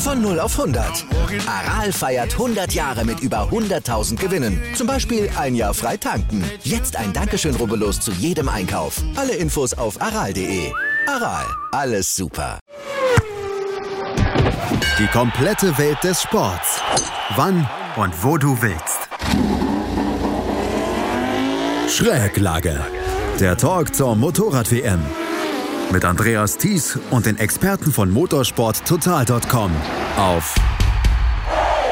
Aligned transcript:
Von 0.00 0.22
0 0.22 0.40
auf 0.40 0.58
100. 0.58 1.04
Aral 1.46 1.92
feiert 1.92 2.32
100 2.32 2.72
Jahre 2.72 3.04
mit 3.04 3.20
über 3.20 3.50
100.000 3.50 4.16
Gewinnen. 4.16 4.58
Zum 4.74 4.86
Beispiel 4.86 5.28
ein 5.36 5.54
Jahr 5.54 5.74
frei 5.74 5.98
tanken. 5.98 6.42
Jetzt 6.62 6.96
ein 6.96 7.12
Dankeschön, 7.12 7.54
rubbellos 7.54 8.00
zu 8.00 8.10
jedem 8.12 8.48
Einkauf. 8.48 9.02
Alle 9.14 9.34
Infos 9.34 9.74
auf 9.74 10.00
aral.de. 10.00 10.72
Aral, 11.06 11.44
alles 11.72 12.16
super. 12.16 12.58
Die 14.98 15.06
komplette 15.08 15.76
Welt 15.76 16.02
des 16.02 16.22
Sports. 16.22 16.80
Wann 17.36 17.68
und 17.96 18.24
wo 18.24 18.38
du 18.38 18.56
willst. 18.62 19.08
Schräglage. 21.88 22.80
Der 23.38 23.56
Talk 23.56 23.94
zur 23.94 24.16
Motorrad-WM 24.16 25.00
mit 25.92 26.04
Andreas 26.04 26.56
Thies 26.56 26.98
und 27.10 27.26
den 27.26 27.38
Experten 27.38 27.92
von 27.92 28.10
motorsporttotal.com 28.10 29.72
auf 30.16 30.54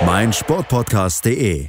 meinsportpodcast.de. 0.04 1.68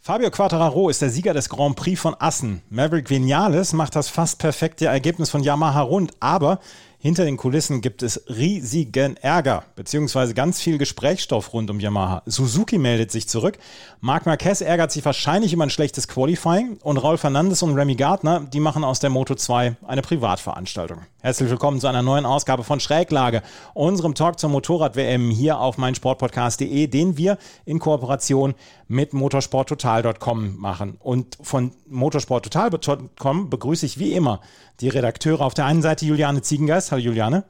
Fabio 0.00 0.30
Quattararo 0.30 0.88
ist 0.88 1.02
der 1.02 1.10
Sieger 1.10 1.34
des 1.34 1.50
Grand 1.50 1.76
Prix 1.76 2.00
von 2.00 2.16
Assen. 2.18 2.62
Maverick 2.70 3.10
Vinales 3.10 3.74
macht 3.74 3.94
das 3.94 4.08
fast 4.08 4.38
perfekte 4.38 4.86
Ergebnis 4.86 5.28
von 5.28 5.42
Yamaha 5.42 5.82
rund, 5.82 6.12
aber 6.18 6.60
hinter 7.00 7.24
den 7.24 7.36
Kulissen 7.36 7.80
gibt 7.80 8.02
es 8.02 8.24
riesigen 8.28 9.16
Ärger, 9.18 9.62
beziehungsweise 9.76 10.34
ganz 10.34 10.60
viel 10.60 10.78
Gesprächsstoff 10.78 11.52
rund 11.52 11.70
um 11.70 11.78
Yamaha. 11.78 12.22
Suzuki 12.26 12.76
meldet 12.76 13.12
sich 13.12 13.28
zurück. 13.28 13.56
Marc 14.00 14.26
Marquez 14.26 14.60
ärgert 14.60 14.90
sich 14.90 15.04
wahrscheinlich 15.04 15.52
über 15.52 15.62
ein 15.62 15.70
schlechtes 15.70 16.08
Qualifying 16.08 16.78
und 16.82 16.96
Raul 16.96 17.16
Fernandes 17.16 17.62
und 17.62 17.74
Remy 17.76 17.94
Gardner, 17.94 18.40
die 18.40 18.58
machen 18.58 18.82
aus 18.82 18.98
der 18.98 19.10
Moto 19.10 19.36
2 19.36 19.76
eine 19.86 20.02
Privatveranstaltung. 20.02 21.02
Herzlich 21.20 21.50
willkommen 21.50 21.80
zu 21.80 21.86
einer 21.86 22.02
neuen 22.02 22.26
Ausgabe 22.26 22.64
von 22.64 22.80
Schräglage, 22.80 23.42
unserem 23.74 24.14
Talk 24.14 24.40
zur 24.40 24.50
Motorrad-WM 24.50 25.30
hier 25.30 25.60
auf 25.60 25.78
meinsportpodcast.de, 25.78 26.88
den 26.88 27.16
wir 27.16 27.38
in 27.64 27.78
Kooperation 27.78 28.54
mit 28.88 29.12
motorsporttotal.com 29.12 30.56
machen. 30.58 30.96
Und 30.98 31.38
von 31.40 31.72
motorsporttotal.com 31.86 33.50
begrüße 33.50 33.86
ich 33.86 33.98
wie 33.98 34.14
immer 34.14 34.40
die 34.80 34.88
Redakteure 34.88 35.42
auf 35.42 35.54
der 35.54 35.66
einen 35.66 35.82
Seite 35.82 36.06
Juliane 36.06 36.42
Ziegengeist. 36.42 36.90
Hallo 36.90 37.02
Juliane. 37.02 37.44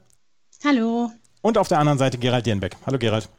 Hallo. 0.63 1.09
Und 1.41 1.57
auf 1.57 1.69
der 1.69 1.79
anderen 1.79 1.97
Seite 1.97 2.17
Gerald 2.17 2.45
Dienbeck. 2.45 2.75
Hallo 2.85 2.99
Gerald. 2.99 3.29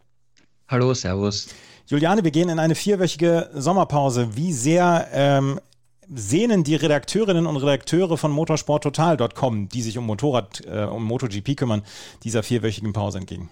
Hallo, 0.68 0.94
Servus. 0.94 1.48
Juliane, 1.86 2.24
wir 2.24 2.30
gehen 2.30 2.48
in 2.48 2.58
eine 2.58 2.74
vierwöchige 2.74 3.50
Sommerpause. 3.52 4.36
Wie 4.36 4.52
sehr 4.52 5.08
ähm, 5.12 5.60
sehnen 6.08 6.64
die 6.64 6.76
Redakteurinnen 6.76 7.46
und 7.46 7.56
Redakteure 7.56 8.16
von 8.16 8.30
motorsporttotal.com, 8.30 9.68
die 9.68 9.82
sich 9.82 9.98
um 9.98 10.06
Motorrad, 10.06 10.62
äh, 10.66 10.84
um 10.84 11.04
MotoGP 11.04 11.56
kümmern, 11.56 11.82
dieser 12.24 12.42
vierwöchigen 12.42 12.92
Pause 12.92 13.18
entgegen? 13.18 13.50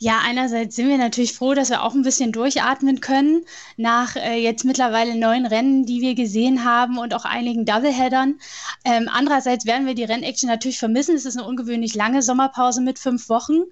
Ja, 0.00 0.20
einerseits 0.24 0.76
sind 0.76 0.88
wir 0.88 0.96
natürlich 0.96 1.32
froh, 1.32 1.54
dass 1.54 1.70
wir 1.70 1.82
auch 1.82 1.92
ein 1.92 2.02
bisschen 2.02 2.30
durchatmen 2.30 3.00
können 3.00 3.44
nach 3.76 4.14
äh, 4.14 4.36
jetzt 4.36 4.64
mittlerweile 4.64 5.16
neun 5.16 5.44
Rennen, 5.44 5.86
die 5.86 6.00
wir 6.00 6.14
gesehen 6.14 6.64
haben 6.64 6.98
und 6.98 7.14
auch 7.14 7.24
einigen 7.24 7.64
Doubleheadern. 7.64 8.38
Ähm, 8.84 9.08
andererseits 9.12 9.66
werden 9.66 9.86
wir 9.88 9.94
die 9.94 10.04
Rennaction 10.04 10.48
natürlich 10.48 10.78
vermissen. 10.78 11.16
Es 11.16 11.24
ist 11.24 11.36
eine 11.36 11.48
ungewöhnlich 11.48 11.96
lange 11.96 12.22
Sommerpause 12.22 12.80
mit 12.80 13.00
fünf 13.00 13.28
Wochen. 13.28 13.64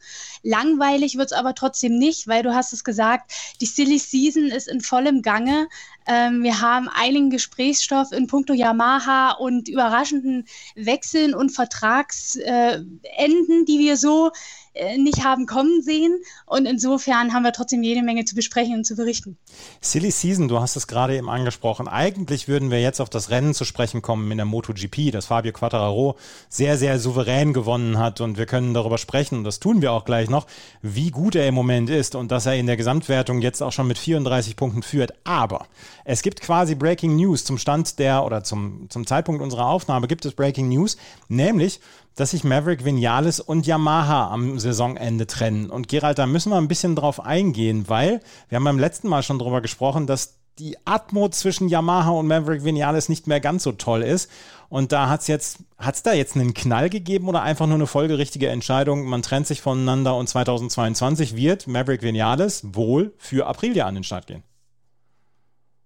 Langweilig 0.42 1.16
wird 1.16 1.30
es 1.30 1.32
aber 1.32 1.54
trotzdem 1.54 1.96
nicht, 1.96 2.26
weil 2.26 2.42
du 2.42 2.52
hast 2.52 2.72
es 2.72 2.82
gesagt, 2.82 3.32
die 3.60 3.66
Silly 3.66 4.00
Season 4.00 4.46
ist 4.46 4.66
in 4.66 4.80
vollem 4.80 5.22
Gange. 5.22 5.68
Ähm, 6.06 6.42
wir 6.42 6.60
haben 6.60 6.88
einigen 6.88 7.30
Gesprächsstoff 7.30 8.12
in 8.12 8.26
puncto 8.26 8.52
Yamaha 8.52 9.32
und 9.32 9.68
überraschenden 9.68 10.46
Wechseln 10.74 11.34
und 11.34 11.50
Vertragsenden, 11.50 13.00
äh, 13.02 13.64
die 13.66 13.78
wir 13.78 13.96
so 13.96 14.30
äh, 14.76 14.98
nicht 14.98 15.24
haben 15.24 15.46
kommen 15.46 15.82
sehen. 15.82 16.20
Und 16.44 16.66
insofern 16.66 17.32
haben 17.32 17.44
wir 17.44 17.52
trotzdem 17.52 17.82
jede 17.82 18.02
Menge 18.02 18.24
zu 18.24 18.34
besprechen 18.34 18.74
und 18.74 18.84
zu 18.84 18.94
berichten. 18.94 19.38
Silly 19.80 20.10
Season, 20.10 20.48
du 20.48 20.60
hast 20.60 20.76
es 20.76 20.86
gerade 20.86 21.16
eben 21.16 21.30
angesprochen. 21.30 21.88
Eigentlich 21.88 22.46
würden 22.46 22.70
wir 22.70 22.80
jetzt 22.80 23.00
auf 23.00 23.08
das 23.08 23.30
Rennen 23.30 23.54
zu 23.54 23.64
sprechen 23.64 24.02
kommen 24.02 24.30
in 24.30 24.36
der 24.36 24.44
MotoGP, 24.44 25.12
das 25.12 25.26
Fabio 25.26 25.52
Quattararo 25.52 26.16
sehr, 26.48 26.76
sehr 26.76 26.98
souverän 26.98 27.54
gewonnen 27.54 27.98
hat. 27.98 28.20
Und 28.20 28.36
wir 28.36 28.46
können 28.46 28.74
darüber 28.74 28.98
sprechen, 28.98 29.38
und 29.38 29.44
das 29.44 29.60
tun 29.60 29.80
wir 29.80 29.92
auch 29.92 30.04
gleich 30.04 30.28
noch, 30.28 30.46
wie 30.82 31.10
gut 31.10 31.36
er 31.36 31.48
im 31.48 31.54
Moment 31.54 31.88
ist 31.88 32.14
und 32.14 32.30
dass 32.30 32.46
er 32.46 32.56
in 32.56 32.66
der 32.66 32.76
Gesamtwertung 32.76 33.40
jetzt 33.40 33.62
auch 33.62 33.72
schon 33.72 33.86
mit 33.86 33.98
34 33.98 34.56
Punkten 34.56 34.82
führt. 34.82 35.14
Aber 35.24 35.66
es 36.08 36.22
gibt 36.22 36.40
quasi 36.40 36.76
Breaking 36.76 37.16
News 37.16 37.44
zum 37.44 37.58
Stand 37.58 37.98
der 37.98 38.24
oder 38.24 38.44
zum, 38.44 38.88
zum 38.90 39.08
Zeitpunkt 39.08 39.42
unserer 39.42 39.66
Aufnahme 39.66 40.06
gibt 40.06 40.24
es 40.24 40.34
Breaking 40.34 40.68
News, 40.68 40.96
nämlich 41.28 41.80
dass 42.14 42.30
sich 42.30 42.44
Maverick 42.44 42.84
Vinales 42.84 43.40
und 43.40 43.66
Yamaha 43.66 44.30
am 44.30 44.58
Saisonende 44.58 45.26
trennen. 45.26 45.68
Und 45.68 45.88
Gerald, 45.88 46.18
da 46.18 46.26
müssen 46.26 46.50
wir 46.50 46.58
ein 46.58 46.68
bisschen 46.68 46.94
drauf 46.94 47.18
eingehen, 47.20 47.88
weil 47.88 48.20
wir 48.48 48.56
haben 48.56 48.64
beim 48.64 48.78
letzten 48.78 49.08
Mal 49.08 49.24
schon 49.24 49.40
darüber 49.40 49.60
gesprochen, 49.60 50.06
dass 50.06 50.38
die 50.60 50.76
Atmo 50.84 51.28
zwischen 51.28 51.68
Yamaha 51.68 52.10
und 52.10 52.28
Maverick 52.28 52.64
Vinales 52.64 53.08
nicht 53.08 53.26
mehr 53.26 53.40
ganz 53.40 53.64
so 53.64 53.72
toll 53.72 54.02
ist. 54.02 54.30
Und 54.68 54.92
da 54.92 55.08
hat 55.08 55.22
es 55.22 55.26
jetzt, 55.26 55.58
hat 55.76 55.96
es 55.96 56.02
da 56.04 56.12
jetzt 56.12 56.36
einen 56.36 56.54
Knall 56.54 56.88
gegeben 56.88 57.28
oder 57.28 57.42
einfach 57.42 57.66
nur 57.66 57.74
eine 57.74 57.88
folgerichtige 57.88 58.48
Entscheidung? 58.48 59.06
Man 59.06 59.22
trennt 59.22 59.48
sich 59.48 59.60
voneinander 59.60 60.16
und 60.16 60.28
2022 60.28 61.34
wird 61.34 61.66
Maverick 61.66 62.02
Vinales 62.02 62.62
wohl 62.74 63.12
für 63.18 63.46
Aprilia 63.48 63.86
an 63.86 63.96
den 63.96 64.04
Start 64.04 64.28
gehen. 64.28 64.44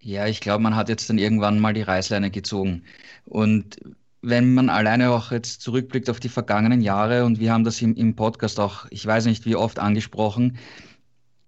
Ja, 0.03 0.25
ich 0.27 0.41
glaube, 0.41 0.63
man 0.63 0.75
hat 0.75 0.89
jetzt 0.89 1.09
dann 1.09 1.17
irgendwann 1.17 1.59
mal 1.59 1.73
die 1.73 1.83
Reißleine 1.83 2.31
gezogen. 2.31 2.83
Und 3.25 3.77
wenn 4.21 4.53
man 4.53 4.69
alleine 4.69 5.11
auch 5.11 5.31
jetzt 5.31 5.61
zurückblickt 5.61 6.09
auf 6.09 6.19
die 6.19 6.29
vergangenen 6.29 6.81
Jahre 6.81 7.25
und 7.25 7.39
wir 7.39 7.51
haben 7.53 7.63
das 7.63 7.81
im, 7.81 7.95
im 7.95 8.15
Podcast 8.15 8.59
auch, 8.59 8.85
ich 8.89 9.05
weiß 9.05 9.25
nicht 9.25 9.45
wie 9.45 9.55
oft 9.55 9.79
angesprochen, 9.79 10.57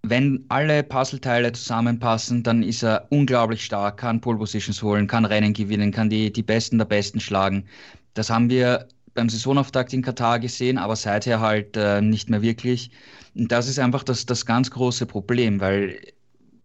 wenn 0.04 0.46
alle 0.50 0.84
Puzzleteile 0.84 1.52
zusammenpassen, 1.54 2.44
dann 2.44 2.62
ist 2.62 2.84
er 2.84 3.08
unglaublich 3.10 3.64
stark, 3.64 3.98
kann 3.98 4.22
Pole 4.22 4.38
Positions 4.38 4.84
holen, 4.84 5.08
kann 5.08 5.26
Rennen 5.26 5.54
gewinnen, 5.54 5.92
kann 5.92 6.10
die, 6.10 6.32
die 6.32 6.44
Besten 6.44 6.78
der 6.78 6.86
Besten 6.86 7.20
schlagen. 7.20 7.66
Das 8.14 8.30
haben 8.30 8.50
wir 8.50 8.88
beim 9.14 9.30
Saisonauftakt 9.30 9.94
in 9.94 10.02
Katar 10.02 10.40
gesehen, 10.40 10.78
aber 10.78 10.96
seither 10.96 11.40
halt 11.40 11.78
äh, 11.78 12.02
nicht 12.02 12.30
mehr 12.30 12.42
wirklich. 12.42 12.92
Und 13.36 13.52
das 13.52 13.68
ist 13.68 13.80
einfach 13.80 14.04
das, 14.04 14.26
das 14.26 14.46
ganz 14.46 14.72
große 14.72 15.06
Problem, 15.06 15.60
weil 15.62 16.00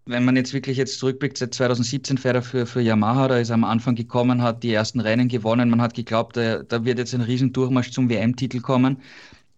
wenn 0.08 0.24
man 0.24 0.36
jetzt 0.36 0.54
wirklich 0.54 0.78
jetzt 0.78 0.98
zurückblickt, 0.98 1.38
seit 1.38 1.54
2017 1.54 2.18
fährt 2.18 2.36
er 2.36 2.42
für, 2.42 2.66
für 2.66 2.80
Yamaha, 2.80 3.28
da 3.28 3.38
ist 3.38 3.50
er 3.50 3.54
am 3.54 3.64
Anfang 3.64 3.94
gekommen, 3.94 4.42
hat 4.42 4.62
die 4.62 4.72
ersten 4.72 5.00
Rennen 5.00 5.28
gewonnen. 5.28 5.70
Man 5.70 5.82
hat 5.82 5.94
geglaubt, 5.94 6.36
da, 6.36 6.62
da 6.62 6.84
wird 6.84 6.98
jetzt 6.98 7.14
ein 7.14 7.20
Riesendurchmarsch 7.20 7.90
zum 7.90 8.08
WM-Titel 8.08 8.60
kommen. 8.60 9.02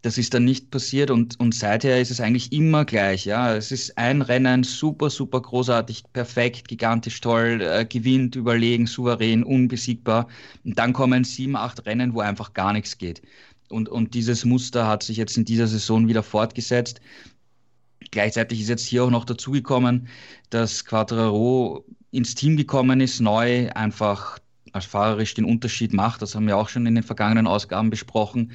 Das 0.02 0.18
ist 0.18 0.32
dann 0.32 0.44
nicht 0.44 0.70
passiert 0.70 1.10
und, 1.10 1.38
und 1.38 1.54
seither 1.54 2.00
ist 2.00 2.10
es 2.10 2.20
eigentlich 2.20 2.52
immer 2.52 2.84
gleich. 2.86 3.26
Ja, 3.26 3.54
es 3.54 3.70
ist 3.70 3.96
ein 3.98 4.22
Rennen, 4.22 4.64
super, 4.64 5.10
super 5.10 5.40
großartig, 5.42 6.04
perfekt, 6.12 6.68
gigantisch 6.68 7.20
toll, 7.20 7.60
äh, 7.60 7.84
gewinnt, 7.84 8.34
überlegen, 8.34 8.86
souverän, 8.86 9.44
unbesiegbar. 9.44 10.26
Und 10.64 10.78
dann 10.78 10.94
kommen 10.94 11.24
sieben, 11.24 11.54
acht 11.54 11.84
Rennen, 11.86 12.14
wo 12.14 12.20
einfach 12.20 12.54
gar 12.54 12.72
nichts 12.72 12.96
geht. 12.96 13.22
Und, 13.68 13.88
und 13.88 14.14
dieses 14.14 14.44
Muster 14.44 14.88
hat 14.88 15.02
sich 15.02 15.16
jetzt 15.16 15.36
in 15.36 15.44
dieser 15.44 15.66
Saison 15.66 16.08
wieder 16.08 16.22
fortgesetzt. 16.22 17.00
Gleichzeitig 18.10 18.60
ist 18.60 18.68
jetzt 18.68 18.86
hier 18.86 19.04
auch 19.04 19.10
noch 19.10 19.24
dazugekommen, 19.24 20.08
dass 20.50 20.84
Quattraro 20.84 21.84
ins 22.10 22.34
Team 22.34 22.56
gekommen 22.56 23.00
ist, 23.00 23.20
neu 23.20 23.70
einfach 23.72 24.38
als 24.72 24.86
fahrerisch 24.86 25.34
den 25.34 25.44
Unterschied 25.44 25.92
macht. 25.92 26.22
Das 26.22 26.34
haben 26.34 26.46
wir 26.46 26.56
auch 26.56 26.68
schon 26.68 26.86
in 26.86 26.94
den 26.94 27.04
vergangenen 27.04 27.46
Ausgaben 27.46 27.90
besprochen. 27.90 28.52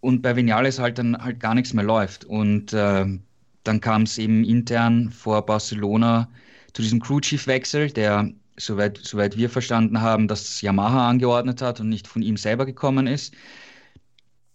Und 0.00 0.22
bei 0.22 0.36
Vinales 0.36 0.78
halt 0.78 0.98
dann 0.98 1.16
halt 1.16 1.40
gar 1.40 1.54
nichts 1.54 1.72
mehr 1.74 1.84
läuft. 1.84 2.24
Und 2.24 2.72
äh, 2.72 3.06
dann 3.64 3.80
kam 3.80 4.02
es 4.02 4.18
eben 4.18 4.44
intern 4.44 5.10
vor 5.10 5.44
Barcelona 5.46 6.28
zu 6.72 6.82
diesem 6.82 7.00
Crew 7.00 7.20
Chief 7.20 7.46
Wechsel, 7.46 7.90
der 7.90 8.30
soweit, 8.56 8.98
soweit 9.02 9.36
wir 9.36 9.50
verstanden 9.50 10.00
haben, 10.00 10.28
dass 10.28 10.60
Yamaha 10.60 11.08
angeordnet 11.08 11.62
hat 11.62 11.80
und 11.80 11.88
nicht 11.88 12.08
von 12.08 12.22
ihm 12.22 12.36
selber 12.36 12.66
gekommen 12.66 13.06
ist. 13.06 13.34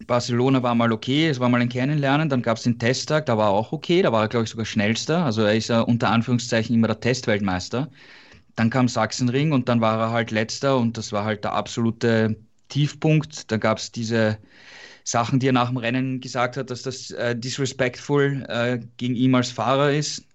Barcelona 0.06 0.62
war 0.62 0.74
mal 0.74 0.92
okay, 0.92 1.28
es 1.28 1.40
war 1.40 1.48
mal 1.48 1.60
ein 1.60 1.68
Kennenlernen, 1.68 2.28
dann 2.28 2.42
gab 2.42 2.56
es 2.56 2.62
den 2.62 2.78
Testtag, 2.78 3.26
da 3.26 3.36
war 3.36 3.48
er 3.48 3.52
auch 3.52 3.72
okay, 3.72 4.02
da 4.02 4.12
war 4.12 4.22
er, 4.22 4.28
glaube 4.28 4.44
ich, 4.44 4.50
sogar 4.50 4.64
schnellster. 4.66 5.24
Also 5.24 5.42
er 5.42 5.54
ist 5.56 5.68
ja 5.68 5.80
unter 5.80 6.10
Anführungszeichen 6.10 6.74
immer 6.74 6.86
der 6.88 7.00
Testweltmeister. 7.00 7.90
Dann 8.56 8.70
kam 8.70 8.88
Sachsenring 8.88 9.52
und 9.52 9.68
dann 9.68 9.80
war 9.82 10.00
er 10.00 10.10
halt 10.12 10.30
letzter 10.32 10.78
und 10.78 10.98
das 10.98 11.12
war 11.12 11.24
halt 11.24 11.44
der 11.44 11.54
absolute 11.54 12.36
Tiefpunkt. 12.68 13.50
Da 13.52 13.58
gab 13.58 13.78
es 13.78 13.92
diese 13.92 14.38
Sachen, 15.04 15.40
die 15.40 15.48
er 15.48 15.54
nach 15.54 15.68
dem 15.68 15.78
Rennen 15.78 16.20
gesagt 16.20 16.56
hat, 16.58 16.70
dass 16.70 16.82
das 16.82 17.10
äh, 17.12 17.36
disrespectful 17.36 18.46
äh, 18.48 18.80
gegen 18.98 19.16
ihn 19.16 19.34
als 19.34 19.52
Fahrer 19.52 19.92
ist. 19.92 20.27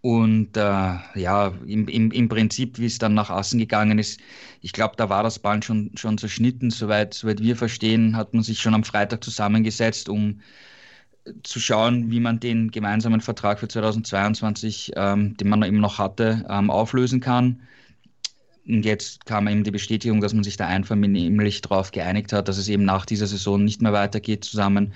Und 0.00 0.56
äh, 0.56 0.60
ja, 0.60 1.52
im, 1.66 1.88
im, 1.88 2.10
im 2.10 2.28
Prinzip, 2.28 2.78
wie 2.78 2.86
es 2.86 2.98
dann 2.98 3.14
nach 3.14 3.30
außen 3.30 3.58
gegangen 3.58 3.98
ist, 3.98 4.20
ich 4.60 4.72
glaube, 4.72 4.94
da 4.96 5.08
war 5.08 5.22
das 5.22 5.38
Band 5.38 5.64
schon, 5.64 5.90
schon 5.94 6.18
zerschnitten. 6.18 6.70
Soweit, 6.70 7.14
soweit 7.14 7.40
wir 7.42 7.56
verstehen, 7.56 8.16
hat 8.16 8.34
man 8.34 8.42
sich 8.42 8.60
schon 8.60 8.74
am 8.74 8.84
Freitag 8.84 9.22
zusammengesetzt, 9.22 10.08
um 10.08 10.40
zu 11.42 11.60
schauen, 11.60 12.10
wie 12.10 12.20
man 12.20 12.40
den 12.40 12.70
gemeinsamen 12.70 13.20
Vertrag 13.20 13.60
für 13.60 13.68
2022, 13.68 14.92
ähm, 14.96 15.36
den 15.36 15.48
man 15.48 15.62
eben 15.62 15.80
noch 15.80 15.98
hatte, 15.98 16.44
ähm, 16.48 16.70
auflösen 16.70 17.20
kann. 17.20 17.60
Und 18.66 18.84
jetzt 18.84 19.24
kam 19.24 19.48
eben 19.48 19.64
die 19.64 19.70
Bestätigung, 19.70 20.20
dass 20.20 20.34
man 20.34 20.44
sich 20.44 20.56
da 20.56 20.66
einvernehmlich 20.66 21.62
darauf 21.62 21.90
geeinigt 21.90 22.32
hat, 22.32 22.48
dass 22.48 22.58
es 22.58 22.68
eben 22.68 22.84
nach 22.84 23.06
dieser 23.06 23.26
Saison 23.26 23.64
nicht 23.64 23.80
mehr 23.80 23.92
weitergeht 23.92 24.44
zusammen. 24.44 24.92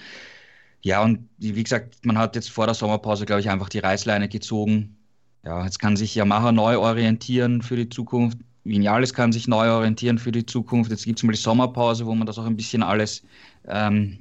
Ja, 0.82 1.02
und 1.02 1.28
wie 1.38 1.62
gesagt, 1.62 2.04
man 2.04 2.18
hat 2.18 2.34
jetzt 2.34 2.50
vor 2.50 2.66
der 2.66 2.74
Sommerpause, 2.74 3.24
glaube 3.24 3.40
ich, 3.40 3.50
einfach 3.50 3.68
die 3.68 3.78
Reißleine 3.78 4.28
gezogen. 4.28 4.96
Ja, 5.44 5.64
jetzt 5.64 5.78
kann 5.78 5.96
sich 5.96 6.14
Yamaha 6.14 6.52
neu 6.52 6.78
orientieren 6.78 7.62
für 7.62 7.76
die 7.76 7.88
Zukunft. 7.88 8.38
Vinales 8.64 9.14
kann 9.14 9.32
sich 9.32 9.48
neu 9.48 9.70
orientieren 9.70 10.18
für 10.18 10.32
die 10.32 10.46
Zukunft. 10.46 10.90
Jetzt 10.90 11.04
gibt 11.04 11.18
es 11.18 11.22
mal 11.22 11.32
die 11.32 11.38
Sommerpause, 11.38 12.06
wo 12.06 12.14
man 12.14 12.26
das 12.26 12.38
auch 12.38 12.46
ein 12.46 12.56
bisschen 12.56 12.82
alles 12.82 13.22
ähm, 13.66 14.18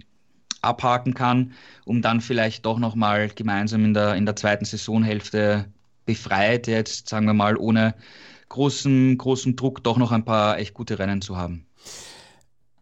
abhaken 0.61 1.13
kann, 1.13 1.53
um 1.85 2.01
dann 2.01 2.21
vielleicht 2.21 2.65
doch 2.65 2.79
nochmal 2.79 3.29
gemeinsam 3.29 3.85
in 3.85 3.93
der, 3.93 4.15
in 4.15 4.25
der 4.25 4.35
zweiten 4.35 4.65
Saisonhälfte 4.65 5.65
befreit, 6.05 6.67
jetzt 6.67 7.09
sagen 7.09 7.25
wir 7.25 7.33
mal, 7.33 7.57
ohne 7.57 7.95
großen, 8.49 9.17
großen 9.17 9.55
Druck 9.55 9.83
doch 9.83 9.97
noch 9.97 10.11
ein 10.11 10.25
paar 10.25 10.57
echt 10.59 10.73
gute 10.73 10.99
Rennen 10.99 11.21
zu 11.21 11.37
haben. 11.37 11.65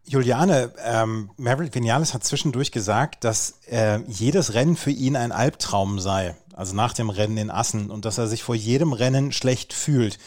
Juliane, 0.06 0.72
ähm, 0.84 1.30
Maverick 1.36 1.74
Vinales 1.74 2.14
hat 2.14 2.24
zwischendurch 2.24 2.72
gesagt, 2.72 3.24
dass 3.24 3.60
äh, 3.70 4.00
jedes 4.08 4.54
Rennen 4.54 4.76
für 4.76 4.90
ihn 4.90 5.14
ein 5.14 5.30
Albtraum 5.30 6.00
sei, 6.00 6.34
also 6.54 6.74
nach 6.74 6.94
dem 6.94 7.10
Rennen 7.10 7.36
in 7.36 7.50
Assen 7.50 7.90
und 7.90 8.04
dass 8.04 8.18
er 8.18 8.26
sich 8.26 8.42
vor 8.42 8.54
jedem 8.54 8.92
Rennen 8.92 9.32
schlecht 9.32 9.72
fühlt. 9.72 10.18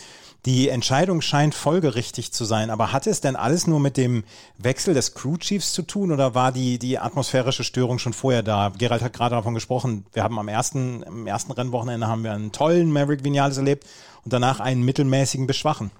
Die 0.46 0.68
Entscheidung 0.68 1.22
scheint 1.22 1.56
folgerichtig 1.56 2.34
zu 2.34 2.44
sein, 2.44 2.70
aber 2.70 2.92
hatte 2.92 3.10
es 3.10 3.22
denn 3.22 3.38
alles 3.38 3.66
nur 3.66 3.80
mit 3.80 3.96
dem 3.96 4.25
Wechsel 4.58 4.94
des 4.94 5.14
Crew 5.14 5.38
Chiefs 5.38 5.72
zu 5.72 5.84
tun 5.84 6.12
oder 6.12 6.36
war 6.36 6.52
die, 6.52 6.80
die 6.80 7.00
atmosphärische 7.00 7.64
Störung 7.64 7.98
schon 7.98 8.12
vorher 8.12 8.44
da? 8.44 8.74
Gerald 8.78 9.02
hat 9.02 9.14
gerade 9.14 9.36
davon 9.36 9.54
gesprochen, 9.54 10.06
wir 10.12 10.22
haben 10.22 10.38
am 10.38 10.50
ersten, 10.50 11.02
im 11.04 11.28
ersten 11.28 11.54
Rennwochenende 11.54 12.08
haben 12.08 12.25
wir 12.25 12.34
einen 12.34 12.52
tollen 12.52 12.92
Maverick 12.92 13.24
Vinales 13.24 13.56
erlebt 13.56 13.88
und 14.25 14.34
danach 14.34 14.60
einen 14.60 14.84
mittelmäßigen 14.84 15.48
Beschwachen. 15.48 15.92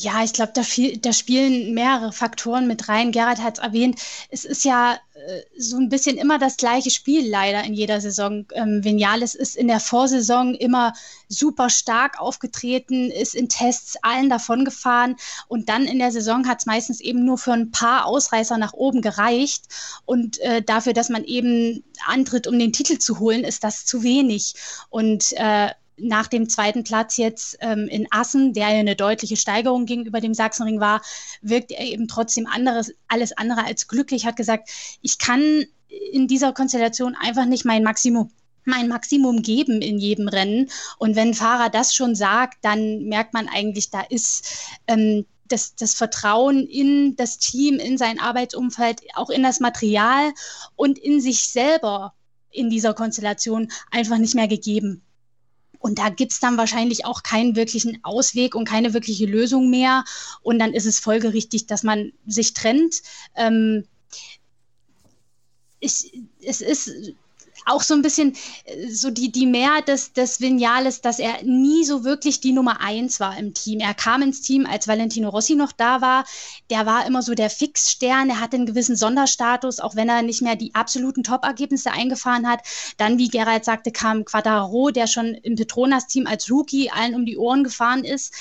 Ja, 0.00 0.22
ich 0.22 0.32
glaube, 0.32 0.52
da, 0.54 0.62
da, 1.00 1.12
spielen 1.12 1.74
mehrere 1.74 2.12
Faktoren 2.12 2.68
mit 2.68 2.88
rein. 2.88 3.10
Gerhard 3.10 3.42
hat 3.42 3.58
es 3.58 3.64
erwähnt, 3.64 4.00
es 4.30 4.44
ist 4.44 4.64
ja 4.64 4.94
äh, 5.14 5.40
so 5.58 5.76
ein 5.76 5.88
bisschen 5.88 6.16
immer 6.18 6.38
das 6.38 6.56
gleiche 6.56 6.90
Spiel 6.90 7.28
leider 7.28 7.64
in 7.64 7.74
jeder 7.74 8.00
Saison. 8.00 8.46
Ähm, 8.54 8.84
Vinales 8.84 9.34
ist 9.34 9.56
in 9.56 9.66
der 9.66 9.80
Vorsaison 9.80 10.54
immer 10.54 10.92
super 11.28 11.68
stark 11.68 12.20
aufgetreten, 12.20 13.10
ist 13.10 13.34
in 13.34 13.48
Tests 13.48 13.96
allen 14.00 14.30
davon 14.30 14.64
gefahren 14.64 15.16
und 15.48 15.68
dann 15.68 15.84
in 15.84 15.98
der 15.98 16.12
Saison 16.12 16.46
hat 16.46 16.60
es 16.60 16.66
meistens 16.66 17.00
eben 17.00 17.24
nur 17.24 17.36
für 17.36 17.52
ein 17.52 17.72
paar 17.72 18.06
Ausreißer 18.06 18.56
nach 18.56 18.74
oben 18.74 19.02
gereicht 19.02 19.64
und 20.04 20.38
äh, 20.38 20.62
dafür, 20.62 20.92
dass 20.92 21.08
man 21.08 21.24
eben 21.24 21.82
antritt, 22.06 22.46
um 22.46 22.56
den 22.56 22.72
Titel 22.72 22.98
zu 22.98 23.18
holen, 23.18 23.42
ist 23.42 23.64
das 23.64 23.84
zu 23.84 24.04
wenig. 24.04 24.54
Und 24.90 25.32
äh, 25.32 25.70
nach 26.00 26.26
dem 26.26 26.48
zweiten 26.48 26.84
Platz 26.84 27.16
jetzt 27.16 27.56
ähm, 27.60 27.88
in 27.88 28.06
Assen, 28.10 28.52
der 28.52 28.70
ja 28.70 28.78
eine 28.78 28.96
deutliche 28.96 29.36
Steigerung 29.36 29.86
gegenüber 29.86 30.20
dem 30.20 30.34
Sachsenring 30.34 30.80
war, 30.80 31.02
wirkt 31.42 31.70
er 31.72 31.84
eben 31.84 32.08
trotzdem 32.08 32.46
anderes, 32.46 32.92
alles 33.08 33.36
andere 33.36 33.64
als 33.64 33.88
glücklich, 33.88 34.26
hat 34.26 34.36
gesagt, 34.36 34.70
ich 35.02 35.18
kann 35.18 35.64
in 36.12 36.28
dieser 36.28 36.52
Konstellation 36.52 37.16
einfach 37.20 37.46
nicht 37.46 37.64
mein 37.64 37.82
Maximum 37.82 38.30
mein 38.64 38.88
Maximum 38.88 39.40
geben 39.40 39.80
in 39.80 39.98
jedem 39.98 40.28
Rennen. 40.28 40.68
Und 40.98 41.16
wenn 41.16 41.28
ein 41.28 41.34
Fahrer 41.34 41.70
das 41.70 41.94
schon 41.94 42.14
sagt, 42.14 42.58
dann 42.60 43.04
merkt 43.04 43.32
man 43.32 43.48
eigentlich, 43.48 43.88
da 43.88 44.02
ist 44.02 44.44
ähm, 44.86 45.24
das, 45.48 45.74
das 45.74 45.94
Vertrauen 45.94 46.66
in 46.66 47.16
das 47.16 47.38
Team, 47.38 47.76
in 47.76 47.98
sein 47.98 48.20
Arbeitsumfeld, 48.20 49.00
auch 49.14 49.30
in 49.30 49.42
das 49.42 49.60
Material 49.60 50.32
und 50.76 50.98
in 50.98 51.20
sich 51.20 51.48
selber 51.48 52.12
in 52.50 52.70
dieser 52.70 52.94
Konstellation 52.94 53.70
einfach 53.90 54.18
nicht 54.18 54.34
mehr 54.34 54.48
gegeben. 54.48 55.02
Und 55.78 55.98
da 55.98 56.08
gibt's 56.08 56.40
dann 56.40 56.56
wahrscheinlich 56.56 57.04
auch 57.04 57.22
keinen 57.22 57.56
wirklichen 57.56 57.98
Ausweg 58.02 58.54
und 58.54 58.66
keine 58.66 58.94
wirkliche 58.94 59.26
Lösung 59.26 59.70
mehr. 59.70 60.04
Und 60.42 60.58
dann 60.58 60.74
ist 60.74 60.86
es 60.86 60.98
folgerichtig, 60.98 61.66
dass 61.66 61.82
man 61.82 62.12
sich 62.26 62.54
trennt. 62.54 63.02
Ähm, 63.36 63.84
ich, 65.80 66.12
es 66.42 66.60
ist 66.60 66.90
auch 67.68 67.82
so 67.82 67.94
ein 67.94 68.02
bisschen 68.02 68.34
äh, 68.64 68.88
so 68.88 69.10
die, 69.10 69.30
die 69.30 69.46
Mehrheit 69.46 69.88
des, 69.88 70.12
des 70.12 70.40
Vinales, 70.40 71.00
dass 71.00 71.18
er 71.18 71.42
nie 71.44 71.84
so 71.84 72.04
wirklich 72.04 72.40
die 72.40 72.52
Nummer 72.52 72.80
eins 72.80 73.20
war 73.20 73.36
im 73.38 73.54
Team. 73.54 73.80
Er 73.80 73.94
kam 73.94 74.22
ins 74.22 74.40
Team, 74.40 74.66
als 74.66 74.88
Valentino 74.88 75.28
Rossi 75.28 75.54
noch 75.54 75.72
da 75.72 76.00
war. 76.00 76.24
Der 76.70 76.86
war 76.86 77.06
immer 77.06 77.22
so 77.22 77.34
der 77.34 77.50
Fixstern. 77.50 78.30
Er 78.30 78.40
hatte 78.40 78.56
einen 78.56 78.66
gewissen 78.66 78.96
Sonderstatus, 78.96 79.80
auch 79.80 79.96
wenn 79.96 80.08
er 80.08 80.22
nicht 80.22 80.42
mehr 80.42 80.56
die 80.56 80.74
absoluten 80.74 81.22
Top-Ergebnisse 81.22 81.90
eingefahren 81.92 82.48
hat. 82.48 82.60
Dann, 82.96 83.18
wie 83.18 83.28
Gerald 83.28 83.64
sagte, 83.64 83.92
kam 83.92 84.24
Quadraro, 84.24 84.90
der 84.90 85.06
schon 85.06 85.34
im 85.34 85.56
Petronas-Team 85.56 86.26
als 86.26 86.50
Rookie 86.50 86.90
allen 86.90 87.14
um 87.14 87.26
die 87.26 87.36
Ohren 87.36 87.64
gefahren 87.64 88.04
ist, 88.04 88.34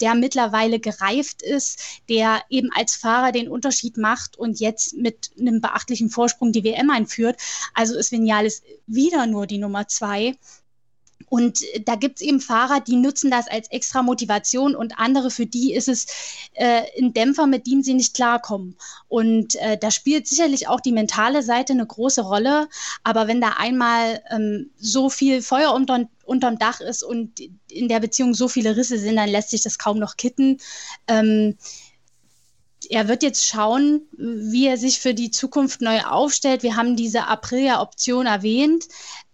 der 0.00 0.14
mittlerweile 0.14 0.80
gereift 0.80 1.42
ist, 1.42 1.80
der 2.08 2.42
eben 2.48 2.70
als 2.72 2.96
Fahrer 2.96 3.32
den 3.32 3.48
Unterschied 3.48 3.96
macht 3.96 4.36
und 4.36 4.60
jetzt 4.60 4.94
mit 4.94 5.30
einem 5.38 5.60
beachtlichen 5.60 6.10
Vorsprung 6.10 6.52
die 6.52 6.64
WM 6.64 6.90
einführt. 6.90 7.40
Also 7.74 7.96
ist 7.96 8.12
Vinales 8.12 8.62
wieder 8.86 9.26
nur 9.26 9.46
die 9.46 9.58
Nummer 9.58 9.88
zwei. 9.88 10.36
Und 11.32 11.60
da 11.86 11.94
gibt 11.94 12.20
es 12.20 12.26
eben 12.26 12.40
Fahrer, 12.40 12.80
die 12.80 12.96
nutzen 12.96 13.30
das 13.30 13.48
als 13.48 13.70
extra 13.70 14.02
Motivation 14.02 14.74
und 14.74 14.98
andere, 14.98 15.30
für 15.30 15.46
die 15.46 15.72
ist 15.72 15.88
es 15.88 16.06
äh, 16.52 16.82
ein 17.00 17.14
Dämpfer, 17.14 17.46
mit 17.46 17.66
dem 17.66 17.82
sie 17.82 17.94
nicht 17.94 18.14
klarkommen. 18.14 18.76
Und 19.08 19.54
äh, 19.56 19.78
da 19.78 19.90
spielt 19.90 20.26
sicherlich 20.26 20.68
auch 20.68 20.80
die 20.80 20.92
mentale 20.92 21.42
Seite 21.42 21.72
eine 21.72 21.86
große 21.86 22.20
Rolle. 22.20 22.68
Aber 23.02 23.28
wenn 23.28 23.40
da 23.40 23.54
einmal 23.56 24.22
ähm, 24.30 24.70
so 24.76 25.08
viel 25.08 25.40
Feuer 25.40 25.72
unter, 25.72 26.06
unterm 26.24 26.58
Dach 26.58 26.82
ist 26.82 27.02
und 27.02 27.40
in 27.70 27.88
der 27.88 28.00
Beziehung 28.00 28.34
so 28.34 28.48
viele 28.48 28.76
Risse 28.76 28.98
sind, 28.98 29.16
dann 29.16 29.30
lässt 29.30 29.50
sich 29.50 29.62
das 29.62 29.78
kaum 29.78 29.98
noch 29.98 30.18
kitten. 30.18 30.58
Ähm, 31.08 31.56
er 32.92 33.08
wird 33.08 33.22
jetzt 33.22 33.46
schauen, 33.46 34.02
wie 34.18 34.66
er 34.66 34.76
sich 34.76 35.00
für 35.00 35.14
die 35.14 35.30
Zukunft 35.30 35.80
neu 35.80 36.02
aufstellt. 36.02 36.62
Wir 36.62 36.76
haben 36.76 36.94
diese 36.94 37.26
Aprilia-Option 37.26 38.26
erwähnt. 38.26 38.84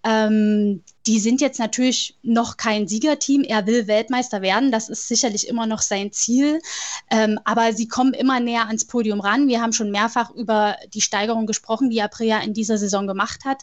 Ähm, 0.05 0.83
die 1.09 1.21
sind 1.21 1.41
jetzt 1.41 1.59
natürlich 1.59 2.19
noch 2.23 2.59
kein 2.59 2.87
Siegerteam. 2.87 3.43
Er 3.43 3.67
will 3.67 3.87
Weltmeister 3.87 4.43
werden. 4.43 4.71
Das 4.71 4.91
ist 4.91 5.09
sicherlich 5.09 5.49
immer 5.49 5.67
noch 5.67 5.81
sein 5.81 6.13
Ziel. 6.13 6.61
Ähm, 7.11 7.41
aber 7.45 7.73
sie 7.73 7.89
kommen 7.89 8.13
immer 8.13 8.41
näher 8.41 8.67
ans 8.67 8.85
Podium 8.85 9.21
ran. 9.21 9.49
Wir 9.49 9.63
haben 9.63 9.73
schon 9.73 9.91
mehrfach 9.91 10.31
über 10.33 10.77
die 10.93 11.01
Steigerung 11.01 11.47
gesprochen, 11.47 11.89
die 11.89 12.03
Aprilia 12.03 12.41
in 12.41 12.53
dieser 12.53 12.77
Saison 12.77 13.07
gemacht 13.07 13.47
hat. 13.47 13.63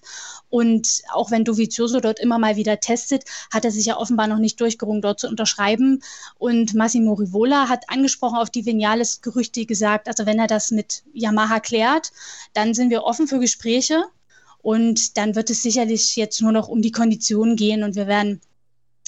Und 0.50 1.04
auch 1.14 1.30
wenn 1.30 1.46
Dovizioso 1.46 2.00
dort 2.00 2.20
immer 2.20 2.40
mal 2.40 2.56
wieder 2.56 2.80
testet, 2.80 3.26
hat 3.54 3.64
er 3.64 3.72
sich 3.72 3.86
ja 3.86 3.98
offenbar 3.98 4.26
noch 4.26 4.40
nicht 4.40 4.60
durchgerungen, 4.60 5.04
dort 5.04 5.20
zu 5.20 5.28
unterschreiben. 5.28 6.02
Und 6.40 6.74
Massimo 6.74 7.14
Rivola 7.14 7.70
hat 7.70 7.90
angesprochen 7.90 8.38
auf 8.38 8.50
die 8.50 8.66
Vinales-Gerüchte 8.66 9.68
gesagt, 9.68 10.08
also 10.08 10.26
wenn 10.26 10.40
er 10.40 10.48
das 10.48 10.72
mit 10.72 11.04
Yamaha 11.14 11.60
klärt, 11.60 12.12
dann 12.54 12.74
sind 12.74 12.90
wir 12.90 13.04
offen 13.04 13.28
für 13.28 13.40
Gespräche. 13.40 14.04
Und 14.66 15.18
dann 15.18 15.36
wird 15.36 15.52
es 15.52 15.62
sicherlich 15.62 16.16
jetzt 16.16 16.42
nur 16.42 16.52
noch 16.52 16.70
um 16.70 16.82
die 16.82 16.92
Konditionen 16.92 17.56
gehen 17.56 17.84
und 17.84 17.96
wir 17.96 18.08
werden 18.08 18.42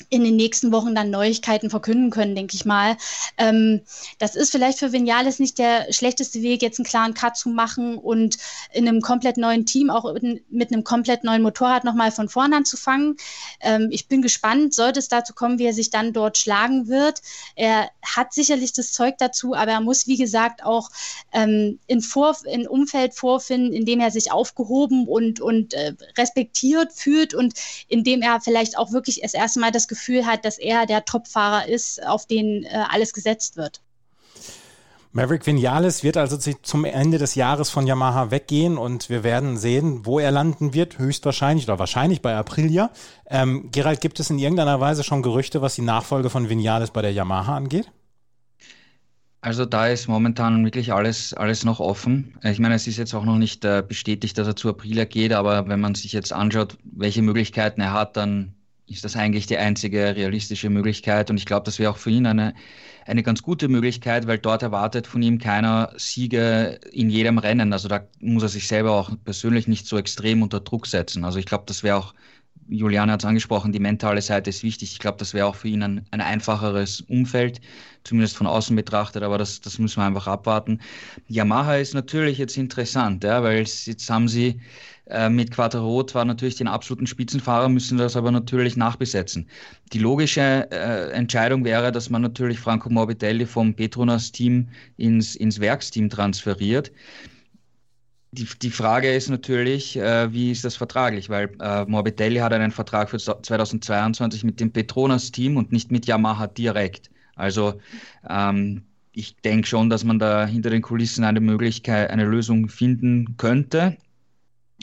in 0.09 0.23
den 0.23 0.35
nächsten 0.35 0.71
Wochen 0.71 0.93
dann 0.93 1.09
Neuigkeiten 1.09 1.69
verkünden 1.69 2.11
können, 2.11 2.35
denke 2.35 2.55
ich 2.55 2.65
mal. 2.65 2.97
Ähm, 3.37 3.81
das 4.19 4.35
ist 4.35 4.51
vielleicht 4.51 4.77
für 4.77 4.91
Vinales 4.91 5.39
nicht 5.39 5.57
der 5.57 5.91
schlechteste 5.91 6.41
Weg, 6.41 6.61
jetzt 6.61 6.79
einen 6.79 6.85
klaren 6.85 7.13
Cut 7.15 7.35
zu 7.35 7.49
machen 7.49 7.97
und 7.97 8.37
in 8.71 8.87
einem 8.87 9.01
komplett 9.01 9.37
neuen 9.37 9.65
Team, 9.65 9.89
auch 9.89 10.05
in, 10.15 10.41
mit 10.49 10.71
einem 10.71 10.83
komplett 10.83 11.23
neuen 11.23 11.41
Motorrad 11.41 11.83
nochmal 11.83 12.11
von 12.11 12.29
vorn 12.29 12.53
anzufangen. 12.53 13.17
Ähm, 13.59 13.89
ich 13.91 14.07
bin 14.07 14.21
gespannt, 14.21 14.75
sollte 14.75 14.99
es 14.99 15.07
dazu 15.07 15.33
kommen, 15.33 15.57
wie 15.57 15.65
er 15.65 15.73
sich 15.73 15.89
dann 15.89 16.13
dort 16.13 16.37
schlagen 16.37 16.87
wird. 16.87 17.21
Er 17.55 17.89
hat 18.03 18.33
sicherlich 18.33 18.73
das 18.73 18.91
Zeug 18.91 19.17
dazu, 19.17 19.55
aber 19.55 19.71
er 19.71 19.81
muss, 19.81 20.07
wie 20.07 20.17
gesagt, 20.17 20.63
auch 20.63 20.89
ähm, 21.33 21.79
in, 21.87 22.01
Vor 22.01 22.37
in 22.45 22.67
Umfeld 22.67 23.15
vorfinden, 23.15 23.73
in 23.73 23.85
dem 23.85 23.99
er 23.99 24.11
sich 24.11 24.31
aufgehoben 24.31 25.07
und, 25.07 25.39
und 25.39 25.73
äh, 25.73 25.93
respektiert 26.17 26.93
fühlt 26.93 27.33
und 27.33 27.55
in 27.87 28.03
dem 28.03 28.21
er 28.21 28.41
vielleicht 28.41 28.77
auch 28.77 28.91
wirklich 28.91 29.21
das 29.21 29.33
erste 29.33 29.59
Mal 29.59 29.71
das 29.71 29.86
Gefühl 29.87 30.25
hat, 30.25 30.45
dass 30.45 30.57
er 30.57 30.85
der 30.85 31.05
Topfahrer 31.05 31.67
ist, 31.67 32.05
auf 32.05 32.25
den 32.25 32.63
äh, 32.63 32.83
alles 32.89 33.13
gesetzt 33.13 33.57
wird. 33.57 33.81
Maverick 35.17 35.47
Vinales 35.47 36.03
wird 36.03 36.15
also 36.15 36.37
zum 36.37 36.85
Ende 36.85 37.17
des 37.17 37.33
Jahres 37.33 37.71
von 37.71 37.87
Yamaha 37.87 38.29
weggehen 38.29 38.77
und 38.77 39.09
wir 39.09 39.23
werden 39.23 39.57
sehen, 39.57 40.05
wo 40.05 40.19
er 40.19 40.29
landen 40.29 40.75
wird, 40.75 40.99
höchstwahrscheinlich 40.99 41.65
oder 41.65 41.79
wahrscheinlich 41.79 42.21
bei 42.21 42.35
Aprilia. 42.35 42.91
Ähm, 43.25 43.69
Gerald, 43.71 44.01
gibt 44.01 44.19
es 44.19 44.29
in 44.29 44.37
irgendeiner 44.37 44.79
Weise 44.79 45.03
schon 45.03 45.23
Gerüchte, 45.23 45.61
was 45.61 45.73
die 45.73 45.81
Nachfolge 45.81 46.29
von 46.29 46.49
Vinales 46.49 46.91
bei 46.91 47.01
der 47.01 47.13
Yamaha 47.13 47.55
angeht? 47.55 47.89
Also 49.41 49.65
da 49.65 49.87
ist 49.87 50.07
momentan 50.07 50.63
wirklich 50.65 50.93
alles, 50.93 51.33
alles 51.33 51.63
noch 51.63 51.79
offen. 51.79 52.37
Ich 52.43 52.59
meine, 52.59 52.75
es 52.75 52.85
ist 52.85 52.97
jetzt 52.97 53.13
auch 53.13 53.23
noch 53.23 53.37
nicht 53.37 53.63
äh, 53.65 53.83
bestätigt, 53.87 54.37
dass 54.37 54.45
er 54.45 54.55
zu 54.55 54.69
April 54.69 55.05
geht, 55.05 55.31
aber 55.31 55.67
wenn 55.67 55.79
man 55.79 55.95
sich 55.95 56.11
jetzt 56.11 56.33
anschaut, 56.33 56.77
welche 56.83 57.21
Möglichkeiten 57.21 57.81
er 57.81 57.93
hat, 57.93 58.17
dann 58.17 58.56
ist 58.87 59.03
das 59.03 59.15
eigentlich 59.15 59.47
die 59.47 59.57
einzige 59.57 60.15
realistische 60.15 60.69
Möglichkeit. 60.69 61.29
Und 61.29 61.37
ich 61.37 61.45
glaube, 61.45 61.65
das 61.65 61.77
wäre 61.79 61.91
auch 61.91 61.97
für 61.97 62.09
ihn 62.09 62.25
eine, 62.25 62.53
eine 63.05 63.23
ganz 63.23 63.43
gute 63.43 63.67
Möglichkeit, 63.67 64.27
weil 64.27 64.39
dort 64.39 64.63
erwartet 64.63 65.07
von 65.07 65.21
ihm 65.21 65.39
keiner 65.39 65.91
Siege 65.97 66.79
in 66.91 67.09
jedem 67.09 67.37
Rennen. 67.37 67.73
Also 67.73 67.87
da 67.89 68.07
muss 68.19 68.43
er 68.43 68.49
sich 68.49 68.67
selber 68.67 68.93
auch 68.93 69.11
persönlich 69.25 69.67
nicht 69.67 69.87
so 69.87 69.97
extrem 69.97 70.41
unter 70.41 70.61
Druck 70.61 70.87
setzen. 70.87 71.25
Also 71.25 71.37
ich 71.39 71.45
glaube, 71.45 71.65
das 71.67 71.83
wäre 71.83 71.97
auch 71.97 72.13
Juliane 72.69 73.11
hat 73.11 73.21
es 73.21 73.25
angesprochen, 73.25 73.71
die 73.71 73.79
mentale 73.79 74.21
Seite 74.21 74.49
ist 74.49 74.63
wichtig. 74.63 74.91
Ich 74.91 74.99
glaube, 74.99 75.17
das 75.17 75.33
wäre 75.33 75.45
auch 75.45 75.55
für 75.55 75.67
ihn 75.67 75.83
ein, 75.83 76.05
ein, 76.11 76.21
einfacheres 76.21 77.01
Umfeld, 77.01 77.61
zumindest 78.03 78.35
von 78.35 78.47
außen 78.47 78.75
betrachtet, 78.75 79.23
aber 79.23 79.37
das, 79.37 79.61
das 79.61 79.79
müssen 79.79 80.01
wir 80.01 80.05
einfach 80.05 80.27
abwarten. 80.27 80.79
Yamaha 81.27 81.75
ist 81.75 81.93
natürlich 81.93 82.37
jetzt 82.37 82.57
interessant, 82.57 83.23
ja, 83.23 83.43
weil 83.43 83.59
jetzt 83.59 84.09
haben 84.09 84.27
sie 84.27 84.59
äh, 85.09 85.29
mit 85.29 85.51
Quattro 85.51 86.03
zwar 86.03 86.25
natürlich 86.25 86.55
den 86.55 86.67
absoluten 86.67 87.07
Spitzenfahrer, 87.07 87.69
müssen 87.69 87.97
das 87.97 88.15
aber 88.15 88.31
natürlich 88.31 88.75
nachbesetzen. 88.75 89.47
Die 89.93 89.99
logische 89.99 90.67
äh, 90.71 91.11
Entscheidung 91.11 91.63
wäre, 91.63 91.91
dass 91.91 92.09
man 92.09 92.21
natürlich 92.21 92.59
Franco 92.59 92.89
Morbidelli 92.89 93.45
vom 93.45 93.73
Petronas-Team 93.73 94.67
ins, 94.97 95.35
ins 95.35 95.59
Werksteam 95.59 96.09
transferiert 96.09 96.91
die, 98.37 98.47
die 98.61 98.69
Frage 98.69 99.13
ist 99.13 99.29
natürlich, 99.29 99.97
äh, 99.97 100.31
wie 100.31 100.51
ist 100.51 100.63
das 100.63 100.75
vertraglich? 100.75 101.29
Weil 101.29 101.49
äh, 101.59 101.85
Morbidelli 101.85 102.37
hat 102.37 102.53
einen 102.53 102.71
Vertrag 102.71 103.09
für 103.09 103.17
2022 103.17 104.43
mit 104.43 104.59
dem 104.59 104.71
Petronas-Team 104.71 105.57
und 105.57 105.71
nicht 105.71 105.91
mit 105.91 106.05
Yamaha 106.05 106.47
direkt. 106.47 107.09
Also 107.35 107.79
ähm, 108.29 108.83
ich 109.11 109.35
denke 109.37 109.67
schon, 109.67 109.89
dass 109.89 110.03
man 110.03 110.19
da 110.19 110.45
hinter 110.45 110.69
den 110.69 110.83
Kulissen 110.83 111.23
eine 111.23 111.39
Möglichkeit, 111.39 112.11
eine 112.11 112.25
Lösung 112.25 112.69
finden 112.69 113.35
könnte. 113.37 113.97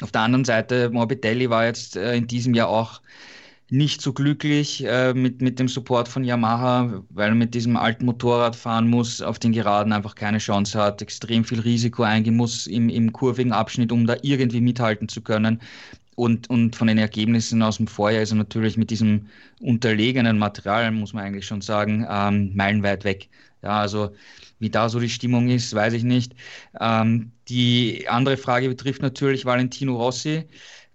Auf 0.02 0.10
der 0.10 0.22
anderen 0.22 0.44
Seite, 0.44 0.90
Morbidelli 0.90 1.48
war 1.50 1.66
jetzt 1.66 1.96
äh, 1.96 2.16
in 2.16 2.26
diesem 2.26 2.54
Jahr 2.54 2.68
auch 2.68 3.00
nicht 3.70 4.02
so 4.02 4.12
glücklich 4.12 4.84
äh, 4.86 5.14
mit, 5.14 5.40
mit 5.40 5.58
dem 5.58 5.68
Support 5.68 6.08
von 6.08 6.24
Yamaha, 6.24 7.02
weil 7.10 7.30
er 7.30 7.34
mit 7.34 7.54
diesem 7.54 7.76
alten 7.76 8.04
Motorrad 8.04 8.54
fahren 8.56 8.88
muss, 8.88 9.22
auf 9.22 9.38
den 9.38 9.52
Geraden 9.52 9.92
einfach 9.92 10.14
keine 10.14 10.38
Chance 10.38 10.78
hat, 10.80 11.00
extrem 11.02 11.44
viel 11.44 11.60
Risiko 11.60 12.02
eingehen 12.02 12.36
muss 12.36 12.66
im, 12.66 12.88
im 12.88 13.12
kurvigen 13.12 13.52
Abschnitt, 13.52 13.90
um 13.92 14.06
da 14.06 14.16
irgendwie 14.22 14.60
mithalten 14.60 15.08
zu 15.08 15.22
können. 15.22 15.60
Und, 16.16 16.48
und 16.50 16.76
von 16.76 16.86
den 16.86 16.98
Ergebnissen 16.98 17.62
aus 17.62 17.78
dem 17.78 17.88
Vorjahr 17.88 18.22
ist 18.22 18.30
er 18.32 18.36
natürlich 18.36 18.76
mit 18.76 18.90
diesem 18.90 19.26
unterlegenen 19.60 20.38
Material, 20.38 20.90
muss 20.92 21.12
man 21.12 21.24
eigentlich 21.24 21.46
schon 21.46 21.60
sagen, 21.60 22.06
ähm, 22.08 22.52
meilenweit 22.54 23.04
weg. 23.04 23.28
Ja, 23.62 23.80
also 23.80 24.10
wie 24.60 24.70
da 24.70 24.88
so 24.88 25.00
die 25.00 25.08
Stimmung 25.08 25.48
ist, 25.48 25.74
weiß 25.74 25.94
ich 25.94 26.04
nicht. 26.04 26.34
Ähm, 26.80 27.32
die 27.48 28.06
andere 28.08 28.36
Frage 28.36 28.68
betrifft 28.68 29.02
natürlich 29.02 29.44
Valentino 29.44 29.96
Rossi. 29.96 30.44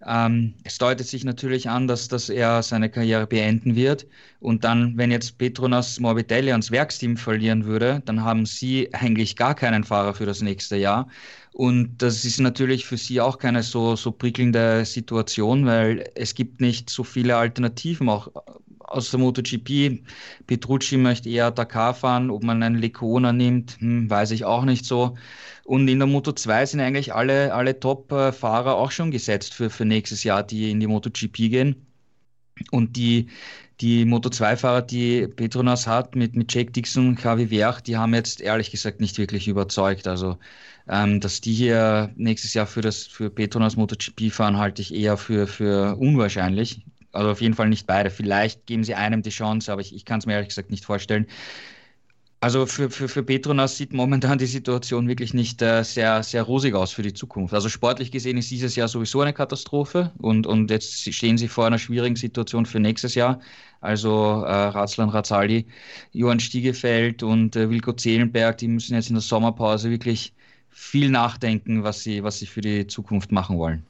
Ähm, 0.06 0.54
es 0.64 0.78
deutet 0.78 1.06
sich 1.06 1.24
natürlich 1.24 1.68
an, 1.68 1.86
dass, 1.86 2.08
dass 2.08 2.30
er 2.30 2.62
seine 2.62 2.90
Karriere 2.90 3.26
beenden 3.26 3.76
wird. 3.76 4.06
Und 4.40 4.64
dann, 4.64 4.96
wenn 4.96 5.10
jetzt 5.10 5.36
Petronas 5.38 6.00
Morbidelli 6.00 6.50
ans 6.52 6.70
Werksteam 6.70 7.16
verlieren 7.16 7.66
würde, 7.66 8.02
dann 8.06 8.24
haben 8.24 8.46
sie 8.46 8.92
eigentlich 8.94 9.36
gar 9.36 9.54
keinen 9.54 9.84
Fahrer 9.84 10.14
für 10.14 10.26
das 10.26 10.40
nächste 10.40 10.76
Jahr. 10.76 11.08
Und 11.52 11.98
das 11.98 12.24
ist 12.24 12.40
natürlich 12.40 12.86
für 12.86 12.96
sie 12.96 13.20
auch 13.20 13.38
keine 13.38 13.62
so, 13.62 13.96
so 13.96 14.12
prickelnde 14.12 14.84
Situation, 14.84 15.66
weil 15.66 16.08
es 16.14 16.34
gibt 16.34 16.60
nicht 16.60 16.88
so 16.88 17.04
viele 17.04 17.36
Alternativen, 17.36 18.08
auch 18.08 18.28
aus 18.90 19.10
der 19.10 19.20
MotoGP. 19.20 20.02
Petrucci 20.46 20.96
möchte 20.96 21.30
eher 21.30 21.50
Dakar 21.50 21.94
fahren, 21.94 22.30
ob 22.30 22.42
man 22.42 22.62
einen 22.62 22.78
Lecona 22.78 23.32
nimmt, 23.32 23.78
hm, 23.80 24.10
weiß 24.10 24.32
ich 24.32 24.44
auch 24.44 24.64
nicht 24.64 24.84
so. 24.84 25.16
Und 25.64 25.88
in 25.88 25.98
der 25.98 26.08
Moto 26.08 26.32
2 26.32 26.66
sind 26.66 26.80
eigentlich 26.80 27.14
alle, 27.14 27.54
alle 27.54 27.78
Top-Fahrer 27.78 28.74
auch 28.74 28.90
schon 28.90 29.10
gesetzt 29.10 29.54
für, 29.54 29.70
für 29.70 29.84
nächstes 29.84 30.24
Jahr, 30.24 30.42
die 30.42 30.70
in 30.70 30.80
die 30.80 30.86
MotoGP 30.88 31.36
gehen. 31.36 31.86
Und 32.70 32.96
die, 32.96 33.28
die 33.80 34.04
Moto2-Fahrer, 34.04 34.82
die 34.82 35.26
Petronas 35.28 35.86
hat, 35.86 36.14
mit, 36.14 36.36
mit 36.36 36.52
Jake 36.52 36.72
Dixon 36.72 37.08
und 37.08 37.22
Javi 37.22 37.50
Werch, 37.50 37.80
die 37.80 37.96
haben 37.96 38.14
jetzt 38.14 38.40
ehrlich 38.40 38.70
gesagt 38.70 39.00
nicht 39.00 39.18
wirklich 39.18 39.48
überzeugt. 39.48 40.06
Also, 40.06 40.38
ähm, 40.88 41.20
dass 41.20 41.40
die 41.40 41.54
hier 41.54 42.12
nächstes 42.16 42.54
Jahr 42.54 42.66
für, 42.66 42.82
das, 42.82 43.06
für 43.06 43.30
Petronas 43.30 43.76
MotoGP 43.76 44.30
fahren, 44.32 44.58
halte 44.58 44.82
ich 44.82 44.94
eher 44.94 45.16
für, 45.16 45.46
für 45.46 45.96
unwahrscheinlich. 45.96 46.84
Also 47.12 47.30
auf 47.30 47.40
jeden 47.40 47.54
Fall 47.54 47.68
nicht 47.68 47.86
beide. 47.86 48.10
Vielleicht 48.10 48.66
geben 48.66 48.84
sie 48.84 48.94
einem 48.94 49.22
die 49.22 49.30
Chance, 49.30 49.72
aber 49.72 49.80
ich, 49.80 49.94
ich 49.94 50.04
kann 50.04 50.20
es 50.20 50.26
mir 50.26 50.34
ehrlich 50.34 50.48
gesagt 50.48 50.70
nicht 50.70 50.84
vorstellen. 50.84 51.26
Also 52.42 52.64
für, 52.64 52.88
für, 52.88 53.06
für 53.08 53.22
Petronas 53.22 53.76
sieht 53.76 53.92
momentan 53.92 54.38
die 54.38 54.46
Situation 54.46 55.08
wirklich 55.08 55.34
nicht 55.34 55.60
äh, 55.60 55.82
sehr, 55.84 56.22
sehr 56.22 56.42
rosig 56.42 56.74
aus 56.74 56.90
für 56.90 57.02
die 57.02 57.12
Zukunft. 57.12 57.52
Also 57.52 57.68
sportlich 57.68 58.10
gesehen 58.10 58.38
ist 58.38 58.50
dieses 58.50 58.76
Jahr 58.76 58.88
sowieso 58.88 59.20
eine 59.20 59.34
Katastrophe 59.34 60.10
und, 60.16 60.46
und 60.46 60.70
jetzt 60.70 61.12
stehen 61.12 61.36
sie 61.36 61.48
vor 61.48 61.66
einer 61.66 61.78
schwierigen 61.78 62.16
Situation 62.16 62.64
für 62.64 62.80
nächstes 62.80 63.14
Jahr. 63.14 63.40
Also 63.82 64.42
äh, 64.44 64.52
Ratzlan 64.52 65.10
Razzali, 65.10 65.66
Johann 66.12 66.40
Stiegefeld 66.40 67.22
und 67.22 67.56
äh, 67.56 67.68
Wilko 67.68 67.92
Zehlenberg, 67.92 68.56
die 68.56 68.68
müssen 68.68 68.94
jetzt 68.94 69.10
in 69.10 69.16
der 69.16 69.22
Sommerpause 69.22 69.90
wirklich 69.90 70.32
viel 70.70 71.10
nachdenken, 71.10 71.82
was 71.84 72.02
sie, 72.02 72.22
was 72.24 72.38
sie 72.38 72.46
für 72.46 72.62
die 72.62 72.86
Zukunft 72.86 73.32
machen 73.32 73.58
wollen 73.58 73.84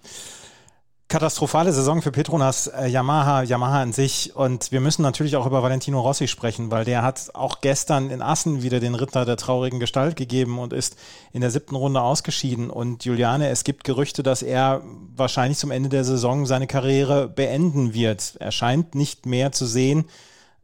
katastrophale 1.10 1.72
Saison 1.72 2.02
für 2.02 2.12
Petronas, 2.12 2.68
äh, 2.68 2.86
Yamaha, 2.86 3.42
Yamaha 3.42 3.82
an 3.82 3.92
sich. 3.92 4.34
Und 4.36 4.70
wir 4.70 4.80
müssen 4.80 5.02
natürlich 5.02 5.34
auch 5.36 5.44
über 5.44 5.62
Valentino 5.62 6.00
Rossi 6.00 6.28
sprechen, 6.28 6.70
weil 6.70 6.84
der 6.84 7.02
hat 7.02 7.34
auch 7.34 7.60
gestern 7.60 8.10
in 8.10 8.22
Assen 8.22 8.62
wieder 8.62 8.78
den 8.78 8.94
Ritter 8.94 9.24
der 9.24 9.36
traurigen 9.36 9.80
Gestalt 9.80 10.14
gegeben 10.14 10.58
und 10.60 10.72
ist 10.72 10.96
in 11.32 11.40
der 11.40 11.50
siebten 11.50 11.74
Runde 11.74 12.00
ausgeschieden. 12.00 12.70
Und 12.70 13.04
Juliane, 13.04 13.48
es 13.48 13.64
gibt 13.64 13.82
Gerüchte, 13.82 14.22
dass 14.22 14.42
er 14.42 14.82
wahrscheinlich 15.16 15.58
zum 15.58 15.72
Ende 15.72 15.88
der 15.88 16.04
Saison 16.04 16.46
seine 16.46 16.68
Karriere 16.68 17.28
beenden 17.28 17.92
wird. 17.92 18.36
Er 18.38 18.52
scheint 18.52 18.94
nicht 18.94 19.26
mehr 19.26 19.50
zu 19.50 19.66
sehen, 19.66 20.04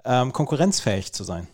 ähm, 0.04 0.32
konkurrenzfähig 0.32 1.12
zu 1.12 1.24
sein. 1.24 1.48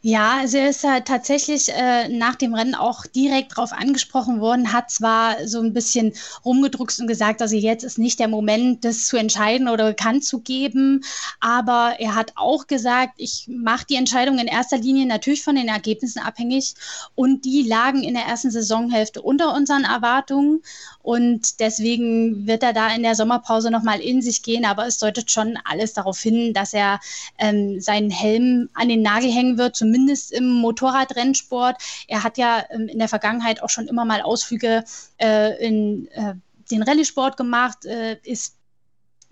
Ja, 0.00 0.38
also 0.38 0.58
er 0.58 0.70
ist 0.70 0.84
halt 0.84 1.06
tatsächlich 1.06 1.70
äh, 1.72 2.08
nach 2.08 2.36
dem 2.36 2.54
Rennen 2.54 2.76
auch 2.76 3.04
direkt 3.04 3.56
drauf 3.56 3.72
angesprochen 3.72 4.40
worden, 4.40 4.72
hat 4.72 4.92
zwar 4.92 5.48
so 5.48 5.60
ein 5.60 5.72
bisschen 5.72 6.12
rumgedruckst 6.44 7.00
und 7.00 7.08
gesagt, 7.08 7.42
also 7.42 7.56
jetzt 7.56 7.82
ist 7.82 7.98
nicht 7.98 8.20
der 8.20 8.28
Moment, 8.28 8.84
das 8.84 9.06
zu 9.06 9.16
entscheiden 9.16 9.66
oder 9.66 9.88
bekannt 9.88 10.24
zu 10.24 10.38
geben, 10.38 11.02
aber 11.40 11.96
er 11.98 12.14
hat 12.14 12.32
auch 12.36 12.68
gesagt, 12.68 13.14
ich 13.16 13.48
mache 13.48 13.86
die 13.86 13.96
Entscheidung 13.96 14.38
in 14.38 14.46
erster 14.46 14.78
Linie 14.78 15.04
natürlich 15.04 15.42
von 15.42 15.56
den 15.56 15.66
Ergebnissen 15.66 16.20
abhängig. 16.20 16.74
Und 17.16 17.44
die 17.44 17.62
lagen 17.62 18.04
in 18.04 18.14
der 18.14 18.22
ersten 18.22 18.52
Saisonhälfte 18.52 19.20
unter 19.20 19.52
unseren 19.52 19.82
Erwartungen. 19.82 20.62
Und 21.02 21.58
deswegen 21.58 22.46
wird 22.46 22.62
er 22.62 22.72
da 22.72 22.94
in 22.94 23.02
der 23.02 23.14
Sommerpause 23.14 23.70
nochmal 23.70 24.00
in 24.00 24.22
sich 24.22 24.42
gehen, 24.42 24.64
aber 24.64 24.86
es 24.86 24.98
deutet 24.98 25.30
schon 25.32 25.58
alles 25.64 25.94
darauf 25.94 26.20
hin, 26.20 26.52
dass 26.52 26.72
er 26.74 27.00
ähm, 27.38 27.80
seinen 27.80 28.10
Helm 28.10 28.68
an 28.74 28.88
den 28.88 29.02
Nagel 29.02 29.32
hängen 29.32 29.58
wird, 29.58 29.76
zumindest 29.88 30.32
im 30.32 30.52
Motorradrennsport. 30.52 31.82
Er 32.08 32.22
hat 32.22 32.38
ja 32.38 32.64
ähm, 32.70 32.88
in 32.88 32.98
der 32.98 33.08
Vergangenheit 33.08 33.62
auch 33.62 33.70
schon 33.70 33.88
immer 33.88 34.04
mal 34.04 34.20
Ausflüge 34.20 34.84
äh, 35.18 35.66
in 35.66 36.08
äh, 36.08 36.34
den 36.70 36.82
Rallye-Sport 36.82 37.36
gemacht, 37.36 37.86
äh, 37.86 38.18
ist 38.22 38.56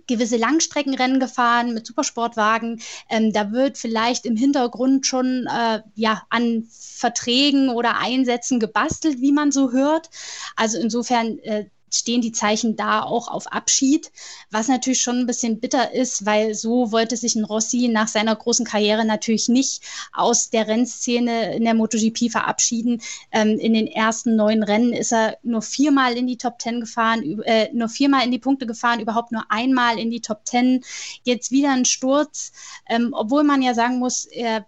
gewisse 0.06 0.36
Langstreckenrennen 0.36 1.20
gefahren 1.20 1.74
mit 1.74 1.86
Supersportwagen. 1.86 2.80
Ähm, 3.10 3.32
da 3.32 3.52
wird 3.52 3.76
vielleicht 3.76 4.24
im 4.24 4.36
Hintergrund 4.36 5.06
schon 5.06 5.46
äh, 5.46 5.82
ja, 5.94 6.22
an 6.30 6.66
Verträgen 6.70 7.70
oder 7.70 7.98
Einsätzen 7.98 8.60
gebastelt, 8.60 9.20
wie 9.20 9.32
man 9.32 9.52
so 9.52 9.72
hört. 9.72 10.08
Also 10.54 10.78
insofern 10.78 11.38
äh, 11.40 11.66
stehen 11.90 12.20
die 12.20 12.32
Zeichen 12.32 12.76
da 12.76 13.02
auch 13.02 13.28
auf 13.28 13.52
Abschied, 13.52 14.10
was 14.50 14.68
natürlich 14.68 15.00
schon 15.00 15.20
ein 15.20 15.26
bisschen 15.26 15.60
bitter 15.60 15.92
ist, 15.92 16.26
weil 16.26 16.54
so 16.54 16.92
wollte 16.92 17.16
sich 17.16 17.36
ein 17.36 17.44
Rossi 17.44 17.88
nach 17.88 18.08
seiner 18.08 18.34
großen 18.34 18.66
Karriere 18.66 19.04
natürlich 19.04 19.48
nicht 19.48 19.82
aus 20.12 20.50
der 20.50 20.68
Rennszene 20.68 21.56
in 21.56 21.64
der 21.64 21.74
MotoGP 21.74 22.30
verabschieden. 22.30 23.00
Ähm, 23.32 23.58
in 23.58 23.74
den 23.74 23.86
ersten 23.86 24.36
neun 24.36 24.62
Rennen 24.62 24.92
ist 24.92 25.12
er 25.12 25.38
nur 25.42 25.62
viermal 25.62 26.16
in 26.16 26.26
die 26.26 26.38
Top 26.38 26.58
Ten 26.58 26.80
gefahren, 26.80 27.40
äh, 27.42 27.68
nur 27.72 27.88
viermal 27.88 28.24
in 28.24 28.32
die 28.32 28.38
Punkte 28.38 28.66
gefahren, 28.66 29.00
überhaupt 29.00 29.32
nur 29.32 29.44
einmal 29.50 29.98
in 29.98 30.10
die 30.10 30.20
Top 30.20 30.44
Ten. 30.44 30.82
Jetzt 31.22 31.50
wieder 31.50 31.72
ein 31.72 31.84
Sturz, 31.84 32.52
ähm, 32.88 33.10
obwohl 33.12 33.44
man 33.44 33.62
ja 33.62 33.74
sagen 33.74 33.98
muss, 33.98 34.24
er 34.24 34.66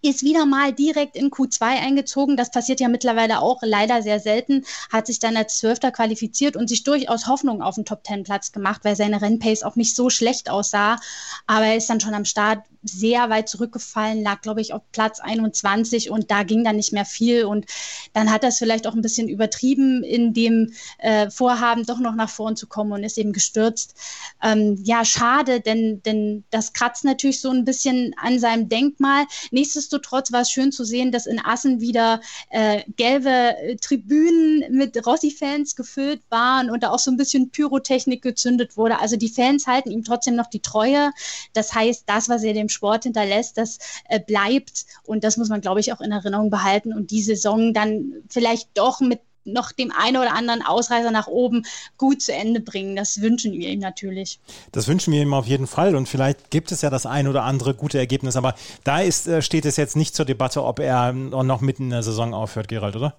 ist 0.00 0.22
wieder 0.22 0.46
mal 0.46 0.72
direkt 0.72 1.16
in 1.16 1.30
Q2 1.30 1.62
eingezogen. 1.62 2.36
Das 2.36 2.50
passiert 2.50 2.80
ja 2.80 2.88
mittlerweile 2.88 3.40
auch 3.40 3.60
leider 3.62 4.02
sehr 4.02 4.20
selten. 4.20 4.64
Hat 4.90 5.06
sich 5.06 5.18
dann 5.18 5.36
als 5.36 5.58
Zwölfter 5.58 5.90
qualifiziert 5.90 6.56
und 6.56 6.68
sich 6.68 6.84
durchaus 6.84 7.26
Hoffnung 7.26 7.62
auf 7.62 7.74
den 7.74 7.84
Top-10-Platz 7.84 8.52
gemacht, 8.52 8.82
weil 8.84 8.96
seine 8.96 9.20
Rennpace 9.20 9.62
auch 9.62 9.76
nicht 9.76 9.94
so 9.94 10.10
schlecht 10.10 10.50
aussah. 10.50 10.98
Aber 11.46 11.66
er 11.66 11.76
ist 11.76 11.90
dann 11.90 12.00
schon 12.00 12.14
am 12.14 12.24
Start 12.24 12.62
sehr 12.82 13.30
weit 13.30 13.48
zurückgefallen, 13.48 14.22
lag, 14.22 14.40
glaube 14.40 14.60
ich, 14.60 14.72
auf 14.72 14.82
Platz 14.90 15.20
21 15.20 16.10
und 16.10 16.30
da 16.30 16.42
ging 16.42 16.64
dann 16.64 16.76
nicht 16.76 16.92
mehr 16.92 17.04
viel. 17.04 17.44
Und 17.44 17.66
dann 18.12 18.30
hat 18.30 18.42
er 18.42 18.48
es 18.48 18.58
vielleicht 18.58 18.86
auch 18.86 18.94
ein 18.94 19.02
bisschen 19.02 19.28
übertrieben 19.28 20.02
in 20.02 20.34
dem 20.34 20.72
äh, 20.98 21.30
Vorhaben, 21.30 21.86
doch 21.86 21.98
noch 21.98 22.14
nach 22.14 22.30
vorn 22.30 22.56
zu 22.56 22.66
kommen 22.66 22.92
und 22.92 23.04
ist 23.04 23.18
eben 23.18 23.32
gestürzt. 23.32 23.94
Ähm, 24.42 24.78
ja, 24.82 25.04
schade, 25.04 25.60
denn, 25.60 26.02
denn 26.02 26.44
das 26.50 26.72
kratzt 26.72 27.04
natürlich 27.04 27.40
so 27.40 27.50
ein 27.50 27.64
bisschen 27.64 28.14
an 28.20 28.38
seinem 28.38 28.68
Denkmal. 28.68 29.24
Nächstes 29.50 29.81
nichtsdestotrotz 29.82 30.32
war 30.32 30.42
es 30.42 30.50
schön 30.50 30.72
zu 30.72 30.84
sehen, 30.84 31.10
dass 31.10 31.26
in 31.26 31.44
Assen 31.44 31.80
wieder 31.80 32.20
äh, 32.50 32.82
gelbe 32.96 33.30
äh, 33.30 33.76
Tribünen 33.76 34.64
mit 34.70 35.06
Rossi-Fans 35.06 35.74
gefüllt 35.76 36.22
waren 36.30 36.70
und 36.70 36.82
da 36.82 36.90
auch 36.90 36.98
so 36.98 37.10
ein 37.10 37.16
bisschen 37.16 37.50
Pyrotechnik 37.50 38.22
gezündet 38.22 38.76
wurde. 38.76 39.00
Also 39.00 39.16
die 39.16 39.28
Fans 39.28 39.66
halten 39.66 39.90
ihm 39.90 40.04
trotzdem 40.04 40.36
noch 40.36 40.46
die 40.46 40.60
Treue. 40.60 41.10
Das 41.52 41.74
heißt, 41.74 42.04
das, 42.06 42.28
was 42.28 42.44
er 42.44 42.54
dem 42.54 42.68
Sport 42.68 43.04
hinterlässt, 43.04 43.58
das 43.58 43.78
äh, 44.08 44.20
bleibt 44.20 44.86
und 45.04 45.24
das 45.24 45.36
muss 45.36 45.48
man, 45.48 45.60
glaube 45.60 45.80
ich, 45.80 45.92
auch 45.92 46.00
in 46.00 46.12
Erinnerung 46.12 46.50
behalten 46.50 46.92
und 46.92 47.10
die 47.10 47.22
Saison 47.22 47.74
dann 47.74 48.12
vielleicht 48.28 48.68
doch 48.74 49.00
mit 49.00 49.20
noch 49.44 49.72
dem 49.72 49.92
einen 49.92 50.16
oder 50.16 50.34
anderen 50.34 50.62
Ausreißer 50.62 51.10
nach 51.10 51.26
oben 51.26 51.64
gut 51.96 52.22
zu 52.22 52.32
Ende 52.32 52.60
bringen. 52.60 52.96
Das 52.96 53.20
wünschen 53.20 53.52
wir 53.52 53.68
ihm 53.68 53.80
natürlich. 53.80 54.40
Das 54.72 54.88
wünschen 54.88 55.12
wir 55.12 55.22
ihm 55.22 55.34
auf 55.34 55.46
jeden 55.46 55.66
Fall 55.66 55.96
und 55.96 56.08
vielleicht 56.08 56.50
gibt 56.50 56.72
es 56.72 56.82
ja 56.82 56.90
das 56.90 57.06
ein 57.06 57.28
oder 57.28 57.44
andere 57.44 57.74
gute 57.74 57.98
Ergebnis, 57.98 58.36
aber 58.36 58.54
da 58.84 59.00
ist, 59.00 59.26
äh, 59.26 59.42
steht 59.42 59.64
es 59.64 59.76
jetzt 59.76 59.96
nicht 59.96 60.14
zur 60.14 60.24
Debatte, 60.24 60.64
ob 60.64 60.78
er 60.78 61.12
noch 61.12 61.60
mitten 61.60 61.84
in 61.84 61.90
der 61.90 62.02
Saison 62.02 62.34
aufhört, 62.34 62.68
Gerald, 62.68 62.96
oder? 62.96 63.18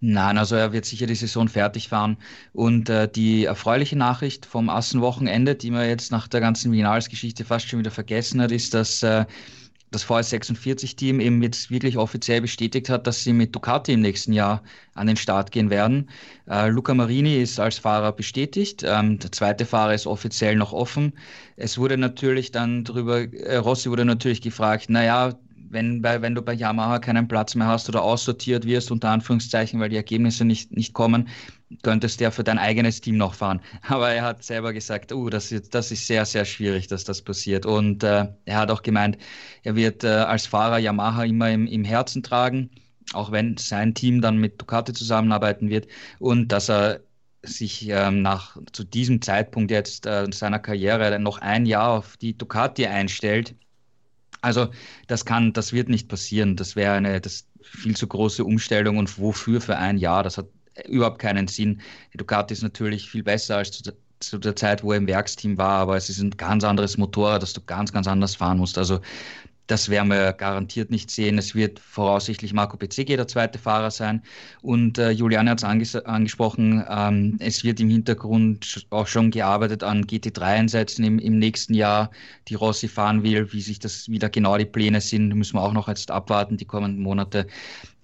Nein, 0.00 0.36
also 0.36 0.56
er 0.56 0.72
wird 0.72 0.84
sicher 0.84 1.06
die 1.06 1.14
Saison 1.14 1.48
fertig 1.48 1.88
fahren. 1.88 2.18
Und 2.52 2.90
äh, 2.90 3.08
die 3.08 3.46
erfreuliche 3.46 3.96
Nachricht 3.96 4.44
vom 4.44 4.68
Assenwochenende, 4.68 5.54
die 5.54 5.70
man 5.70 5.88
jetzt 5.88 6.12
nach 6.12 6.28
der 6.28 6.40
ganzen 6.40 6.70
Vinalsgeschichte 6.70 7.44
fast 7.44 7.68
schon 7.68 7.78
wieder 7.78 7.90
vergessen 7.90 8.42
hat, 8.42 8.52
ist, 8.52 8.74
dass 8.74 9.02
äh, 9.02 9.24
das 9.96 10.06
VS46-Team 10.06 11.20
eben 11.20 11.42
jetzt 11.42 11.70
wirklich 11.70 11.96
offiziell 11.96 12.42
bestätigt 12.42 12.90
hat, 12.90 13.06
dass 13.06 13.24
sie 13.24 13.32
mit 13.32 13.54
Ducati 13.54 13.92
im 13.94 14.00
nächsten 14.00 14.32
Jahr 14.32 14.62
an 14.94 15.06
den 15.06 15.16
Start 15.16 15.50
gehen 15.52 15.70
werden. 15.70 16.10
Äh, 16.48 16.68
Luca 16.68 16.92
Marini 16.92 17.40
ist 17.40 17.58
als 17.58 17.78
Fahrer 17.78 18.12
bestätigt. 18.12 18.84
Ähm, 18.86 19.18
der 19.18 19.32
zweite 19.32 19.64
Fahrer 19.64 19.94
ist 19.94 20.06
offiziell 20.06 20.56
noch 20.56 20.72
offen. 20.74 21.14
Es 21.56 21.78
wurde 21.78 21.96
natürlich 21.96 22.50
dann 22.52 22.84
darüber, 22.84 23.20
äh, 23.20 23.56
Rossi 23.56 23.90
wurde 23.90 24.04
natürlich 24.04 24.42
gefragt, 24.42 24.90
naja, 24.90 25.32
wenn, 25.70 26.02
bei, 26.02 26.22
wenn 26.22 26.34
du 26.34 26.42
bei 26.42 26.52
Yamaha 26.52 26.98
keinen 26.98 27.28
Platz 27.28 27.54
mehr 27.54 27.66
hast 27.66 27.88
oder 27.88 28.02
aussortiert 28.02 28.66
wirst, 28.66 28.90
unter 28.90 29.10
Anführungszeichen, 29.10 29.80
weil 29.80 29.88
die 29.88 29.96
Ergebnisse 29.96 30.44
nicht, 30.44 30.72
nicht 30.72 30.92
kommen, 30.92 31.28
könntest 31.82 32.20
du 32.20 32.24
ja 32.24 32.30
für 32.30 32.44
dein 32.44 32.58
eigenes 32.58 33.00
Team 33.00 33.16
noch 33.16 33.34
fahren. 33.34 33.60
Aber 33.82 34.10
er 34.10 34.22
hat 34.22 34.42
selber 34.42 34.72
gesagt, 34.72 35.12
uh, 35.12 35.30
das, 35.30 35.52
ist, 35.52 35.74
das 35.74 35.90
ist 35.90 36.06
sehr, 36.06 36.24
sehr 36.24 36.44
schwierig, 36.44 36.86
dass 36.86 37.04
das 37.04 37.22
passiert. 37.22 37.66
Und 37.66 38.02
äh, 38.02 38.26
er 38.44 38.56
hat 38.58 38.70
auch 38.70 38.82
gemeint, 38.82 39.18
er 39.62 39.76
wird 39.76 40.04
äh, 40.04 40.08
als 40.08 40.46
Fahrer 40.46 40.78
Yamaha 40.78 41.24
immer 41.24 41.50
im, 41.50 41.66
im 41.66 41.84
Herzen 41.84 42.22
tragen, 42.22 42.70
auch 43.12 43.32
wenn 43.32 43.56
sein 43.56 43.94
Team 43.94 44.20
dann 44.20 44.38
mit 44.38 44.60
Ducati 44.60 44.92
zusammenarbeiten 44.92 45.70
wird 45.70 45.86
und 46.18 46.48
dass 46.48 46.68
er 46.68 47.00
sich 47.42 47.88
ähm, 47.88 48.22
nach 48.22 48.56
zu 48.72 48.82
diesem 48.82 49.22
Zeitpunkt 49.22 49.70
jetzt 49.70 50.06
äh, 50.06 50.26
seiner 50.32 50.58
Karriere 50.58 51.18
noch 51.20 51.38
ein 51.38 51.64
Jahr 51.66 51.90
auf 51.90 52.16
die 52.16 52.36
Ducati 52.36 52.86
einstellt 52.86 53.54
also 54.46 54.68
das 55.08 55.24
kann, 55.24 55.52
das 55.52 55.72
wird 55.72 55.88
nicht 55.88 56.08
passieren. 56.08 56.54
Das 56.56 56.76
wäre 56.76 56.94
eine 56.94 57.20
das 57.20 57.48
viel 57.62 57.96
zu 57.96 58.06
große 58.06 58.44
Umstellung 58.44 58.96
und 58.96 59.18
wofür 59.18 59.60
für 59.60 59.76
ein 59.76 59.98
Jahr? 59.98 60.22
Das 60.22 60.38
hat 60.38 60.46
überhaupt 60.86 61.18
keinen 61.18 61.48
Sinn. 61.48 61.80
Ducati 62.14 62.54
ist 62.54 62.62
natürlich 62.62 63.10
viel 63.10 63.24
besser 63.24 63.56
als 63.56 63.72
zu 63.72 63.82
der, 63.82 63.94
zu 64.20 64.38
der 64.38 64.54
Zeit, 64.54 64.84
wo 64.84 64.92
er 64.92 64.98
im 64.98 65.08
Werksteam 65.08 65.58
war, 65.58 65.80
aber 65.80 65.96
es 65.96 66.08
ist 66.08 66.20
ein 66.20 66.30
ganz 66.30 66.62
anderes 66.62 66.96
Motorrad, 66.96 67.42
das 67.42 67.54
du 67.54 67.60
ganz, 67.60 67.92
ganz 67.92 68.06
anders 68.06 68.36
fahren 68.36 68.58
musst. 68.58 68.78
Also 68.78 69.00
das 69.66 69.88
werden 69.88 70.08
wir 70.08 70.32
garantiert 70.32 70.90
nicht 70.90 71.10
sehen. 71.10 71.38
Es 71.38 71.54
wird 71.54 71.78
voraussichtlich 71.80 72.52
Marco 72.52 72.76
Bezzecchi 72.76 73.16
der 73.16 73.26
zweite 73.26 73.58
Fahrer 73.58 73.90
sein. 73.90 74.22
Und 74.62 74.98
äh, 74.98 75.10
Juliane 75.10 75.50
hat 75.50 75.58
es 75.58 75.64
anges 75.64 75.96
angesprochen, 75.96 76.84
ähm, 76.88 77.36
es 77.40 77.64
wird 77.64 77.80
im 77.80 77.90
Hintergrund 77.90 78.86
auch 78.90 79.06
schon 79.06 79.30
gearbeitet 79.30 79.82
an 79.82 80.04
GT3-Einsätzen 80.04 81.04
im, 81.04 81.18
im 81.18 81.38
nächsten 81.38 81.74
Jahr, 81.74 82.10
die 82.48 82.54
Rossi 82.54 82.88
fahren 82.88 83.22
will. 83.22 83.52
Wie 83.52 83.60
sich 83.60 83.78
das 83.78 84.08
wieder 84.08 84.28
genau 84.28 84.56
die 84.56 84.64
Pläne 84.64 85.00
sind, 85.00 85.34
müssen 85.34 85.56
wir 85.56 85.62
auch 85.62 85.72
noch 85.72 85.88
jetzt 85.88 86.10
abwarten, 86.10 86.56
die 86.56 86.64
kommenden 86.64 87.02
Monate. 87.02 87.46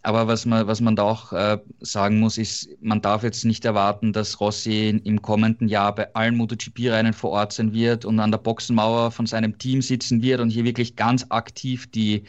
Aber 0.05 0.27
was 0.27 0.47
man, 0.47 0.67
was 0.67 0.81
man 0.81 0.97
da 0.97 1.05
auch 1.05 1.33
äh, 1.33 1.59
sagen 1.81 2.19
muss, 2.19 2.37
ist, 2.37 2.69
man 2.81 3.01
darf 3.01 3.23
jetzt 3.23 3.45
nicht 3.45 3.65
erwarten, 3.65 4.13
dass 4.13 4.41
Rossi 4.41 5.01
im 5.05 5.23
kommenden 5.23 5.69
Jahr 5.69 5.95
bei 5.95 6.13
allen 6.15 6.37
MotoGP-Rennen 6.37 7.13
vor 7.13 7.31
Ort 7.31 7.53
sein 7.53 7.73
wird 7.73 8.05
und 8.05 8.19
an 8.19 8.33
der 8.33 8.39
Boxenmauer 8.39 9.13
von 9.13 9.27
seinem 9.27 9.59
Team 9.59 9.81
sitzen 9.81 10.21
wird 10.21 10.41
und 10.41 10.51
hier 10.51 10.65
wirklich 10.65 10.97
ganz 10.97 11.25
aktiv 11.29 11.89
die 11.89 12.25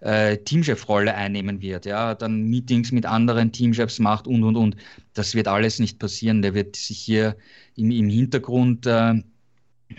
äh, 0.00 0.38
Teamchefrolle 0.38 1.14
einnehmen 1.14 1.60
wird. 1.60 1.84
Ja, 1.84 2.14
dann 2.14 2.44
Meetings 2.44 2.92
mit 2.92 3.04
anderen 3.04 3.52
Teamchefs 3.52 3.98
macht 3.98 4.26
und 4.26 4.42
und 4.42 4.56
und. 4.56 4.76
Das 5.12 5.34
wird 5.34 5.48
alles 5.48 5.80
nicht 5.80 5.98
passieren. 5.98 6.40
Der 6.40 6.54
wird 6.54 6.76
sich 6.76 6.98
hier 6.98 7.36
im, 7.76 7.90
im 7.90 8.08
Hintergrund 8.08 8.86
äh, 8.86 9.22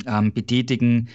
ähm, 0.07 0.33
betätigen, 0.33 1.09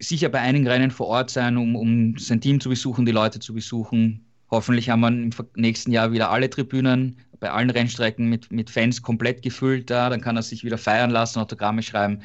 sicher 0.00 0.30
bei 0.30 0.40
einigen 0.40 0.66
Rennen 0.66 0.90
vor 0.90 1.06
Ort 1.06 1.30
sein, 1.30 1.56
um, 1.56 1.76
um 1.76 2.18
sein 2.18 2.40
Team 2.40 2.60
zu 2.60 2.70
besuchen, 2.70 3.06
die 3.06 3.12
Leute 3.12 3.38
zu 3.38 3.54
besuchen 3.54 4.26
Hoffentlich 4.50 4.90
haben 4.90 5.00
wir 5.00 5.08
im 5.08 5.30
nächsten 5.54 5.92
Jahr 5.92 6.12
wieder 6.12 6.30
alle 6.30 6.50
Tribünen 6.50 7.18
bei 7.38 7.50
allen 7.50 7.70
Rennstrecken 7.70 8.28
mit, 8.28 8.50
mit 8.52 8.70
Fans 8.70 9.02
komplett 9.02 9.42
gefüllt. 9.42 9.90
Ja, 9.90 10.10
dann 10.10 10.20
kann 10.20 10.36
er 10.36 10.42
sich 10.42 10.64
wieder 10.64 10.78
feiern 10.78 11.10
lassen, 11.10 11.38
Autogramme 11.38 11.82
schreiben. 11.82 12.22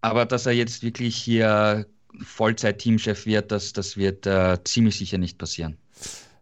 Aber 0.00 0.26
dass 0.26 0.46
er 0.46 0.52
jetzt 0.52 0.82
wirklich 0.82 1.16
hier 1.16 1.86
Vollzeit-Teamchef 2.20 3.26
wird, 3.26 3.52
das, 3.52 3.72
das 3.72 3.96
wird 3.96 4.26
äh, 4.26 4.58
ziemlich 4.64 4.96
sicher 4.98 5.18
nicht 5.18 5.38
passieren. 5.38 5.76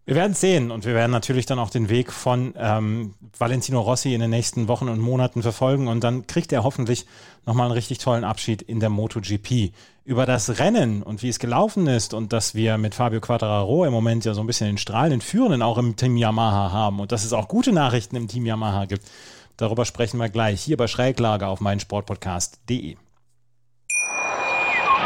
Wir 0.07 0.15
werden 0.15 0.35
sehen 0.35 0.71
und 0.71 0.85
wir 0.87 0.95
werden 0.95 1.11
natürlich 1.11 1.47
dann 1.47 1.59
auch 1.59 1.69
den 1.69 1.89
Weg 1.89 2.13
von 2.13 2.55
ähm, 2.57 3.15
Valentino 3.37 3.81
Rossi 3.81 4.15
in 4.15 4.21
den 4.21 4.31
nächsten 4.31 4.69
Wochen 4.69 4.89
und 4.89 5.01
Monaten 5.01 5.43
verfolgen 5.43 5.89
und 5.89 6.05
dann 6.05 6.29
kriegt 6.29 6.53
er 6.53 6.63
hoffentlich 6.63 7.07
nochmal 7.45 7.67
einen 7.67 7.75
richtig 7.75 7.99
tollen 7.99 8.23
Abschied 8.23 8.63
in 8.63 8.79
der 8.79 8.89
MotoGP. 8.89 9.73
Über 10.05 10.25
das 10.25 10.61
Rennen 10.61 11.03
und 11.03 11.25
wie 11.25 11.29
es 11.29 11.41
gelaufen 11.41 11.89
ist 11.89 12.15
und 12.15 12.33
dass 12.33 12.55
wir 12.55 12.79
mit 12.79 12.95
Fabio 12.95 13.21
Quattararo 13.21 13.85
im 13.85 13.93
Moment 13.93 14.25
ja 14.25 14.33
so 14.33 14.43
ein 14.43 14.47
bisschen 14.47 14.69
den 14.69 14.79
strahlenden 14.79 15.21
Führenden 15.21 15.63
auch 15.63 15.77
im 15.77 15.97
Team 15.97 16.17
Yamaha 16.17 16.71
haben 16.71 17.01
und 17.01 17.11
dass 17.11 17.25
es 17.25 17.33
auch 17.33 17.49
gute 17.49 17.73
Nachrichten 17.73 18.15
im 18.15 18.29
Team 18.29 18.47
Yamaha 18.47 18.85
gibt. 18.85 19.05
Darüber 19.57 19.85
sprechen 19.85 20.19
wir 20.19 20.29
gleich 20.29 20.63
hier 20.63 20.77
bei 20.77 20.87
Schräglage 20.87 21.49
auf 21.49 21.61
meinsportpodcast.de. 21.61 22.97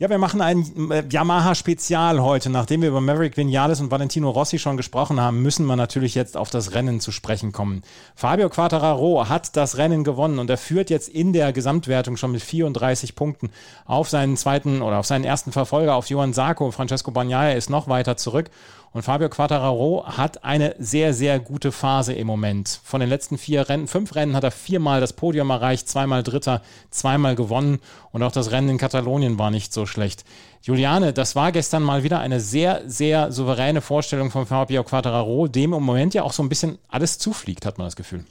Ja, 0.00 0.08
wir 0.08 0.16
machen 0.16 0.40
ein 0.40 0.90
äh, 0.90 1.04
Yamaha-Spezial 1.10 2.22
heute. 2.22 2.48
Nachdem 2.48 2.80
wir 2.80 2.88
über 2.88 3.02
Maverick 3.02 3.36
Vinales 3.36 3.82
und 3.82 3.90
Valentino 3.90 4.30
Rossi 4.30 4.58
schon 4.58 4.78
gesprochen 4.78 5.20
haben, 5.20 5.42
müssen 5.42 5.66
wir 5.66 5.76
natürlich 5.76 6.14
jetzt 6.14 6.38
auf 6.38 6.48
das 6.48 6.72
Rennen 6.72 7.00
zu 7.00 7.12
sprechen 7.12 7.52
kommen. 7.52 7.82
Fabio 8.14 8.48
Quattararo 8.48 9.28
hat 9.28 9.56
das 9.58 9.76
Rennen 9.76 10.02
gewonnen 10.02 10.38
und 10.38 10.48
er 10.48 10.56
führt 10.56 10.88
jetzt 10.88 11.10
in 11.10 11.34
der 11.34 11.52
Gesamtwertung 11.52 12.16
schon 12.16 12.32
mit 12.32 12.40
34 12.40 13.14
Punkten 13.14 13.50
auf 13.84 14.08
seinen 14.08 14.38
zweiten 14.38 14.80
oder 14.80 15.00
auf 15.00 15.06
seinen 15.06 15.24
ersten 15.26 15.52
Verfolger, 15.52 15.96
auf 15.96 16.08
Johann 16.08 16.32
Sarko. 16.32 16.70
Francesco 16.70 17.10
Bagnaia 17.10 17.52
ist 17.52 17.68
noch 17.68 17.86
weiter 17.86 18.16
zurück 18.16 18.50
und 18.92 19.02
Fabio 19.02 19.28
Quattararo 19.28 20.04
hat 20.04 20.42
eine 20.42 20.74
sehr, 20.78 21.14
sehr 21.14 21.38
gute 21.38 21.70
Phase 21.70 22.12
im 22.12 22.26
Moment. 22.26 22.80
Von 22.82 23.00
den 23.00 23.08
letzten 23.08 23.38
vier 23.38 23.68
Rennen, 23.68 23.86
fünf 23.86 24.16
Rennen 24.16 24.34
hat 24.34 24.42
er 24.42 24.50
viermal 24.50 25.00
das 25.00 25.12
Podium 25.12 25.50
erreicht, 25.50 25.88
zweimal 25.88 26.24
Dritter, 26.24 26.62
zweimal 26.90 27.36
gewonnen. 27.36 27.78
Und 28.10 28.24
auch 28.24 28.32
das 28.32 28.50
Rennen 28.50 28.70
in 28.70 28.78
Katalonien 28.78 29.38
war 29.38 29.52
nicht 29.52 29.72
so 29.72 29.86
schlecht. 29.86 30.24
Juliane, 30.62 31.12
das 31.12 31.36
war 31.36 31.52
gestern 31.52 31.84
mal 31.84 32.02
wieder 32.02 32.18
eine 32.18 32.40
sehr, 32.40 32.82
sehr 32.86 33.30
souveräne 33.30 33.80
Vorstellung 33.80 34.30
von 34.30 34.46
Fabio 34.46 34.82
Quattararo, 34.82 35.46
dem 35.46 35.72
im 35.72 35.82
Moment 35.84 36.12
ja 36.14 36.24
auch 36.24 36.32
so 36.32 36.42
ein 36.42 36.48
bisschen 36.48 36.78
alles 36.88 37.18
zufliegt, 37.18 37.66
hat 37.66 37.78
man 37.78 37.86
das 37.86 37.96
Gefühl. 37.96 38.24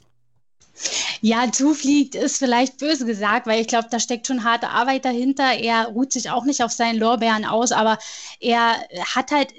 Ja, 1.20 1.50
zufliegt 1.52 2.14
ist 2.14 2.38
vielleicht 2.38 2.78
böse 2.78 3.04
gesagt, 3.04 3.46
weil 3.46 3.60
ich 3.60 3.66
glaube, 3.66 3.88
da 3.90 3.98
steckt 3.98 4.26
schon 4.26 4.44
harte 4.44 4.68
Arbeit 4.68 5.04
dahinter. 5.04 5.52
Er 5.52 5.88
ruht 5.88 6.12
sich 6.12 6.30
auch 6.30 6.44
nicht 6.44 6.62
auf 6.62 6.72
seinen 6.72 6.98
Lorbeeren 6.98 7.44
aus, 7.44 7.72
aber 7.72 7.98
er 8.40 8.76
hat 9.14 9.30
halt 9.30 9.52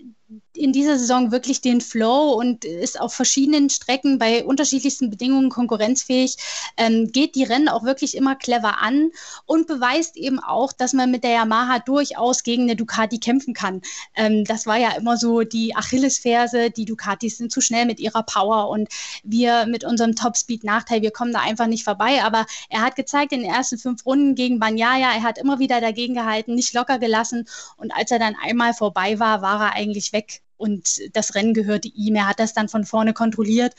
in 0.53 0.73
dieser 0.73 0.97
Saison 0.97 1.31
wirklich 1.31 1.61
den 1.61 1.79
Flow 1.81 2.33
und 2.33 2.65
ist 2.65 2.99
auf 2.99 3.13
verschiedenen 3.13 3.69
Strecken 3.69 4.19
bei 4.19 4.43
unterschiedlichsten 4.43 5.09
Bedingungen 5.09 5.49
konkurrenzfähig, 5.49 6.37
ähm, 6.77 7.11
geht 7.11 7.35
die 7.35 7.43
Rennen 7.43 7.69
auch 7.69 7.83
wirklich 7.83 8.17
immer 8.17 8.35
clever 8.35 8.81
an 8.81 9.11
und 9.45 9.67
beweist 9.67 10.17
eben 10.17 10.39
auch, 10.39 10.73
dass 10.73 10.93
man 10.93 11.09
mit 11.09 11.23
der 11.23 11.31
Yamaha 11.31 11.79
durchaus 11.79 12.43
gegen 12.43 12.63
eine 12.63 12.75
Ducati 12.75 13.19
kämpfen 13.19 13.53
kann. 13.53 13.81
Ähm, 14.15 14.43
das 14.43 14.65
war 14.65 14.77
ja 14.77 14.91
immer 14.91 15.17
so 15.17 15.41
die 15.41 15.75
Achillesferse, 15.75 16.69
die 16.69 16.85
Ducatis 16.85 17.37
sind 17.37 17.51
zu 17.51 17.61
schnell 17.61 17.85
mit 17.85 17.99
ihrer 17.99 18.23
Power 18.23 18.69
und 18.69 18.89
wir 19.23 19.65
mit 19.67 19.85
unserem 19.85 20.15
Topspeed-Nachteil, 20.15 21.01
wir 21.01 21.11
kommen 21.11 21.31
da 21.31 21.39
einfach 21.39 21.67
nicht 21.67 21.85
vorbei. 21.85 22.23
Aber 22.23 22.45
er 22.69 22.81
hat 22.81 22.95
gezeigt 22.95 23.31
in 23.31 23.41
den 23.41 23.49
ersten 23.49 23.77
fünf 23.77 24.05
Runden 24.05 24.35
gegen 24.35 24.59
Banyaya, 24.59 25.13
er 25.13 25.23
hat 25.23 25.37
immer 25.37 25.59
wieder 25.59 25.79
dagegen 25.79 26.13
gehalten, 26.13 26.55
nicht 26.55 26.73
locker 26.73 26.99
gelassen 26.99 27.47
und 27.77 27.91
als 27.91 28.11
er 28.11 28.19
dann 28.19 28.35
einmal 28.41 28.73
vorbei 28.73 29.19
war, 29.19 29.41
war 29.41 29.61
er 29.61 29.73
eigentlich 29.75 30.11
weg 30.13 30.40
und 30.61 31.01
das 31.13 31.35
Rennen 31.35 31.53
gehörte 31.53 31.87
ihm. 31.87 32.15
Er 32.15 32.27
hat 32.27 32.39
das 32.39 32.53
dann 32.53 32.69
von 32.69 32.85
vorne 32.85 33.13
kontrolliert 33.13 33.73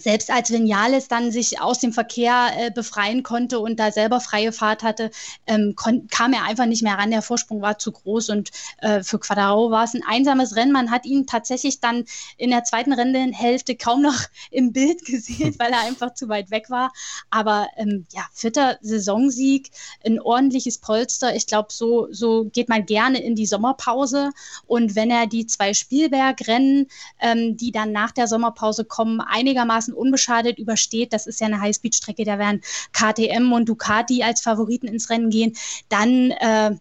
selbst 0.00 0.30
als 0.30 0.50
Vinales 0.50 1.08
dann 1.08 1.30
sich 1.30 1.60
aus 1.60 1.78
dem 1.78 1.92
Verkehr 1.92 2.50
äh, 2.56 2.70
befreien 2.70 3.22
konnte 3.22 3.60
und 3.60 3.78
da 3.78 3.92
selber 3.92 4.20
freie 4.20 4.52
Fahrt 4.52 4.82
hatte, 4.82 5.10
ähm, 5.46 5.74
kam 5.76 6.32
er 6.32 6.44
einfach 6.44 6.66
nicht 6.66 6.82
mehr 6.82 6.98
ran. 6.98 7.10
Der 7.10 7.22
Vorsprung 7.22 7.60
war 7.60 7.78
zu 7.78 7.92
groß 7.92 8.30
und 8.30 8.50
äh, 8.78 9.02
für 9.02 9.18
Quadraro 9.18 9.70
war 9.70 9.84
es 9.84 9.94
ein 9.94 10.02
einsames 10.06 10.56
Rennen. 10.56 10.72
Man 10.72 10.90
hat 10.90 11.04
ihn 11.06 11.26
tatsächlich 11.26 11.80
dann 11.80 12.04
in 12.36 12.50
der 12.50 12.64
zweiten 12.64 12.92
Rennhälfte 12.92 13.76
kaum 13.76 14.02
noch 14.02 14.18
im 14.50 14.72
Bild 14.72 15.04
gesehen, 15.04 15.54
weil 15.58 15.72
er 15.72 15.80
einfach 15.80 16.14
zu 16.14 16.28
weit 16.28 16.50
weg 16.50 16.70
war. 16.70 16.92
Aber 17.30 17.68
ähm, 17.76 18.06
ja, 18.12 18.22
vierter 18.32 18.78
Saisonsieg, 18.80 19.70
ein 20.04 20.20
ordentliches 20.20 20.78
Polster. 20.78 21.34
Ich 21.34 21.46
glaube, 21.46 21.68
so, 21.70 22.08
so 22.10 22.44
geht 22.44 22.68
man 22.68 22.86
gerne 22.86 23.22
in 23.22 23.34
die 23.34 23.46
Sommerpause. 23.46 24.30
Und 24.66 24.94
wenn 24.94 25.10
er 25.10 25.26
die 25.26 25.46
zwei 25.46 25.74
Spielbergrennen, 25.74 26.88
ähm, 27.20 27.56
die 27.56 27.72
dann 27.72 27.92
nach 27.92 28.12
der 28.12 28.26
Sommerpause 28.26 28.84
kommen, 28.84 29.20
einigermaßen 29.20 29.89
einigermaßen 29.90 29.92
unbeschadet 29.92 30.58
übersteht, 30.58 31.12
das 31.12 31.26
ist 31.26 31.40
ja 31.40 31.46
eine 31.46 31.60
Highspeed-Strecke, 31.60 32.24
da 32.24 32.38
werden 32.38 32.62
KTM 32.92 33.52
und 33.52 33.68
Ducati 33.68 34.22
als 34.22 34.40
Favoriten 34.40 34.88
ins 34.88 35.10
Rennen 35.10 35.30
gehen, 35.30 35.56
dann 35.88 36.30
äh, 36.30 36.76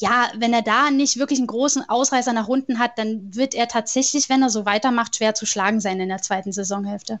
ja, 0.00 0.28
wenn 0.38 0.54
er 0.54 0.62
da 0.62 0.90
nicht 0.90 1.18
wirklich 1.18 1.38
einen 1.38 1.46
großen 1.46 1.86
Ausreißer 1.88 2.32
nach 2.32 2.48
unten 2.48 2.78
hat, 2.78 2.92
dann 2.96 3.34
wird 3.34 3.54
er 3.54 3.68
tatsächlich, 3.68 4.30
wenn 4.30 4.42
er 4.42 4.48
so 4.48 4.64
weitermacht, 4.64 5.16
schwer 5.16 5.34
zu 5.34 5.44
schlagen 5.44 5.80
sein 5.80 6.00
in 6.00 6.08
der 6.08 6.22
zweiten 6.22 6.52
Saisonhälfte. 6.52 7.20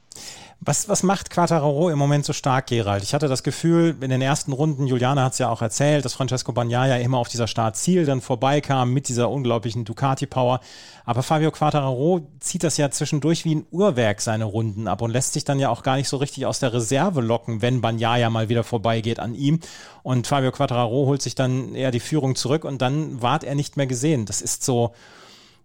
Was, 0.60 0.88
was 0.88 1.02
macht 1.02 1.30
Quattararo 1.30 1.90
im 1.90 1.98
Moment 1.98 2.24
so 2.24 2.32
stark, 2.32 2.66
Gerald? 2.66 3.02
Ich 3.02 3.12
hatte 3.14 3.28
das 3.28 3.42
Gefühl, 3.42 3.96
in 4.00 4.10
den 4.10 4.22
ersten 4.22 4.52
Runden, 4.52 4.86
Juliane 4.86 5.22
hat 5.22 5.32
es 5.32 5.38
ja 5.38 5.50
auch 5.50 5.62
erzählt, 5.62 6.04
dass 6.04 6.14
Francesco 6.14 6.52
Bagnaia 6.52 6.96
immer 6.96 7.18
auf 7.18 7.28
dieser 7.28 7.46
Startziel 7.46 8.06
dann 8.06 8.20
vorbeikam 8.20 8.92
mit 8.92 9.08
dieser 9.08 9.30
unglaublichen 9.30 9.84
Ducati-Power. 9.84 10.60
Aber 11.04 11.22
Fabio 11.22 11.50
Quattararo 11.50 12.28
zieht 12.40 12.62
das 12.62 12.76
ja 12.76 12.90
zwischendurch 12.90 13.44
wie 13.44 13.56
ein 13.56 13.66
Uhrwerk 13.70 14.20
seine 14.20 14.44
Runden 14.44 14.86
ab 14.86 15.02
und 15.02 15.10
lässt 15.10 15.32
sich 15.32 15.44
dann 15.44 15.58
ja 15.58 15.68
auch 15.68 15.82
gar 15.82 15.96
nicht 15.96 16.08
so 16.08 16.18
richtig 16.18 16.46
aus 16.46 16.60
der 16.60 16.72
Reserve 16.72 17.20
locken, 17.20 17.62
wenn 17.62 17.80
Bagnaia 17.80 18.30
mal 18.30 18.48
wieder 18.48 18.62
vorbeigeht 18.62 19.18
an 19.18 19.34
ihm. 19.34 19.60
Und 20.02 20.26
Fabio 20.26 20.52
Quattararo 20.52 21.06
holt 21.06 21.20
sich 21.20 21.34
dann 21.34 21.74
eher 21.74 21.90
die 21.90 22.00
Führung 22.00 22.36
zurück 22.36 22.64
und 22.70 22.80
dann 22.80 23.20
ward 23.20 23.44
er 23.44 23.54
nicht 23.54 23.76
mehr 23.76 23.86
gesehen. 23.86 24.24
Das 24.24 24.40
ist 24.40 24.64
so, 24.64 24.94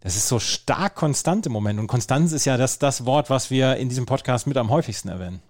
das 0.02 0.16
ist 0.16 0.28
so 0.28 0.40
stark 0.40 0.96
konstant 0.96 1.46
im 1.46 1.54
Moment. 1.54 1.80
Und 1.80 1.88
Konstanz 1.88 2.32
ist 2.32 2.46
ja 2.46 2.58
das, 2.58 2.80
das 2.80 3.06
Wort, 3.06 3.30
was 3.30 3.50
wir 3.50 3.78
in 3.78 3.90
diesem 3.90 4.06
Podcast 4.06 4.48
mit 4.48 4.58
am 4.58 4.70
häufigsten 4.70 5.10
erwähnen. 5.10 5.42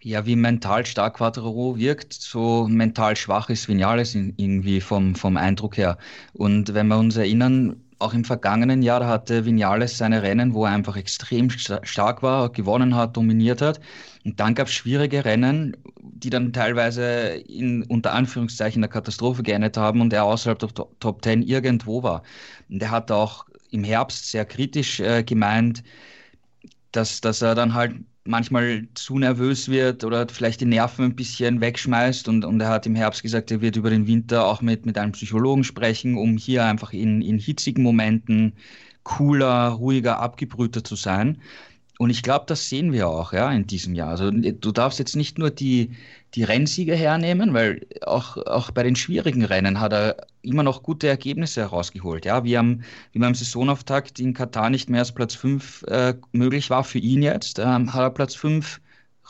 Ja, 0.00 0.26
wie 0.26 0.34
mental 0.34 0.84
stark 0.84 1.14
Quattro 1.18 1.76
wirkt, 1.76 2.12
so 2.12 2.66
mental 2.68 3.14
schwach 3.16 3.50
ist 3.50 3.68
Vinales 3.68 4.14
irgendwie 4.16 4.80
vom, 4.80 5.14
vom 5.14 5.36
Eindruck 5.36 5.76
her. 5.76 5.96
Und 6.32 6.74
wenn 6.74 6.88
wir 6.88 6.98
uns 6.98 7.16
erinnern, 7.16 7.76
auch 8.00 8.14
im 8.14 8.24
vergangenen 8.24 8.82
Jahr 8.82 9.06
hatte 9.06 9.44
Vinales 9.44 9.96
seine 9.96 10.22
Rennen, 10.22 10.54
wo 10.54 10.64
er 10.64 10.72
einfach 10.72 10.96
extrem 10.96 11.50
stark 11.50 12.22
war, 12.22 12.50
gewonnen 12.50 12.96
hat, 12.96 13.16
dominiert 13.16 13.62
hat. 13.62 13.80
Und 14.24 14.38
dann 14.38 14.54
gab 14.54 14.68
es 14.68 14.74
schwierige 14.74 15.24
Rennen, 15.24 15.76
die 16.00 16.30
dann 16.30 16.52
teilweise 16.52 17.02
in 17.48 17.82
unter 17.84 18.12
Anführungszeichen 18.12 18.82
der 18.82 18.90
Katastrophe 18.90 19.42
geendet 19.42 19.76
haben 19.76 20.00
und 20.00 20.12
er 20.12 20.24
außerhalb 20.24 20.58
der 20.58 20.68
Top 21.00 21.24
10 21.24 21.42
irgendwo 21.42 22.02
war. 22.02 22.22
Und 22.68 22.82
er 22.82 22.90
hat 22.90 23.10
auch 23.10 23.46
im 23.70 23.84
Herbst 23.84 24.30
sehr 24.30 24.44
kritisch 24.44 25.00
äh, 25.00 25.24
gemeint, 25.24 25.82
dass, 26.92 27.20
dass 27.20 27.42
er 27.42 27.54
dann 27.54 27.74
halt 27.74 27.94
manchmal 28.24 28.86
zu 28.94 29.18
nervös 29.18 29.68
wird 29.68 30.04
oder 30.04 30.28
vielleicht 30.28 30.60
die 30.60 30.66
Nerven 30.66 31.06
ein 31.06 31.16
bisschen 31.16 31.60
wegschmeißt. 31.60 32.28
Und, 32.28 32.44
und 32.44 32.60
er 32.60 32.68
hat 32.68 32.86
im 32.86 32.94
Herbst 32.94 33.22
gesagt, 33.22 33.50
er 33.50 33.60
wird 33.60 33.76
über 33.76 33.90
den 33.90 34.06
Winter 34.06 34.46
auch 34.46 34.62
mit, 34.62 34.86
mit 34.86 34.98
einem 34.98 35.12
Psychologen 35.12 35.64
sprechen, 35.64 36.16
um 36.16 36.36
hier 36.36 36.64
einfach 36.64 36.92
in, 36.92 37.22
in 37.22 37.38
hitzigen 37.38 37.82
Momenten 37.82 38.52
cooler, 39.02 39.68
ruhiger, 39.70 40.20
abgebrühter 40.20 40.84
zu 40.84 40.94
sein. 40.94 41.38
Und 42.02 42.10
ich 42.10 42.24
glaube, 42.24 42.46
das 42.48 42.68
sehen 42.68 42.92
wir 42.92 43.08
auch 43.08 43.32
ja, 43.32 43.52
in 43.52 43.68
diesem 43.68 43.94
Jahr. 43.94 44.08
Also 44.08 44.32
du 44.32 44.72
darfst 44.72 44.98
jetzt 44.98 45.14
nicht 45.14 45.38
nur 45.38 45.50
die, 45.50 45.92
die 46.34 46.42
Rennsieger 46.42 46.96
hernehmen, 46.96 47.54
weil 47.54 47.86
auch, 48.04 48.36
auch 48.38 48.72
bei 48.72 48.82
den 48.82 48.96
schwierigen 48.96 49.44
Rennen 49.44 49.78
hat 49.78 49.92
er 49.92 50.16
immer 50.42 50.64
noch 50.64 50.82
gute 50.82 51.06
Ergebnisse 51.06 51.60
herausgeholt. 51.60 52.24
Ja, 52.24 52.42
wie 52.42 52.56
am, 52.56 52.82
wie 53.12 53.20
beim 53.20 53.36
Saisonauftakt 53.36 54.18
in 54.18 54.34
Katar 54.34 54.68
nicht 54.68 54.90
mehr 54.90 54.98
als 54.98 55.12
Platz 55.12 55.36
5 55.36 55.84
äh, 55.84 56.14
möglich 56.32 56.70
war 56.70 56.82
für 56.82 56.98
ihn 56.98 57.22
jetzt, 57.22 57.60
ähm, 57.60 57.92
hat 57.92 58.02
er 58.02 58.10
Platz 58.10 58.34
5 58.34 58.80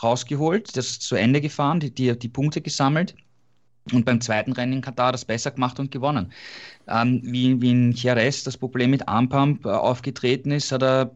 rausgeholt, 0.02 0.74
das 0.74 0.98
zu 0.98 1.14
Ende 1.14 1.42
gefahren, 1.42 1.78
die, 1.78 1.90
die, 1.92 2.18
die 2.18 2.28
Punkte 2.30 2.62
gesammelt 2.62 3.14
und 3.92 4.06
beim 4.06 4.22
zweiten 4.22 4.52
Rennen 4.52 4.72
in 4.72 4.80
Katar 4.80 5.12
das 5.12 5.26
besser 5.26 5.50
gemacht 5.50 5.78
und 5.78 5.90
gewonnen. 5.90 6.32
Ähm, 6.88 7.20
wie, 7.22 7.60
wie 7.60 7.70
in 7.70 7.92
Jerez 7.92 8.44
das 8.44 8.56
Problem 8.56 8.88
mit 8.92 9.08
Armpump 9.08 9.66
äh, 9.66 9.68
aufgetreten 9.68 10.52
ist, 10.52 10.72
hat 10.72 10.82
er 10.82 11.10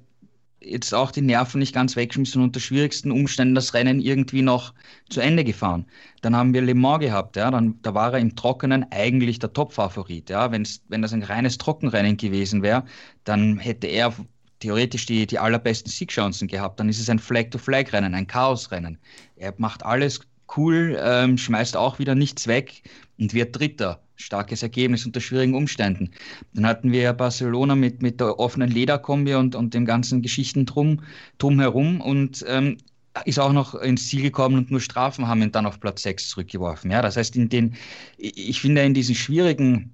jetzt 0.61 0.95
auch 0.95 1.11
die 1.11 1.23
Nerven 1.23 1.59
nicht 1.59 1.75
ganz 1.75 1.97
wegschmissen 1.97 2.40
und 2.40 2.49
unter 2.49 2.61
schwierigsten 2.61 3.11
Umständen 3.11 3.55
das 3.55 3.75
Rennen 3.75 4.01
irgendwie 4.01 4.42
noch 4.42 4.75
zu 5.09 5.21
Ende 5.21 5.45
gefahren. 5.45 5.87
Dann 6.23 6.35
haben 6.35 6.55
wir 6.55 6.62
Le 6.62 6.75
Mans 6.75 7.01
gehabt, 7.01 7.37
ja, 7.37 7.51
dann, 7.51 7.81
da 7.83 7.95
war 7.95 8.12
er 8.12 8.19
im 8.19 8.35
Trockenen 8.37 8.87
eigentlich 8.90 9.38
der 9.38 9.53
Top-Favorit. 9.53 10.31
Ja. 10.31 10.51
Wenn 10.51 10.64
das 11.03 11.12
ein 11.12 11.23
reines 11.23 11.59
Trockenrennen 11.59 12.16
gewesen 12.16 12.62
wäre, 12.62 12.85
dann 13.25 13.59
hätte 13.59 13.87
er 13.87 14.14
theoretisch 14.61 15.07
die, 15.07 15.27
die 15.27 15.38
allerbesten 15.38 15.90
Siegchancen 15.92 16.49
gehabt. 16.49 16.81
Dann 16.81 16.88
ist 16.88 17.01
es 17.01 17.11
ein 17.11 17.19
Flag-to-Flag-Rennen, 17.19 18.14
ein 18.14 18.27
Chaos-Rennen. 18.27 18.99
Er 19.37 19.55
macht 19.59 19.85
alles 19.85 20.21
cool, 20.57 20.99
ähm, 21.01 21.39
schmeißt 21.39 21.77
auch 21.77 21.99
wieder 21.99 22.15
nichts 22.15 22.47
weg 22.47 22.83
und 23.19 23.35
wird 23.35 23.59
Dritter 23.59 24.01
starkes 24.17 24.63
Ergebnis 24.63 25.07
unter 25.07 25.21
schwierigen 25.21 25.55
Umständen. 25.55 26.11
Dann 26.55 26.67
hatten 26.67 26.91
wir 26.91 27.13
Barcelona 27.13 27.75
mit, 27.75 28.03
mit 28.03 28.21
der 28.21 28.39
offenen 28.39 28.71
Lederkombi 28.71 29.35
und, 29.35 29.55
und 29.55 29.75
dem 29.75 29.85
ganzen 29.85 30.23
Geschichten 30.23 30.67
drum, 30.67 31.03
drumherum 31.39 32.01
und 32.01 32.45
ähm, 32.49 32.79
ist 33.25 33.39
auch 33.39 33.53
noch 33.53 33.75
ins 33.75 34.09
Ziel 34.09 34.23
gekommen 34.23 34.59
und 34.59 34.71
nur 34.71 34.81
Strafen 34.81 35.27
haben 35.29 35.43
ihn 35.43 35.53
dann 35.53 35.67
auf 35.67 35.81
Platz 35.81 36.03
6 36.03 36.29
zurückgeworfen. 36.29 36.91
Ja, 36.91 37.03
das 37.03 37.17
heißt, 37.17 37.37
in 37.37 37.49
den, 37.49 37.77
ich 38.19 38.61
finde, 38.61 38.83
in 38.83 38.95
diesen 38.95 39.15
schwierigen 39.15 39.93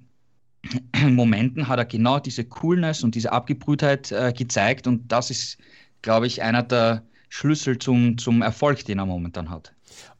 Momenten 1.09 1.69
hat 1.69 1.79
er 1.79 1.85
genau 1.85 2.19
diese 2.19 2.45
Coolness 2.45 3.03
und 3.03 3.15
diese 3.15 3.33
Abgebrühtheit 3.33 4.13
äh, 4.13 4.33
gezeigt 4.33 4.87
und 4.87 5.11
das 5.11 5.31
ist, 5.31 5.59
glaube 6.03 6.27
ich, 6.27 6.43
einer 6.43 6.63
der 6.63 7.03
Schlüssel 7.29 7.79
zum, 7.79 8.19
zum 8.19 8.43
Erfolg, 8.43 8.85
den 8.85 8.99
er 8.99 9.07
momentan 9.07 9.51
hat. 9.51 9.73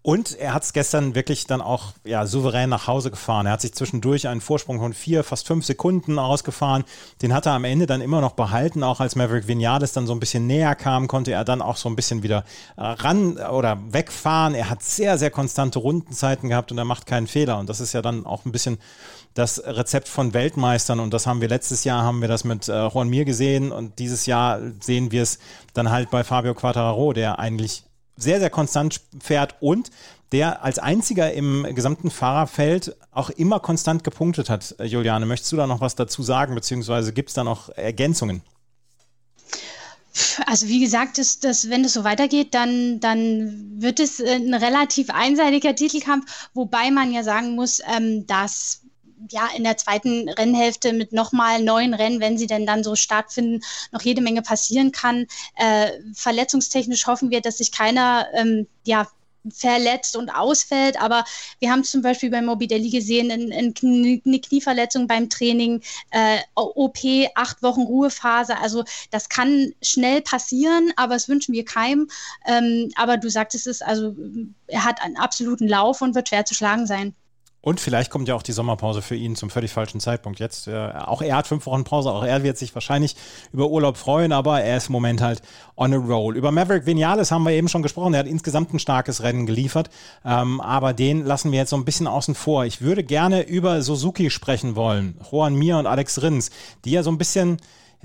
Und 0.05 0.37
er 0.37 0.53
hat 0.53 0.65
es 0.65 0.73
gestern 0.73 1.15
wirklich 1.15 1.47
dann 1.47 1.61
auch 1.61 1.93
ja, 2.03 2.27
souverän 2.27 2.69
nach 2.69 2.89
Hause 2.89 3.13
gefahren. 3.13 3.47
Er 3.47 3.53
hat 3.53 3.61
sich 3.61 3.73
zwischendurch 3.73 4.27
einen 4.27 4.41
Vorsprung 4.41 4.81
von 4.81 4.95
vier, 4.95 5.23
fast 5.23 5.47
fünf 5.47 5.65
Sekunden 5.65 6.19
ausgefahren. 6.19 6.83
Den 7.23 7.33
hat 7.33 7.47
er 7.47 7.53
am 7.53 7.63
Ende 7.63 7.87
dann 7.87 8.01
immer 8.01 8.21
noch 8.21 8.33
behalten. 8.33 8.83
Auch 8.83 8.99
als 8.99 9.15
Maverick 9.15 9.47
Vinales 9.47 9.93
dann 9.93 10.09
so 10.09 10.13
ein 10.13 10.19
bisschen 10.19 10.49
näher 10.49 10.75
kam, 10.75 11.07
konnte 11.07 11.31
er 11.31 11.45
dann 11.45 11.63
auch 11.63 11.77
so 11.77 11.89
ein 11.89 11.95
bisschen 11.95 12.25
wieder 12.25 12.45
äh, 12.77 12.83
ran 12.83 13.37
oder 13.37 13.79
wegfahren. 13.91 14.57
Er 14.57 14.71
hat 14.71 14.83
sehr, 14.83 15.19
sehr 15.19 15.31
konstante 15.31 15.79
Rundenzeiten 15.79 16.49
gehabt 16.49 16.73
und 16.73 16.79
er 16.79 16.85
macht 16.85 17.07
keinen 17.07 17.29
Fehler. 17.29 17.61
Und 17.61 17.69
das 17.69 17.79
ist 17.79 17.93
ja 17.93 18.03
dann 18.03 18.27
auch 18.27 18.45
ein 18.45 18.51
bisschen 18.51 18.79
das 19.35 19.63
Rezept 19.65 20.09
von 20.09 20.35
Weltmeistern. 20.35 20.99
Und 20.99 21.15
das 21.15 21.29
haben 21.29 21.41
wir 21.41 21.49
letztes 21.49 21.85
Jahr, 21.85 22.03
haben 22.03 22.21
wir 22.21 22.29
das 22.29 22.43
mit 22.43 22.69
äh, 22.69 22.89
Juan 22.89 23.09
Mir 23.09 23.25
gesehen. 23.25 23.71
Und 23.71 24.01
dieses 24.01 24.27
Jahr 24.27 24.59
sehen 24.81 25.13
wir 25.13 25.23
es 25.23 25.39
dann 25.75 25.91
halt 25.91 26.11
bei 26.11 26.25
Fabio 26.25 26.55
Quattararo, 26.55 27.13
der 27.13 27.39
eigentlich 27.39 27.85
sehr, 28.17 28.41
sehr 28.41 28.51
konstant 28.51 29.01
fährt 29.21 29.57
und 29.61 29.91
der 30.33 30.65
als 30.65 30.79
einziger 30.79 31.33
im 31.33 31.67
gesamten 31.75 32.11
Fahrerfeld 32.11 32.97
auch 33.11 33.31
immer 33.31 33.61
konstant 33.61 34.03
gepunktet 34.03 34.49
hat. 34.49 34.75
Äh, 34.79 34.87
Juliane, 34.87 35.27
möchtest 35.27 35.53
du 35.53 35.57
da 35.57 35.67
noch 35.67 35.81
was 35.81 35.95
dazu 35.95 36.23
sagen, 36.23 36.55
beziehungsweise 36.55 37.13
gibt 37.13 37.29
es 37.29 37.35
da 37.35 37.45
noch 37.45 37.69
Ergänzungen? 37.71 38.43
Also 40.47 40.69
wie 40.69 40.81
gesagt, 40.81 41.17
das, 41.17 41.41
das, 41.41 41.71
wenn 41.71 41.83
das 41.83 41.95
so 41.95 42.05
weitergeht, 42.05 42.53
dann, 42.53 43.01
dann 43.01 43.81
wird 43.81 43.99
es 43.99 44.21
ein 44.21 44.53
relativ 44.53 45.09
einseitiger 45.09 45.75
Titelkampf, 45.75 46.51
wobei 46.53 46.91
man 46.91 47.13
ja 47.13 47.23
sagen 47.23 47.55
muss, 47.55 47.81
ähm, 47.97 48.27
dass 48.27 48.82
ja 49.31 49.49
in 49.57 49.65
der 49.65 49.77
zweiten 49.77 50.29
Rennhälfte 50.29 50.93
mit 50.93 51.13
nochmal 51.13 51.63
neun 51.63 51.95
Rennen, 51.95 52.21
wenn 52.21 52.39
sie 52.39 52.47
denn 52.47 52.67
dann 52.67 52.85
so 52.85 52.97
stattfinden, 52.97 53.61
noch 53.91 54.03
jede 54.03 54.23
Menge 54.23 54.43
passieren 54.43 54.93
kann. 54.93 55.27
Äh, 55.57 55.93
verletzungstechnisch 56.15 57.07
hoffen 57.07 57.31
wir, 57.31 57.41
dass 57.41 57.59
sich 57.59 57.73
keiner 57.73 58.27
ähm, 58.35 58.67
ja 58.85 59.09
verletzt 59.51 60.17
und 60.17 60.31
ausfällt. 60.31 61.01
Aber 61.01 61.25
wir 61.59 61.71
haben 61.71 61.85
zum 61.85 62.03
Beispiel 62.03 62.31
bei 62.31 62.43
Morbidelli 62.43 62.91
gesehen, 62.91 63.31
eine 63.31 63.73
Knieverletzung 63.73 65.07
beim 65.07 65.29
Training, 65.29 65.83
äh, 66.11 66.39
OP, 66.55 66.99
acht 67.35 67.63
Wochen 67.63 67.83
Ruhepphase. 67.83 68.57
Also 68.59 68.85
das 69.11 69.29
kann 69.29 69.73
schnell 69.83 70.23
passieren, 70.23 70.93
aber 70.97 71.17
es 71.17 71.29
wünschen 71.29 71.55
wir 71.55 71.65
keinem. 71.65 72.09
Ähm, 72.47 72.91
aber 72.97 73.17
du 73.17 73.29
sagtest 73.31 73.67
es, 73.67 73.83
also 73.83 74.15
er 74.67 74.85
hat 74.85 75.03
einen 75.03 75.17
absoluten 75.17 75.69
Lauf 75.69 76.03
und 76.03 76.15
wird 76.15 76.29
schwer 76.29 76.45
zu 76.45 76.55
schlagen 76.55 76.87
sein. 76.87 77.15
Und 77.63 77.79
vielleicht 77.79 78.11
kommt 78.11 78.27
ja 78.27 78.35
auch 78.35 78.43
die 78.43 78.53
Sommerpause 78.53 79.03
für 79.03 79.15
ihn 79.15 79.37
zum 79.37 79.49
völlig 79.49 79.73
falschen 79.73 80.01
Zeitpunkt. 80.01 80.41
Jetzt, 80.41 80.67
äh, 80.67 80.91
auch 80.99 81.23
er 81.23 81.37
hat 81.37 81.47
fünf 81.47 81.65
Wochen 81.67 81.85
Pause, 81.85 82.11
auch 82.11 82.25
er 82.25 82.43
wird 82.43 82.59
sich 82.59 82.75
wahrscheinlich 82.75 83.15
über 83.53 83.69
Urlaub 83.69 83.97
freuen, 83.97 84.33
aber 84.33 84.61
er 84.61 84.77
ist 84.77 84.89
im 84.89 84.93
Moment 84.93 85.23
halt 85.23 85.43
on 85.77 85.95
a 85.95 85.97
roll. 85.97 86.37
Über 86.37 86.51
Maverick 86.51 86.87
Vinales 86.87 87.31
haben 87.31 87.45
wir 87.45 87.53
eben 87.53 87.69
schon 87.69 87.83
gesprochen. 87.83 88.15
Er 88.15 88.21
hat 88.21 88.27
insgesamt 88.27 88.75
ein 88.75 88.81
starkes 88.81 89.23
Rennen 89.23 89.47
geliefert, 89.47 89.91
ähm, 90.25 90.61
aber 90.61 90.93
den 90.93 91.25
lassen 91.25 91.53
wir 91.53 91.61
jetzt 91.61 91.71
so 91.71 91.77
ein 91.77 91.85
bisschen 91.85 92.09
außen 92.09 92.35
vor. 92.35 92.65
Ich 92.65 92.83
würde 92.83 93.05
gerne 93.05 93.43
über 93.43 93.81
Suzuki 93.83 94.31
sprechen 94.31 94.75
wollen. 94.75 95.17
Juan 95.31 95.55
Mir 95.55 95.79
und 95.79 95.87
Alex 95.87 96.21
Rins, 96.21 96.51
die 96.85 96.91
ja 96.91 97.05
so 97.05 97.13
ein 97.13 97.19
bisschen 97.19 97.59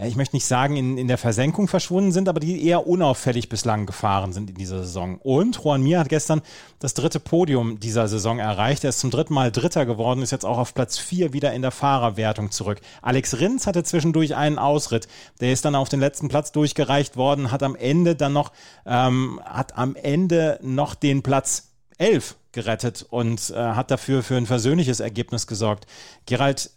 ich 0.05 0.15
möchte 0.15 0.36
nicht 0.36 0.45
sagen, 0.45 0.75
in, 0.75 0.97
in 0.97 1.07
der 1.07 1.17
Versenkung 1.17 1.67
verschwunden 1.67 2.12
sind, 2.12 2.29
aber 2.29 2.39
die 2.39 2.63
eher 2.63 2.86
unauffällig 2.86 3.49
bislang 3.49 3.88
gefahren 3.88 4.31
sind 4.31 4.49
in 4.51 4.55
dieser 4.55 4.79
Saison. 4.79 5.17
Und 5.17 5.63
Juan 5.63 5.81
Mir 5.81 5.99
hat 5.99 6.10
gestern 6.10 6.41
das 6.77 6.93
dritte 6.93 7.19
Podium 7.19 7.79
dieser 7.79 8.07
Saison 8.07 8.38
erreicht. 8.38 8.83
Er 8.83 8.91
ist 8.91 8.99
zum 8.99 9.10
dritten 9.10 9.33
Mal 9.33 9.51
Dritter 9.51 9.88
geworden, 9.88 10.21
ist 10.21 10.31
jetzt 10.31 10.45
auch 10.45 10.60
auf 10.60 10.75
Platz 10.75 10.99
vier 10.99 11.33
wieder 11.33 11.51
in 11.53 11.63
der 11.63 11.71
Fahrerwertung 11.71 12.51
zurück. 12.51 12.79
Alex 13.01 13.39
Rins 13.39 13.65
hatte 13.65 13.83
zwischendurch 13.83 14.36
einen 14.36 14.60
Ausritt. 14.60 15.07
Der 15.41 15.51
ist 15.51 15.65
dann 15.65 15.73
auf 15.73 15.89
den 15.89 15.99
letzten 15.99 16.27
Platz 16.27 16.51
durchgereicht 16.51 17.17
worden, 17.17 17.51
hat 17.51 17.63
am 17.63 17.75
Ende 17.75 18.15
dann 18.15 18.33
noch, 18.33 18.51
ähm, 18.86 19.41
hat 19.43 19.77
am 19.77 19.95
Ende 19.95 20.60
noch 20.62 20.93
den 20.93 21.23
Platz 21.23 21.69
elf 21.97 22.36
gerettet 22.51 23.05
und 23.10 23.49
äh, 23.49 23.55
hat 23.55 23.91
dafür 23.91 24.21
für 24.21 24.36
ein 24.36 24.45
versöhnliches 24.45 24.99
Ergebnis 24.99 25.47
gesorgt. 25.47 25.88
Gerald, 26.25 26.71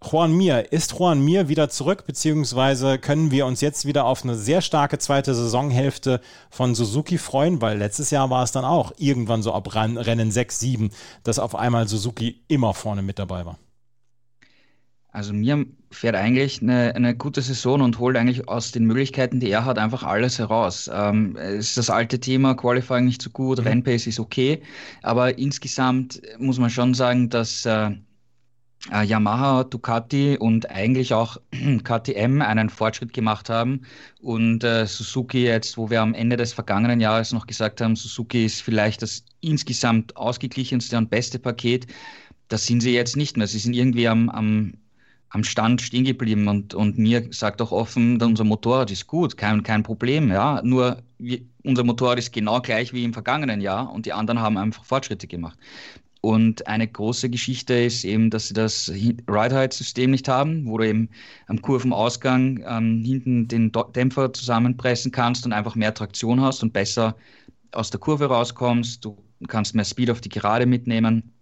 Juan 0.00 0.32
Mir, 0.36 0.72
ist 0.72 0.92
Juan 0.92 1.24
Mir 1.24 1.48
wieder 1.48 1.68
zurück, 1.68 2.04
beziehungsweise 2.06 2.98
können 2.98 3.32
wir 3.32 3.46
uns 3.46 3.60
jetzt 3.60 3.84
wieder 3.84 4.04
auf 4.04 4.22
eine 4.22 4.36
sehr 4.36 4.62
starke 4.62 4.98
zweite 4.98 5.34
Saisonhälfte 5.34 6.20
von 6.50 6.76
Suzuki 6.76 7.18
freuen, 7.18 7.60
weil 7.60 7.78
letztes 7.78 8.10
Jahr 8.10 8.30
war 8.30 8.44
es 8.44 8.52
dann 8.52 8.64
auch 8.64 8.92
irgendwann 8.96 9.42
so 9.42 9.52
ab 9.52 9.74
Rennen 9.74 10.30
6, 10.30 10.60
7, 10.60 10.90
dass 11.24 11.40
auf 11.40 11.56
einmal 11.56 11.88
Suzuki 11.88 12.42
immer 12.46 12.74
vorne 12.74 13.02
mit 13.02 13.18
dabei 13.18 13.44
war. 13.44 13.58
Also 15.10 15.32
mir 15.32 15.66
fährt 15.90 16.14
eigentlich 16.14 16.62
eine, 16.62 16.94
eine 16.94 17.16
gute 17.16 17.42
Saison 17.42 17.80
und 17.80 17.98
holt 17.98 18.16
eigentlich 18.16 18.48
aus 18.48 18.70
den 18.70 18.84
Möglichkeiten, 18.84 19.40
die 19.40 19.50
er 19.50 19.64
hat, 19.64 19.78
einfach 19.78 20.04
alles 20.04 20.38
heraus. 20.38 20.88
Ähm, 20.92 21.34
es 21.36 21.70
ist 21.70 21.76
das 21.76 21.90
alte 21.90 22.20
Thema, 22.20 22.54
Qualifying 22.54 23.06
nicht 23.06 23.22
so 23.22 23.30
gut, 23.30 23.58
mhm. 23.58 23.66
Rennpace 23.66 24.06
ist 24.06 24.20
okay, 24.20 24.62
aber 25.02 25.38
insgesamt 25.38 26.22
muss 26.38 26.60
man 26.60 26.70
schon 26.70 26.94
sagen, 26.94 27.30
dass 27.30 27.66
äh, 27.66 27.90
äh, 28.92 29.04
Yamaha, 29.04 29.64
Ducati 29.64 30.36
und 30.38 30.70
eigentlich 30.70 31.12
auch 31.12 31.38
KTM 31.84 32.42
einen 32.42 32.70
Fortschritt 32.70 33.12
gemacht 33.12 33.50
haben 33.50 33.82
und 34.20 34.64
äh, 34.64 34.86
Suzuki 34.86 35.44
jetzt, 35.44 35.76
wo 35.76 35.90
wir 35.90 36.00
am 36.00 36.14
Ende 36.14 36.36
des 36.36 36.52
vergangenen 36.52 37.00
Jahres 37.00 37.32
noch 37.32 37.46
gesagt 37.46 37.80
haben, 37.80 37.96
Suzuki 37.96 38.44
ist 38.44 38.62
vielleicht 38.62 39.02
das 39.02 39.24
insgesamt 39.40 40.16
ausgeglichenste 40.16 40.96
und 40.96 41.10
beste 41.10 41.38
Paket, 41.38 41.86
das 42.48 42.66
sind 42.66 42.80
sie 42.80 42.94
jetzt 42.94 43.16
nicht 43.16 43.36
mehr. 43.36 43.46
Sie 43.46 43.58
sind 43.58 43.74
irgendwie 43.74 44.08
am, 44.08 44.30
am, 44.30 44.74
am 45.30 45.44
Stand 45.44 45.82
stehen 45.82 46.04
geblieben 46.04 46.48
und, 46.48 46.74
und 46.74 46.98
mir 46.98 47.26
sagt 47.30 47.60
auch 47.60 47.72
offen, 47.72 48.20
unser 48.22 48.44
Motorrad 48.44 48.90
ist 48.90 49.06
gut, 49.06 49.36
kein, 49.36 49.62
kein 49.62 49.82
Problem, 49.82 50.30
ja, 50.30 50.62
nur 50.62 51.02
wir, 51.18 51.40
unser 51.64 51.84
Motorrad 51.84 52.18
ist 52.18 52.32
genau 52.32 52.60
gleich 52.60 52.92
wie 52.92 53.04
im 53.04 53.12
vergangenen 53.12 53.60
Jahr 53.60 53.92
und 53.92 54.06
die 54.06 54.12
anderen 54.12 54.40
haben 54.40 54.56
einfach 54.56 54.84
Fortschritte 54.84 55.26
gemacht. 55.26 55.58
Und 56.20 56.66
eine 56.66 56.88
große 56.88 57.30
Geschichte 57.30 57.74
ist 57.74 58.04
eben, 58.04 58.30
dass 58.30 58.48
sie 58.48 58.54
das 58.54 58.90
Ride-Height-System 58.90 60.10
nicht 60.10 60.28
haben, 60.28 60.66
wo 60.66 60.78
du 60.78 60.86
eben 60.86 61.10
am 61.46 61.62
Kurvenausgang 61.62 62.64
ähm, 62.66 63.04
hinten 63.04 63.46
den 63.46 63.70
Dämpfer 63.94 64.32
zusammenpressen 64.32 65.12
kannst 65.12 65.46
und 65.46 65.52
einfach 65.52 65.76
mehr 65.76 65.94
Traktion 65.94 66.40
hast 66.40 66.62
und 66.62 66.72
besser 66.72 67.16
aus 67.72 67.90
der 67.90 68.00
Kurve 68.00 68.26
rauskommst. 68.26 69.04
Du 69.04 69.16
kannst 69.46 69.74
mehr 69.74 69.84
Speed 69.84 70.10
auf 70.10 70.20
die 70.20 70.28
Gerade 70.28 70.66
mitnehmen. 70.66 71.32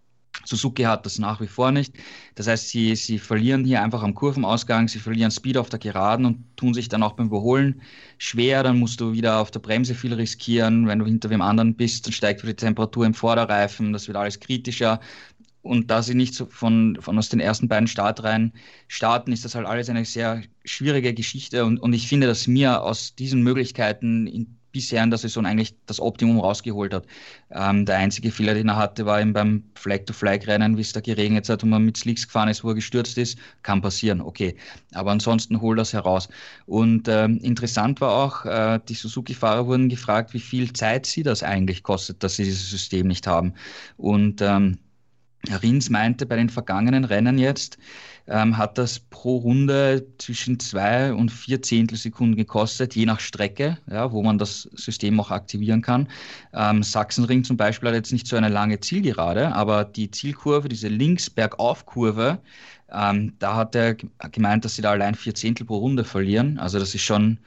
Suzuki 0.44 0.82
hat 0.82 1.06
das 1.06 1.18
nach 1.18 1.40
wie 1.40 1.46
vor 1.46 1.72
nicht. 1.72 1.94
Das 2.34 2.46
heißt, 2.46 2.68
sie, 2.68 2.94
sie 2.96 3.18
verlieren 3.18 3.64
hier 3.64 3.82
einfach 3.82 4.02
am 4.02 4.14
Kurvenausgang, 4.14 4.88
sie 4.88 4.98
verlieren 4.98 5.30
Speed 5.30 5.56
auf 5.56 5.68
der 5.68 5.78
Geraden 5.78 6.26
und 6.26 6.44
tun 6.56 6.74
sich 6.74 6.88
dann 6.88 7.02
auch 7.02 7.12
beim 7.12 7.26
Überholen 7.26 7.82
schwer. 8.18 8.62
Dann 8.62 8.78
musst 8.78 9.00
du 9.00 9.12
wieder 9.12 9.40
auf 9.40 9.50
der 9.50 9.60
Bremse 9.60 9.94
viel 9.94 10.14
riskieren. 10.14 10.86
Wenn 10.86 10.98
du 10.98 11.06
hinter 11.06 11.30
wem 11.30 11.42
anderen 11.42 11.74
bist, 11.74 12.06
dann 12.06 12.12
steigt 12.12 12.42
die 12.46 12.54
Temperatur 12.54 13.06
im 13.06 13.14
Vorderreifen, 13.14 13.92
das 13.92 14.06
wird 14.06 14.16
alles 14.16 14.40
kritischer. 14.40 15.00
Und 15.62 15.90
da 15.90 16.00
sie 16.00 16.14
nicht 16.14 16.34
so 16.34 16.46
von, 16.46 16.96
von 17.00 17.18
aus 17.18 17.28
den 17.28 17.40
ersten 17.40 17.66
beiden 17.66 17.88
Startreihen 17.88 18.52
starten, 18.86 19.32
ist 19.32 19.44
das 19.44 19.56
halt 19.56 19.66
alles 19.66 19.88
eine 19.88 20.04
sehr 20.04 20.42
schwierige 20.64 21.12
Geschichte. 21.12 21.64
Und, 21.64 21.80
und 21.80 21.92
ich 21.92 22.06
finde, 22.06 22.28
dass 22.28 22.46
mir 22.46 22.82
aus 22.82 23.16
diesen 23.16 23.42
Möglichkeiten 23.42 24.28
in 24.28 24.58
bisher 24.76 25.02
in 25.02 25.10
der 25.10 25.18
Saison 25.18 25.46
eigentlich 25.46 25.74
das 25.86 26.00
Optimum 26.00 26.38
rausgeholt 26.38 26.92
hat. 26.92 27.06
Ähm, 27.50 27.86
der 27.86 27.96
einzige 27.96 28.30
Fehler, 28.30 28.52
den 28.52 28.68
er 28.68 28.76
hatte, 28.76 29.06
war 29.06 29.20
eben 29.20 29.32
beim 29.32 29.64
Flag-to-Flag-Rennen, 29.74 30.76
wie 30.76 30.82
es 30.82 30.92
da 30.92 31.00
geregnet 31.00 31.48
hat 31.48 31.62
und 31.62 31.70
man 31.70 31.84
mit 31.84 31.96
Slicks 31.96 32.26
gefahren 32.26 32.48
ist, 32.48 32.62
wo 32.62 32.68
er 32.68 32.74
gestürzt 32.74 33.16
ist. 33.16 33.38
Kann 33.62 33.80
passieren, 33.80 34.20
okay. 34.20 34.56
Aber 34.92 35.12
ansonsten 35.12 35.60
holt 35.62 35.78
das 35.78 35.94
heraus. 35.94 36.28
Und 36.66 37.08
ähm, 37.08 37.38
interessant 37.38 38.00
war 38.02 38.12
auch, 38.12 38.44
äh, 38.44 38.80
die 38.86 38.94
Suzuki-Fahrer 38.94 39.66
wurden 39.66 39.88
gefragt, 39.88 40.34
wie 40.34 40.40
viel 40.40 40.72
Zeit 40.74 41.06
sie 41.06 41.22
das 41.22 41.42
eigentlich 41.42 41.82
kostet, 41.82 42.22
dass 42.22 42.36
sie 42.36 42.44
dieses 42.44 42.68
System 42.68 43.06
nicht 43.06 43.26
haben. 43.26 43.54
Und 43.96 44.42
ähm, 44.42 44.78
Rins 45.48 45.90
meinte 45.90 46.26
bei 46.26 46.36
den 46.36 46.48
vergangenen 46.48 47.04
Rennen 47.04 47.38
jetzt, 47.38 47.78
ähm, 48.28 48.56
hat 48.56 48.78
das 48.78 48.98
pro 48.98 49.36
Runde 49.36 50.06
zwischen 50.18 50.58
zwei 50.58 51.12
und 51.12 51.30
vier 51.30 51.62
Zehntelsekunden 51.62 52.36
gekostet, 52.36 52.94
je 52.96 53.06
nach 53.06 53.20
Strecke, 53.20 53.78
ja, 53.90 54.10
wo 54.12 54.22
man 54.22 54.38
das 54.38 54.62
System 54.74 55.20
auch 55.20 55.30
aktivieren 55.30 55.82
kann. 55.82 56.08
Ähm, 56.52 56.82
Sachsenring 56.82 57.44
zum 57.44 57.56
Beispiel 57.56 57.88
hat 57.88 57.96
jetzt 57.96 58.12
nicht 58.12 58.26
so 58.26 58.36
eine 58.36 58.48
lange 58.48 58.80
Zielgerade, 58.80 59.54
aber 59.54 59.84
die 59.84 60.10
Zielkurve, 60.10 60.68
diese 60.68 60.88
Links-Bergauf-Kurve, 60.88 62.40
ähm, 62.92 63.34
da 63.38 63.56
hat 63.56 63.74
er 63.74 63.94
gemeint, 63.94 64.64
dass 64.64 64.76
sie 64.76 64.82
da 64.82 64.92
allein 64.92 65.14
vier 65.14 65.34
Zehntel 65.34 65.66
pro 65.66 65.78
Runde 65.78 66.04
verlieren. 66.04 66.58
Also 66.58 66.78
das 66.78 66.94
ist 66.94 67.02
schon 67.02 67.38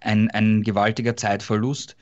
ein, 0.00 0.30
ein 0.30 0.62
gewaltiger 0.62 1.16
Zeitverlust. 1.16 1.96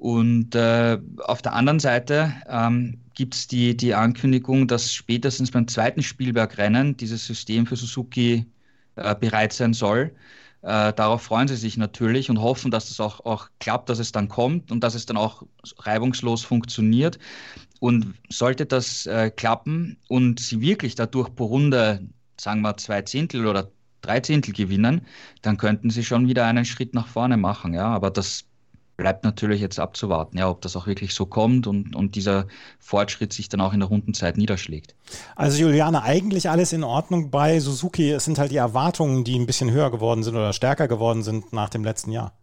Und 0.00 0.54
äh, 0.54 0.98
auf 1.18 1.42
der 1.42 1.52
anderen 1.52 1.78
Seite 1.78 2.32
ähm, 2.48 2.98
gibt 3.12 3.34
es 3.34 3.48
die, 3.48 3.76
die 3.76 3.94
Ankündigung, 3.94 4.66
dass 4.66 4.94
spätestens 4.94 5.50
beim 5.50 5.68
zweiten 5.68 6.02
Spielbergrennen 6.02 6.96
dieses 6.96 7.26
System 7.26 7.66
für 7.66 7.76
Suzuki 7.76 8.46
äh, 8.96 9.14
bereit 9.14 9.52
sein 9.52 9.74
soll. 9.74 10.10
Äh, 10.62 10.94
darauf 10.94 11.20
freuen 11.20 11.48
sie 11.48 11.56
sich 11.56 11.76
natürlich 11.76 12.30
und 12.30 12.40
hoffen, 12.40 12.70
dass 12.70 12.88
das 12.88 12.98
auch, 12.98 13.26
auch 13.26 13.50
klappt, 13.58 13.90
dass 13.90 13.98
es 13.98 14.10
dann 14.10 14.28
kommt 14.28 14.72
und 14.72 14.82
dass 14.82 14.94
es 14.94 15.04
dann 15.04 15.18
auch 15.18 15.42
reibungslos 15.80 16.44
funktioniert. 16.44 17.18
Und 17.78 18.14
sollte 18.30 18.64
das 18.64 19.04
äh, 19.04 19.30
klappen 19.30 19.98
und 20.08 20.40
sie 20.40 20.62
wirklich 20.62 20.94
dadurch 20.94 21.34
pro 21.34 21.44
Runde, 21.44 22.08
sagen 22.40 22.62
wir, 22.62 22.78
zwei 22.78 23.02
Zehntel 23.02 23.46
oder 23.46 23.70
drei 24.00 24.20
Zehntel 24.20 24.54
gewinnen, 24.54 25.02
dann 25.42 25.58
könnten 25.58 25.90
sie 25.90 26.04
schon 26.04 26.26
wieder 26.26 26.46
einen 26.46 26.64
Schritt 26.64 26.94
nach 26.94 27.06
vorne 27.06 27.36
machen. 27.36 27.74
Ja, 27.74 27.88
aber 27.88 28.10
das 28.10 28.46
bleibt 29.00 29.24
natürlich 29.24 29.62
jetzt 29.62 29.80
abzuwarten, 29.80 30.36
ja, 30.36 30.50
ob 30.50 30.60
das 30.60 30.76
auch 30.76 30.86
wirklich 30.86 31.14
so 31.14 31.24
kommt 31.24 31.66
und, 31.66 31.96
und 31.96 32.16
dieser 32.16 32.46
Fortschritt 32.78 33.32
sich 33.32 33.48
dann 33.48 33.62
auch 33.62 33.72
in 33.72 33.80
der 33.80 33.88
Rundenzeit 33.88 34.36
niederschlägt. 34.36 34.94
Also 35.36 35.62
Juliane, 35.62 36.02
eigentlich 36.02 36.50
alles 36.50 36.74
in 36.74 36.84
Ordnung 36.84 37.30
bei 37.30 37.60
Suzuki. 37.60 38.10
Es 38.10 38.26
sind 38.26 38.38
halt 38.38 38.52
die 38.52 38.58
Erwartungen, 38.58 39.24
die 39.24 39.38
ein 39.38 39.46
bisschen 39.46 39.70
höher 39.70 39.90
geworden 39.90 40.22
sind 40.22 40.36
oder 40.36 40.52
stärker 40.52 40.86
geworden 40.86 41.22
sind 41.22 41.50
nach 41.54 41.70
dem 41.70 41.82
letzten 41.82 42.12
Jahr. 42.12 42.34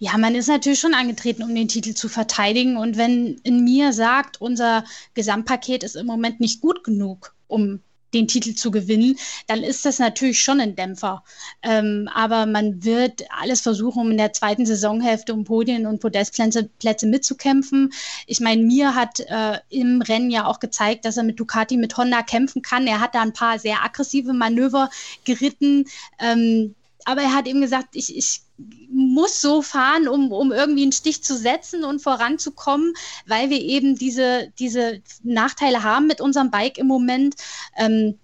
Ja, 0.00 0.18
man 0.18 0.34
ist 0.34 0.48
natürlich 0.48 0.80
schon 0.80 0.94
angetreten, 0.94 1.44
um 1.44 1.54
den 1.54 1.68
Titel 1.68 1.94
zu 1.94 2.08
verteidigen. 2.08 2.76
Und 2.76 2.96
wenn 2.96 3.36
in 3.44 3.62
mir 3.62 3.92
sagt, 3.92 4.40
unser 4.40 4.84
Gesamtpaket 5.14 5.84
ist 5.84 5.94
im 5.94 6.06
Moment 6.06 6.40
nicht 6.40 6.60
gut 6.60 6.82
genug, 6.82 7.32
um 7.46 7.78
den 8.14 8.28
Titel 8.28 8.54
zu 8.54 8.70
gewinnen, 8.70 9.16
dann 9.46 9.62
ist 9.62 9.84
das 9.84 9.98
natürlich 9.98 10.42
schon 10.42 10.60
ein 10.60 10.76
Dämpfer. 10.76 11.24
Ähm, 11.62 12.08
aber 12.12 12.46
man 12.46 12.84
wird 12.84 13.24
alles 13.30 13.60
versuchen, 13.60 14.02
um 14.02 14.10
in 14.10 14.18
der 14.18 14.32
zweiten 14.32 14.66
Saisonhälfte 14.66 15.34
um 15.34 15.44
Podien 15.44 15.86
und 15.86 16.00
Podestplätze 16.00 16.68
Plätze 16.78 17.06
mitzukämpfen. 17.06 17.92
Ich 18.26 18.40
meine, 18.40 18.62
mir 18.62 18.94
hat 18.94 19.20
äh, 19.20 19.58
im 19.70 20.02
Rennen 20.02 20.30
ja 20.30 20.46
auch 20.46 20.60
gezeigt, 20.60 21.04
dass 21.04 21.16
er 21.16 21.22
mit 21.22 21.38
Ducati, 21.38 21.76
mit 21.76 21.96
Honda 21.96 22.22
kämpfen 22.22 22.62
kann. 22.62 22.86
Er 22.86 23.00
hat 23.00 23.14
da 23.14 23.22
ein 23.22 23.32
paar 23.32 23.58
sehr 23.58 23.82
aggressive 23.84 24.32
Manöver 24.32 24.90
geritten. 25.24 25.86
Ähm, 26.18 26.74
aber 27.06 27.22
er 27.22 27.34
hat 27.34 27.46
eben 27.46 27.60
gesagt, 27.60 27.94
ich, 27.94 28.16
ich 28.16 28.42
muss 28.90 29.40
so 29.40 29.62
fahren, 29.62 30.08
um, 30.08 30.32
um 30.32 30.52
irgendwie 30.52 30.82
einen 30.82 30.92
Stich 30.92 31.22
zu 31.22 31.36
setzen 31.36 31.84
und 31.84 32.00
voranzukommen, 32.00 32.94
weil 33.26 33.50
wir 33.50 33.60
eben 33.60 33.96
diese, 33.96 34.52
diese 34.58 35.02
Nachteile 35.22 35.82
haben 35.82 36.06
mit 36.06 36.20
unserem 36.20 36.50
Bike 36.50 36.78
im 36.78 36.86
Moment. 36.86 37.34
Ähm, 37.76 38.18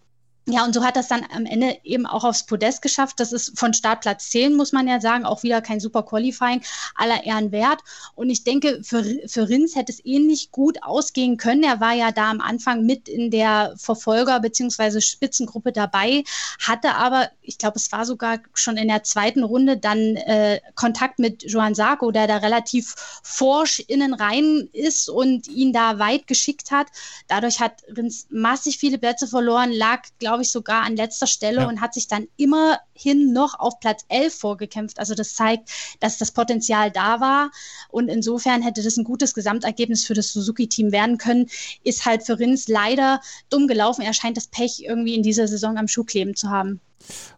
Ja, 0.50 0.64
und 0.64 0.72
so 0.72 0.82
hat 0.82 0.96
das 0.96 1.08
dann 1.08 1.26
am 1.34 1.44
Ende 1.44 1.76
eben 1.84 2.06
auch 2.06 2.24
aufs 2.24 2.46
Podest 2.46 2.80
geschafft. 2.80 3.20
Das 3.20 3.32
ist 3.32 3.58
von 3.58 3.74
Startplatz 3.74 4.30
10, 4.30 4.56
muss 4.56 4.72
man 4.72 4.88
ja 4.88 4.98
sagen, 4.98 5.26
auch 5.26 5.42
wieder 5.42 5.60
kein 5.60 5.78
super 5.78 6.02
Qualifying, 6.02 6.62
aller 6.94 7.24
Ehren 7.24 7.52
wert. 7.52 7.80
Und 8.14 8.30
ich 8.30 8.44
denke, 8.44 8.80
für, 8.82 9.04
für 9.26 9.46
Rins 9.46 9.76
hätte 9.76 9.92
es 9.92 10.02
ähnlich 10.06 10.50
gut 10.50 10.82
ausgehen 10.82 11.36
können. 11.36 11.64
Er 11.64 11.80
war 11.80 11.92
ja 11.92 12.12
da 12.12 12.30
am 12.30 12.40
Anfang 12.40 12.86
mit 12.86 13.10
in 13.10 13.30
der 13.30 13.74
Verfolger- 13.76 14.40
bzw. 14.40 15.02
Spitzengruppe 15.02 15.70
dabei, 15.70 16.24
hatte 16.66 16.94
aber, 16.94 17.28
ich 17.42 17.58
glaube, 17.58 17.76
es 17.76 17.92
war 17.92 18.06
sogar 18.06 18.38
schon 18.54 18.78
in 18.78 18.88
der 18.88 19.02
zweiten 19.02 19.42
Runde 19.42 19.76
dann 19.76 20.16
äh, 20.16 20.62
Kontakt 20.74 21.18
mit 21.18 21.42
Joan 21.42 21.74
Sarko, 21.74 22.10
der 22.10 22.26
da 22.26 22.38
relativ 22.38 22.94
forsch 23.22 23.80
innen 23.80 24.14
rein 24.14 24.70
ist 24.72 25.10
und 25.10 25.46
ihn 25.46 25.74
da 25.74 25.98
weit 25.98 26.26
geschickt 26.26 26.70
hat. 26.70 26.86
Dadurch 27.26 27.60
hat 27.60 27.82
Rins 27.94 28.28
massig 28.30 28.78
viele 28.78 28.96
Plätze 28.96 29.26
verloren, 29.26 29.72
lag, 29.72 30.04
glaube 30.18 30.37
glaube 30.38 30.44
ich, 30.44 30.52
sogar 30.52 30.84
an 30.84 30.94
letzter 30.94 31.26
Stelle 31.26 31.62
ja. 31.62 31.68
und 31.68 31.80
hat 31.80 31.94
sich 31.94 32.06
dann 32.06 32.28
immerhin 32.36 33.32
noch 33.32 33.58
auf 33.58 33.80
Platz 33.80 34.04
11 34.08 34.34
vorgekämpft. 34.34 35.00
Also 35.00 35.14
das 35.14 35.34
zeigt, 35.34 35.68
dass 35.98 36.18
das 36.18 36.30
Potenzial 36.30 36.92
da 36.92 37.20
war 37.20 37.50
und 37.90 38.08
insofern 38.08 38.62
hätte 38.62 38.84
das 38.84 38.96
ein 38.96 39.04
gutes 39.04 39.34
Gesamtergebnis 39.34 40.04
für 40.04 40.14
das 40.14 40.32
Suzuki-Team 40.32 40.92
werden 40.92 41.18
können. 41.18 41.46
Ist 41.82 42.06
halt 42.06 42.24
für 42.24 42.38
Rins 42.38 42.68
leider 42.68 43.20
dumm 43.50 43.66
gelaufen. 43.66 44.02
Er 44.02 44.14
scheint 44.14 44.36
das 44.36 44.46
Pech 44.46 44.80
irgendwie 44.80 45.16
in 45.16 45.24
dieser 45.24 45.48
Saison 45.48 45.76
am 45.76 45.88
Schuh 45.88 46.04
kleben 46.04 46.36
zu 46.36 46.50
haben. 46.50 46.80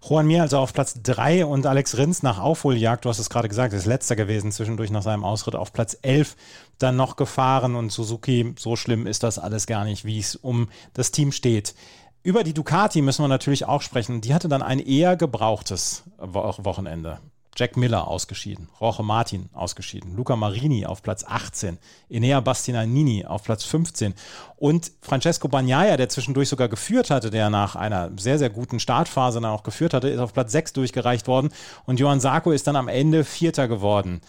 Juan 0.02 0.26
Mir 0.26 0.42
also 0.42 0.58
auf 0.58 0.72
Platz 0.72 1.00
3 1.02 1.44
und 1.44 1.66
Alex 1.66 1.96
Rins 1.96 2.22
nach 2.22 2.38
Aufholjagd, 2.38 3.04
du 3.04 3.08
hast 3.08 3.18
es 3.18 3.30
gerade 3.30 3.48
gesagt, 3.48 3.72
ist 3.72 3.86
letzter 3.86 4.16
gewesen, 4.16 4.52
zwischendurch 4.52 4.90
nach 4.90 5.02
seinem 5.02 5.24
Ausritt 5.24 5.54
auf 5.54 5.72
Platz 5.72 5.96
11 6.02 6.36
dann 6.78 6.96
noch 6.96 7.16
gefahren 7.16 7.76
und 7.76 7.92
Suzuki, 7.92 8.54
so 8.58 8.74
schlimm 8.76 9.06
ist 9.06 9.22
das 9.22 9.38
alles 9.38 9.66
gar 9.66 9.84
nicht, 9.84 10.04
wie 10.04 10.18
es 10.18 10.34
um 10.34 10.68
das 10.94 11.10
Team 11.10 11.30
steht. 11.30 11.74
Über 12.22 12.44
die 12.44 12.52
Ducati 12.52 13.00
müssen 13.00 13.24
wir 13.24 13.28
natürlich 13.28 13.64
auch 13.64 13.80
sprechen. 13.80 14.20
Die 14.20 14.34
hatte 14.34 14.48
dann 14.48 14.62
ein 14.62 14.78
eher 14.78 15.16
gebrauchtes 15.16 16.04
Wochenende. 16.18 17.18
Jack 17.56 17.76
Miller 17.76 18.06
ausgeschieden, 18.06 18.68
Roche 18.80 19.02
Martin 19.02 19.50
ausgeschieden, 19.52 20.16
Luca 20.16 20.36
Marini 20.36 20.86
auf 20.86 21.02
Platz 21.02 21.24
18, 21.26 21.78
Enea 22.08 22.40
Bastianini 22.40 23.26
auf 23.26 23.42
Platz 23.42 23.64
15 23.64 24.14
und 24.56 24.92
Francesco 25.02 25.48
Bagnaia, 25.48 25.96
der 25.96 26.08
zwischendurch 26.08 26.48
sogar 26.48 26.68
geführt 26.68 27.10
hatte, 27.10 27.30
der 27.30 27.50
nach 27.50 27.74
einer 27.74 28.12
sehr, 28.16 28.38
sehr 28.38 28.50
guten 28.50 28.78
Startphase 28.78 29.40
dann 29.40 29.50
auch 29.50 29.64
geführt 29.64 29.94
hatte, 29.94 30.08
ist 30.08 30.20
auf 30.20 30.32
Platz 30.32 30.52
6 30.52 30.74
durchgereicht 30.74 31.26
worden 31.26 31.50
und 31.86 31.98
Johann 31.98 32.20
Sarko 32.20 32.52
ist 32.52 32.66
dann 32.66 32.76
am 32.76 32.88
Ende 32.88 33.24
Vierter 33.24 33.66
geworden. 33.66 34.20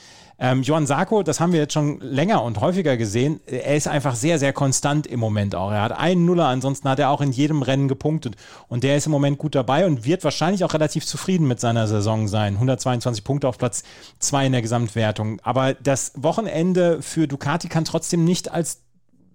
Ähm, 0.43 0.63
Johann 0.63 0.87
Sarko, 0.87 1.21
das 1.21 1.39
haben 1.39 1.53
wir 1.53 1.59
jetzt 1.59 1.73
schon 1.73 1.99
länger 1.99 2.43
und 2.43 2.59
häufiger 2.59 2.97
gesehen, 2.97 3.41
er 3.45 3.75
ist 3.75 3.87
einfach 3.87 4.15
sehr, 4.15 4.39
sehr 4.39 4.53
konstant 4.53 5.05
im 5.05 5.19
Moment 5.19 5.53
auch. 5.53 5.71
Er 5.71 5.83
hat 5.83 5.91
einen 5.91 6.25
Nuller, 6.25 6.47
ansonsten 6.47 6.89
hat 6.89 6.97
er 6.97 7.11
auch 7.11 7.21
in 7.21 7.31
jedem 7.31 7.61
Rennen 7.61 7.87
gepunktet 7.87 8.37
und 8.67 8.83
der 8.83 8.97
ist 8.97 9.05
im 9.05 9.11
Moment 9.11 9.37
gut 9.37 9.53
dabei 9.53 9.85
und 9.85 10.03
wird 10.03 10.23
wahrscheinlich 10.23 10.63
auch 10.63 10.73
relativ 10.73 11.05
zufrieden 11.05 11.47
mit 11.47 11.59
seiner 11.59 11.87
Saison 11.87 12.27
sein. 12.27 12.55
122 12.55 13.23
Punkte 13.23 13.47
auf 13.47 13.59
Platz 13.59 13.83
2 14.17 14.47
in 14.47 14.51
der 14.53 14.63
Gesamtwertung. 14.63 15.39
Aber 15.43 15.75
das 15.75 16.11
Wochenende 16.15 17.03
für 17.03 17.27
Ducati 17.27 17.69
kann 17.69 17.85
trotzdem 17.85 18.23
nicht 18.23 18.51
als 18.51 18.81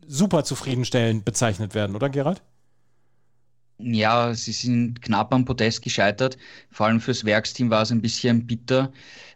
super 0.09 0.43
zufriedenstellend 0.43 1.25
bezeichnet 1.25 1.77
werden, 1.77 1.95
oder 1.95 2.09
Gerald? 2.09 2.43
Ja, 3.79 4.33
sie 4.33 4.53
sind 4.53 5.03
knapp 5.03 5.35
am 5.35 5.45
Podest 5.45 5.83
gescheitert. 5.83 6.39
Vor 6.71 6.87
allem 6.87 6.99
fürs 7.01 7.25
Werksteam 7.27 7.69
war 7.69 7.83
es 7.83 7.93
ein 7.93 8.01
bisschen 8.01 8.47
bitter. 8.47 8.91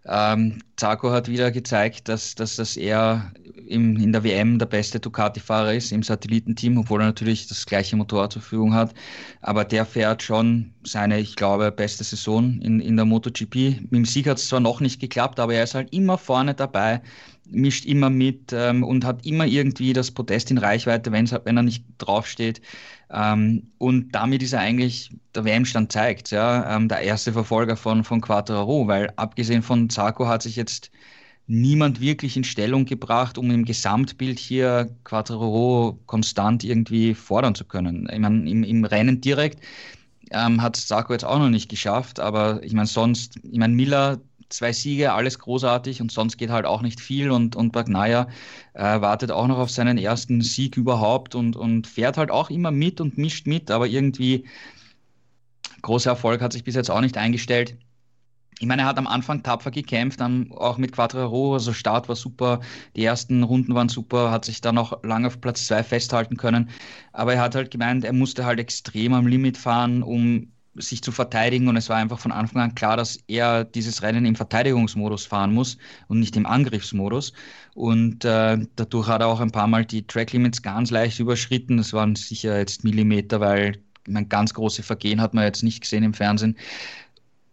Ähm, 0.07 0.63
Zarco 0.77 1.11
hat 1.11 1.29
wieder 1.29 1.51
gezeigt, 1.51 2.09
dass, 2.09 2.35
dass, 2.37 2.57
dass 2.57 2.79
er 2.79 3.33
im, 3.67 3.97
in 3.97 4.13
der 4.13 4.25
WM 4.25 4.59
der 4.59 4.65
beste 4.67 4.99
Ducati-Fahrer 4.99 5.75
ist 5.75 5.93
im 5.93 6.03
Satellitenteam, 6.03 6.79
obwohl 6.79 7.03
er 7.03 7.07
natürlich 7.07 7.49
das 7.49 7.67
gleiche 7.67 7.97
Motorrad 7.97 8.33
zur 8.33 8.41
Verfügung 8.41 8.73
hat. 8.73 8.95
Aber 9.43 9.65
der 9.65 9.85
fährt 9.85 10.23
schon 10.23 10.73
seine, 10.85 11.21
ich 11.21 11.37
glaube, 11.37 11.71
beste 11.71 12.03
Saison 12.03 12.59
in, 12.61 12.81
in 12.81 12.97
der 12.97 13.05
MotoGP. 13.05 13.55
Mit 13.55 13.93
dem 13.93 14.05
Sieg 14.07 14.27
hat 14.27 14.39
es 14.39 14.49
zwar 14.49 14.61
noch 14.61 14.81
nicht 14.81 15.01
geklappt, 15.01 15.39
aber 15.39 15.55
er 15.55 15.65
ist 15.65 15.75
halt 15.75 15.93
immer 15.93 16.17
vorne 16.17 16.55
dabei 16.55 17.03
mischt 17.51 17.85
immer 17.87 18.11
mit 18.11 18.53
ähm, 18.53 18.83
und 18.85 19.05
hat 19.05 19.25
immer 19.27 19.47
irgendwie 19.47 19.93
das 19.93 20.11
Podest 20.11 20.51
in 20.51 20.59
Reichweite, 20.59 21.13
wenn 21.13 21.57
er 21.57 21.63
nicht 21.63 21.85
draufsteht. 21.99 22.61
Ähm, 23.11 23.71
und 23.79 24.13
damit 24.15 24.43
ist 24.43 24.53
er 24.53 24.61
eigentlich, 24.61 25.11
der 25.35 25.45
WM-Stand 25.45 25.93
zeigt, 25.93 26.31
ja, 26.31 26.77
ähm, 26.77 26.89
der 26.89 27.01
erste 27.01 27.33
Verfolger 27.33 27.77
von, 27.77 28.05
von 28.05 28.21
Quattro, 28.21 28.87
weil 28.87 29.13
abgesehen 29.17 29.63
von 29.63 29.91
Zarco 29.91 30.29
hat 30.29 30.43
sich 30.43 30.57
jetzt 30.57 30.91
niemand 31.47 32.01
wirklich 32.01 32.37
in 32.37 32.45
Stellung 32.45 32.85
gebracht, 32.85 33.37
um 33.37 33.51
im 33.51 33.65
Gesamtbild 33.65 34.39
hier 34.39 34.95
Quattro 35.03 35.99
konstant 36.07 36.63
irgendwie 36.63 37.15
fordern 37.15 37.57
zu 37.57 37.65
können. 37.65 38.09
Ich 38.13 38.21
meine, 38.21 38.49
im, 38.49 38.63
im 38.63 38.85
Rennen 38.85 39.21
direkt 39.21 39.61
ähm, 40.31 40.63
hat 40.63 40.77
Zarco 40.77 41.13
jetzt 41.13 41.25
auch 41.25 41.41
noch 41.41 41.49
nicht 41.49 41.69
geschafft, 41.69 42.21
aber 42.21 42.63
ich 42.63 42.73
meine, 42.73 42.87
sonst, 42.87 43.37
ich 43.43 43.59
meine, 43.59 43.75
Miller 43.75 44.21
zwei 44.51 44.73
Siege, 44.73 45.13
alles 45.13 45.39
großartig 45.39 46.01
und 46.01 46.13
sonst 46.13 46.37
geht 46.37 46.51
halt 46.51 46.67
auch 46.67 46.83
nicht 46.83 47.01
viel 47.01 47.31
und, 47.31 47.57
und 47.57 47.73
Bagnaia 47.73 48.29
äh, 48.75 49.01
wartet 49.01 49.31
auch 49.31 49.47
noch 49.47 49.59
auf 49.59 49.71
seinen 49.71 49.99
ersten 49.99 50.43
Sieg 50.43 50.77
überhaupt 50.77 51.35
und, 51.35 51.57
und 51.57 51.87
fährt 51.87 52.19
halt 52.19 52.31
auch 52.31 52.51
immer 52.51 52.71
mit 52.71 53.01
und 53.01 53.17
mischt 53.19 53.47
mit, 53.47 53.71
aber 53.71 53.87
irgendwie 53.87 54.45
großer 55.83 56.11
Erfolg 56.11 56.41
hat 56.41 56.53
sich 56.53 56.65
bis 56.65 56.75
jetzt 56.75 56.91
auch 56.91 57.01
nicht 57.01 57.17
eingestellt. 57.17 57.77
Ich 58.59 58.67
meine, 58.67 58.83
er 58.83 58.89
hat 58.89 58.99
am 58.99 59.07
Anfang 59.07 59.43
tapfer 59.43 59.71
gekämpft, 59.71 60.21
dann 60.21 60.53
auch 60.53 60.77
mit 60.77 60.93
Quattro, 60.93 61.55
also 61.55 61.73
Start 61.73 62.09
war 62.11 62.17
super, 62.17 62.61
die 62.95 63.05
ersten 63.05 63.43
Runden 63.43 63.75
waren 63.75 63.89
super, 63.89 64.31
hat 64.31 64.45
sich 64.45 64.61
dann 64.61 64.77
auch 64.77 65.03
lange 65.03 65.29
auf 65.29 65.41
Platz 65.41 65.67
zwei 65.67 65.83
festhalten 65.83 66.37
können. 66.37 66.69
Aber 67.13 67.33
er 67.35 67.41
hat 67.41 67.55
halt 67.55 67.71
gemeint, 67.71 68.05
er 68.05 68.13
musste 68.13 68.45
halt 68.45 68.61
extrem 68.61 69.15
am 69.15 69.27
Limit 69.27 69.57
fahren, 69.57 70.03
um 70.03 70.53
sich 70.77 71.03
zu 71.03 71.11
verteidigen 71.11 71.69
und 71.69 71.77
es 71.77 71.89
war 71.89 71.97
einfach 71.97 72.21
von 72.21 72.33
Anfang 72.33 72.63
an 72.63 72.75
klar, 72.75 72.97
dass 72.97 73.19
er 73.27 73.65
dieses 73.65 74.03
Rennen 74.03 74.25
im 74.25 74.37
Verteidigungsmodus 74.37 75.27
fahren 75.27 75.53
muss 75.53 75.79
und 76.09 76.21
nicht 76.21 76.37
im 76.37 76.47
Angriffsmodus. 76.47 77.33
Und 77.75 78.25
äh, 78.25 78.59
dadurch 78.77 79.09
hat 79.09 79.21
er 79.21 79.29
auch 79.29 79.41
ein 79.41 79.51
paar 79.51 79.67
Mal 79.67 79.85
die 79.85 80.07
Track 80.07 80.33
Limits 80.33 80.63
ganz 80.63 80.91
leicht 80.91 81.19
überschritten. 81.19 81.77
Das 81.77 81.93
waren 81.93 82.15
sicher 82.15 82.59
jetzt 82.59 82.85
Millimeter, 82.85 83.41
weil 83.41 83.83
man 84.07 84.29
ganz 84.29 84.55
große 84.55 84.83
Vergehen 84.83 85.21
hat 85.21 85.35
man 85.35 85.45
jetzt 85.45 85.63
nicht 85.63 85.81
gesehen 85.81 86.05
im 86.05 86.15
Fernsehen. 86.15 86.57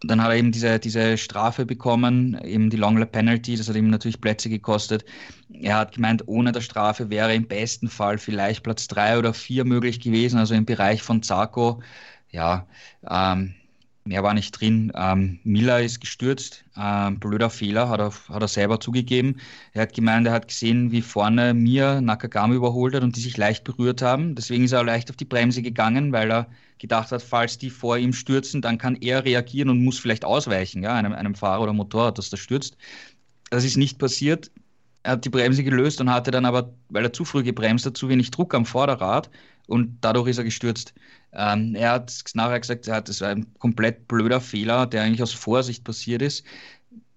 Dann 0.02 0.22
hat 0.22 0.30
er 0.30 0.36
eben 0.36 0.52
diese, 0.52 0.78
diese 0.78 1.18
Strafe 1.18 1.66
bekommen, 1.66 2.38
eben 2.44 2.70
die 2.70 2.76
Long 2.76 2.98
Lap 2.98 3.10
Penalty, 3.10 3.56
das 3.56 3.68
hat 3.68 3.74
ihm 3.74 3.90
natürlich 3.90 4.20
Plätze 4.20 4.48
gekostet. 4.48 5.04
Er 5.52 5.76
hat 5.76 5.96
gemeint, 5.96 6.22
ohne 6.28 6.52
der 6.52 6.60
Strafe 6.60 7.10
wäre 7.10 7.34
im 7.34 7.48
besten 7.48 7.88
Fall 7.88 8.18
vielleicht 8.18 8.62
Platz 8.62 8.86
drei 8.86 9.18
oder 9.18 9.34
vier 9.34 9.64
möglich 9.64 9.98
gewesen, 9.98 10.38
also 10.38 10.54
im 10.54 10.66
Bereich 10.66 11.02
von 11.02 11.24
Zarko 11.24 11.82
ja, 12.30 12.66
ähm, 13.08 13.54
mehr 14.08 14.22
war 14.22 14.34
nicht 14.34 14.52
drin. 14.52 14.90
Ähm, 14.94 15.38
Miller 15.44 15.80
ist 15.82 16.00
gestürzt, 16.00 16.64
ähm, 16.76 17.20
blöder 17.20 17.50
Fehler, 17.50 17.88
hat 17.88 18.00
er, 18.00 18.12
hat 18.28 18.42
er 18.42 18.48
selber 18.48 18.80
zugegeben. 18.80 19.36
Er 19.74 19.82
hat 19.82 19.94
gemeint, 19.94 20.26
er 20.26 20.32
hat 20.32 20.48
gesehen, 20.48 20.90
wie 20.90 21.02
vorne 21.02 21.54
mir 21.54 22.00
Nakagami 22.00 22.56
überholt 22.56 22.94
hat 22.94 23.02
und 23.02 23.16
die 23.16 23.20
sich 23.20 23.36
leicht 23.36 23.64
berührt 23.64 24.02
haben. 24.02 24.34
Deswegen 24.34 24.64
ist 24.64 24.72
er 24.72 24.84
leicht 24.84 25.10
auf 25.10 25.16
die 25.16 25.24
Bremse 25.26 25.62
gegangen, 25.62 26.12
weil 26.12 26.30
er 26.30 26.48
gedacht 26.78 27.12
hat, 27.12 27.22
falls 27.22 27.58
die 27.58 27.70
vor 27.70 27.98
ihm 27.98 28.12
stürzen, 28.12 28.62
dann 28.62 28.78
kann 28.78 28.96
er 28.96 29.24
reagieren 29.24 29.68
und 29.68 29.84
muss 29.84 29.98
vielleicht 29.98 30.24
ausweichen, 30.24 30.82
ja, 30.82 30.94
einem, 30.94 31.12
einem 31.12 31.34
Fahrer 31.34 31.62
oder 31.62 31.72
Motorrad, 31.72 32.18
das 32.18 32.30
da 32.30 32.36
stürzt. 32.36 32.76
Das 33.50 33.64
ist 33.64 33.76
nicht 33.76 33.98
passiert. 33.98 34.50
Er 35.02 35.12
hat 35.12 35.24
die 35.24 35.30
Bremse 35.30 35.64
gelöst 35.64 36.00
und 36.00 36.10
hatte 36.10 36.30
dann 36.30 36.44
aber, 36.44 36.72
weil 36.88 37.04
er 37.04 37.12
zu 37.12 37.24
früh 37.24 37.42
gebremst 37.42 37.86
hat, 37.86 37.96
zu 37.96 38.08
wenig 38.08 38.30
Druck 38.30 38.54
am 38.54 38.66
Vorderrad 38.66 39.30
und 39.68 39.98
dadurch 40.00 40.28
ist 40.28 40.38
er 40.38 40.44
gestürzt. 40.44 40.94
Ähm, 41.32 41.74
er 41.74 41.92
hat 41.92 42.12
nachher 42.34 42.60
gesagt, 42.60 42.86
ja, 42.86 43.00
das 43.00 43.20
war 43.20 43.28
ein 43.28 43.46
komplett 43.58 44.08
blöder 44.08 44.40
Fehler, 44.40 44.86
der 44.86 45.02
eigentlich 45.02 45.22
aus 45.22 45.32
Vorsicht 45.32 45.84
passiert 45.84 46.22
ist. 46.22 46.44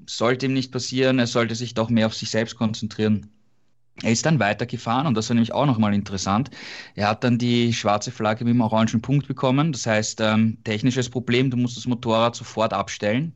Sollte 0.06 0.48
ihm 0.48 0.54
nicht 0.54 0.72
passieren, 0.72 1.20
er 1.20 1.28
sollte 1.28 1.56
sich 1.56 1.74
doch 1.74 1.90
mehr 1.90 2.08
auf 2.08 2.16
sich 2.16 2.30
selbst 2.30 2.56
konzentrieren. 2.58 3.30
Er 4.04 4.12
ist 4.12 4.26
dann 4.26 4.40
weitergefahren 4.40 5.08
und 5.08 5.16
das 5.16 5.30
war 5.30 5.36
nämlich 5.36 5.54
auch 5.54 5.66
nochmal 5.66 5.94
interessant. 5.94 6.50
Er 6.96 7.10
hat 7.10 7.24
dann 7.24 7.38
die 7.38 7.74
schwarze 7.74 8.12
Flagge 8.12 8.46
mit 8.46 8.54
dem 8.54 8.62
orangen 8.62 9.02
Punkt 9.02 9.28
bekommen. 9.28 9.72
Das 9.74 9.86
heißt, 9.86 10.22
ähm, 10.22 10.58
technisches 10.64 11.10
Problem, 11.10 11.52
du 11.52 11.58
musst 11.58 11.78
das 11.78 11.88
Motorrad 11.88 12.36
sofort 12.36 12.74
abstellen. 12.74 13.34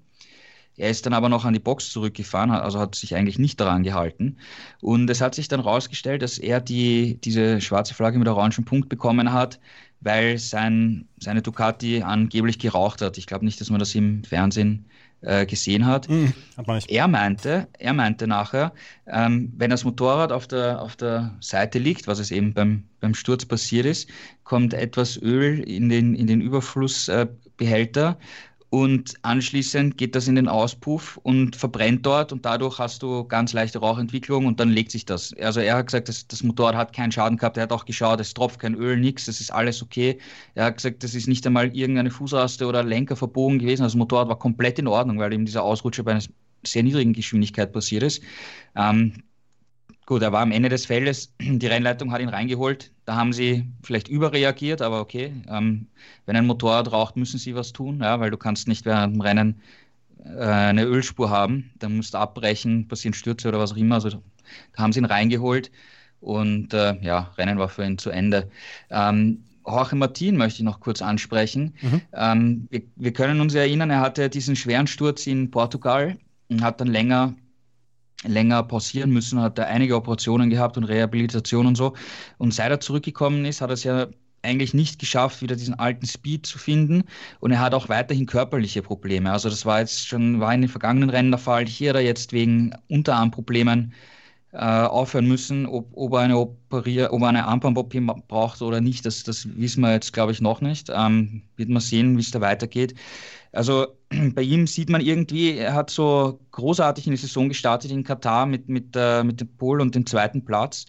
Er 0.78 0.90
ist 0.90 1.06
dann 1.06 1.14
aber 1.14 1.30
noch 1.30 1.46
an 1.46 1.54
die 1.54 1.60
Box 1.60 1.90
zurückgefahren, 1.92 2.52
also 2.52 2.80
hat 2.80 2.96
sich 2.96 3.16
eigentlich 3.16 3.40
nicht 3.40 3.60
daran 3.60 3.84
gehalten. 3.84 4.38
Und 4.82 5.10
es 5.10 5.22
hat 5.22 5.36
sich 5.36 5.48
dann 5.48 5.64
herausgestellt, 5.64 6.22
dass 6.22 6.38
er 6.38 6.60
die, 6.60 7.18
diese 7.24 7.62
schwarze 7.62 7.94
Flagge 7.94 8.20
mit 8.20 8.28
orangen 8.28 8.66
Punkt 8.66 8.90
bekommen 8.90 9.32
hat, 9.32 9.60
weil 10.02 10.38
sein, 10.38 11.08
seine 11.18 11.42
Ducati 11.42 12.02
angeblich 12.02 12.60
geraucht 12.60 13.02
hat. 13.02 13.18
Ich 13.18 13.26
glaube 13.26 13.46
nicht, 13.46 13.62
dass 13.62 13.70
man 13.70 13.80
das 13.80 13.96
im 13.96 14.24
Fernsehen 14.24 14.86
äh, 15.22 15.46
gesehen 15.46 15.86
hat. 15.86 16.10
Mm, 16.10 16.28
hat 16.58 16.86
er 16.88 17.08
meinte, 17.08 17.68
er 17.80 17.94
meinte 17.94 18.28
nachher, 18.28 18.74
ähm, 19.08 19.52
wenn 19.58 19.70
das 19.70 19.84
Motorrad 19.84 20.32
auf 20.32 20.48
der, 20.48 20.82
auf 20.82 20.96
der 20.96 21.36
Seite 21.40 21.80
liegt, 21.80 22.08
was 22.08 22.20
es 22.20 22.32
eben 22.32 22.54
beim, 22.54 22.84
beim 23.00 23.16
Sturz 23.16 23.46
passiert 23.46 23.86
ist, 23.86 24.10
kommt 24.44 24.74
etwas 24.74 25.20
Öl 25.22 25.60
in 25.62 25.90
den, 25.90 26.16
in 26.16 26.28
den 26.28 26.42
Überflussbehälter 26.42 28.18
und 28.76 29.14
anschließend 29.22 29.98
geht 29.98 30.16
das 30.16 30.28
in 30.28 30.36
den 30.36 30.50
Auspuff 30.50 31.18
und 31.24 31.56
verbrennt 31.56 32.06
dort 32.06 32.34
und 32.34 32.44
dadurch 32.44 32.78
hast 32.78 33.04
du 33.04 33.24
ganz 33.24 33.54
leichte 33.54 33.80
Rauchentwicklung 33.80 34.46
und 34.46 34.60
dann 34.60 34.70
legt 34.70 34.92
sich 34.92 35.06
das. 35.06 35.34
Also 35.40 35.62
er 35.62 35.78
hat 35.78 35.86
gesagt, 35.86 36.10
das, 36.10 36.28
das 36.28 36.44
Motorrad 36.44 36.76
hat 36.76 36.94
keinen 36.94 37.14
Schaden 37.14 37.38
gehabt, 37.38 37.56
er 37.56 37.64
hat 37.64 37.72
auch 37.72 37.86
geschaut, 37.86 38.20
es 38.20 38.34
tropft 38.34 38.60
kein 38.60 38.76
Öl, 38.76 38.98
nichts, 38.98 39.28
das 39.28 39.40
ist 39.40 39.50
alles 39.50 39.82
okay. 39.82 40.20
Er 40.56 40.66
hat 40.66 40.76
gesagt, 40.76 41.06
das 41.06 41.16
ist 41.16 41.30
nicht 41.30 41.48
einmal 41.48 41.74
irgendeine 41.74 42.12
Fußraste 42.12 42.68
oder 42.68 42.84
Lenker 42.84 43.16
verbogen 43.16 43.60
gewesen, 43.60 43.84
also 43.84 43.94
das 43.94 44.00
Motorrad 44.00 44.28
war 44.28 44.40
komplett 44.40 44.78
in 44.78 44.88
Ordnung, 44.88 45.20
weil 45.20 45.32
eben 45.32 45.46
dieser 45.46 45.64
Ausrutscher 45.64 46.04
bei 46.04 46.12
einer 46.12 46.24
sehr 46.66 46.84
niedrigen 46.84 47.14
Geschwindigkeit 47.14 47.72
passiert 47.72 48.04
ist. 48.04 48.22
Ähm, 48.76 49.24
Gut, 50.06 50.22
er 50.22 50.32
war 50.34 50.42
am 50.42 50.52
Ende 50.52 50.68
des 50.70 50.86
Feldes, 50.86 51.34
die 51.40 51.68
Rennleitung 51.68 52.12
hat 52.12 52.22
ihn 52.22 52.30
reingeholt. 52.30 52.92
Da 53.06 53.16
haben 53.16 53.34
sie 53.34 53.66
vielleicht 53.84 54.08
überreagiert, 54.08 54.82
aber 54.82 55.00
okay. 55.00 55.34
Ähm, 55.48 55.88
wenn 56.26 56.36
ein 56.36 56.48
Motorrad 56.48 56.92
raucht, 56.92 57.18
müssen 57.18 57.38
sie 57.38 57.56
was 57.56 57.72
tun, 57.72 58.00
ja, 58.02 58.20
weil 58.20 58.32
du 58.32 58.38
kannst 58.38 58.68
nicht 58.68 58.86
während 58.86 59.16
dem 59.16 59.22
Rennen 59.22 59.62
äh, 60.24 60.44
eine 60.44 60.84
Ölspur 60.84 61.30
haben. 61.30 61.72
Dann 61.80 61.96
musst 61.96 62.16
du 62.16 62.18
abbrechen, 62.18 62.88
passieren 62.88 63.14
Stürze 63.14 63.48
oder 63.48 63.60
was 63.60 63.74
auch 63.74 63.78
immer. 63.78 63.96
Also 63.96 64.10
da 64.10 64.84
haben 64.84 64.92
sie 64.92 65.00
ihn 65.00 65.06
reingeholt 65.06 65.72
und 66.20 66.74
äh, 66.74 66.96
ja, 67.02 67.32
Rennen 67.38 67.60
war 67.60 67.70
für 67.70 67.86
ihn 67.86 67.98
zu 67.98 68.10
Ende. 68.10 68.50
Ähm, 68.90 69.44
Jorge 69.66 69.96
Martin 69.96 70.38
möchte 70.38 70.60
ich 70.60 70.66
noch 70.66 70.80
kurz 70.80 71.02
ansprechen. 71.02 71.74
Mhm. 71.82 72.02
Ähm, 72.14 72.68
wir, 72.70 72.82
wir, 72.96 73.14
können 73.14 73.42
uns 73.42 73.54
erinnern, 73.54 73.90
er 73.90 74.02
hatte 74.02 74.30
diesen 74.30 74.56
schweren 74.56 74.88
Sturz 74.88 75.28
in 75.28 75.52
Portugal 75.52 76.18
und 76.50 76.62
hat 76.62 76.82
dann 76.82 76.88
länger 76.88 77.34
länger 78.24 78.64
pausieren 78.64 79.12
müssen, 79.12 79.42
hat 79.42 79.60
er 79.60 79.68
einige 79.68 79.96
Operationen 79.96 80.50
gehabt 80.50 80.78
und 80.78 80.86
Rehabilitation 80.86 81.68
und 81.68 81.76
so. 81.76 81.94
Und 82.38 82.54
seit 82.54 82.72
er 82.72 82.80
zurückgekommen 82.80 83.46
ist, 83.46 83.62
hat 83.62 83.70
er 83.70 83.74
es 83.74 83.84
ja 83.84 84.08
eigentlich 84.46 84.74
nicht 84.74 85.00
geschafft, 85.00 85.42
wieder 85.42 85.56
diesen 85.56 85.74
alten 85.74 86.06
Speed 86.06 86.46
zu 86.46 86.58
finden. 86.58 87.04
Und 87.40 87.52
er 87.52 87.60
hat 87.60 87.74
auch 87.74 87.90
weiterhin 87.90 88.26
körperliche 88.26 88.82
Probleme. 88.82 89.32
Also 89.32 89.50
das 89.50 89.66
war 89.66 89.80
jetzt 89.80 90.08
schon, 90.08 90.40
war 90.40 90.54
in 90.54 90.62
den 90.62 90.70
vergangenen 90.70 91.10
Rennen 91.10 91.32
der 91.32 91.40
Fall. 91.40 91.66
Hier 91.66 91.90
hat 91.90 91.98
er 91.98 92.04
jetzt 92.04 92.32
wegen 92.32 92.72
Unterarmproblemen 92.88 93.94
äh, 94.54 94.58
aufhören 94.58 95.28
müssen. 95.28 95.66
Ob, 95.66 95.90
ob 95.96 96.14
er 96.14 96.20
eine 96.20 96.38
Operier 96.38 97.12
ob 97.12 97.22
er 97.22 97.30
eine 97.30 97.46
Armband-OP 97.46 97.94
braucht 98.28 98.62
oder 98.62 98.82
nicht, 98.82 99.06
das, 99.06 99.24
das 99.24 99.48
wissen 99.58 99.82
wir 99.82 99.92
jetzt, 99.92 100.14
glaube 100.14 100.32
ich, 100.32 100.42
noch 100.42 100.62
nicht. 100.62 100.90
Ähm, 100.94 101.42
wird 101.58 101.70
man 101.70 101.82
sehen, 101.82 102.16
wie 102.18 102.22
es 102.22 102.32
da 102.32 102.42
weitergeht. 102.42 102.96
Also 103.52 103.88
bei 104.36 104.42
ihm 104.42 104.68
sieht 104.68 104.90
man 104.90 105.02
irgendwie, 105.02 105.58
er 105.58 105.74
hat 105.74 105.90
so 105.90 106.40
großartig 106.52 107.08
in 107.08 107.12
die 107.12 107.18
Saison 107.18 107.50
gestartet 107.50 107.92
in 107.92 108.04
Katar 108.04 108.46
mit, 108.46 108.70
mit, 108.70 108.96
äh, 108.96 109.24
mit 109.24 109.42
dem 109.42 109.48
Pol 109.58 109.82
und 109.82 109.96
dem 109.96 110.06
zweiten 110.06 110.44
Platz. 110.44 110.86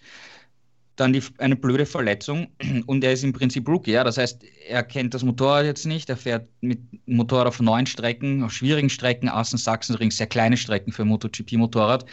Dann 0.96 1.12
die, 1.12 1.22
eine 1.38 1.56
blöde 1.56 1.84
Verletzung 1.84 2.48
und 2.86 3.04
er 3.04 3.12
ist 3.12 3.24
im 3.24 3.32
Prinzip 3.32 3.68
Rookie. 3.68 3.92
Ja? 3.92 4.04
Das 4.04 4.18
heißt, 4.18 4.42
er 4.68 4.82
kennt 4.82 5.14
das 5.14 5.22
Motorrad 5.22 5.64
jetzt 5.64 5.86
nicht. 5.86 6.08
Er 6.08 6.16
fährt 6.16 6.48
mit 6.60 6.80
Motorrad 7.06 7.46
auf 7.46 7.60
neuen 7.60 7.86
Strecken, 7.86 8.42
auf 8.42 8.52
schwierigen 8.52 8.90
Strecken, 8.90 9.28
Assen, 9.28 9.58
Sachsenring, 9.58 10.10
sehr 10.10 10.26
kleine 10.26 10.56
Strecken 10.56 10.92
für 10.92 11.04
MotoGP-Motorrad. 11.04 12.06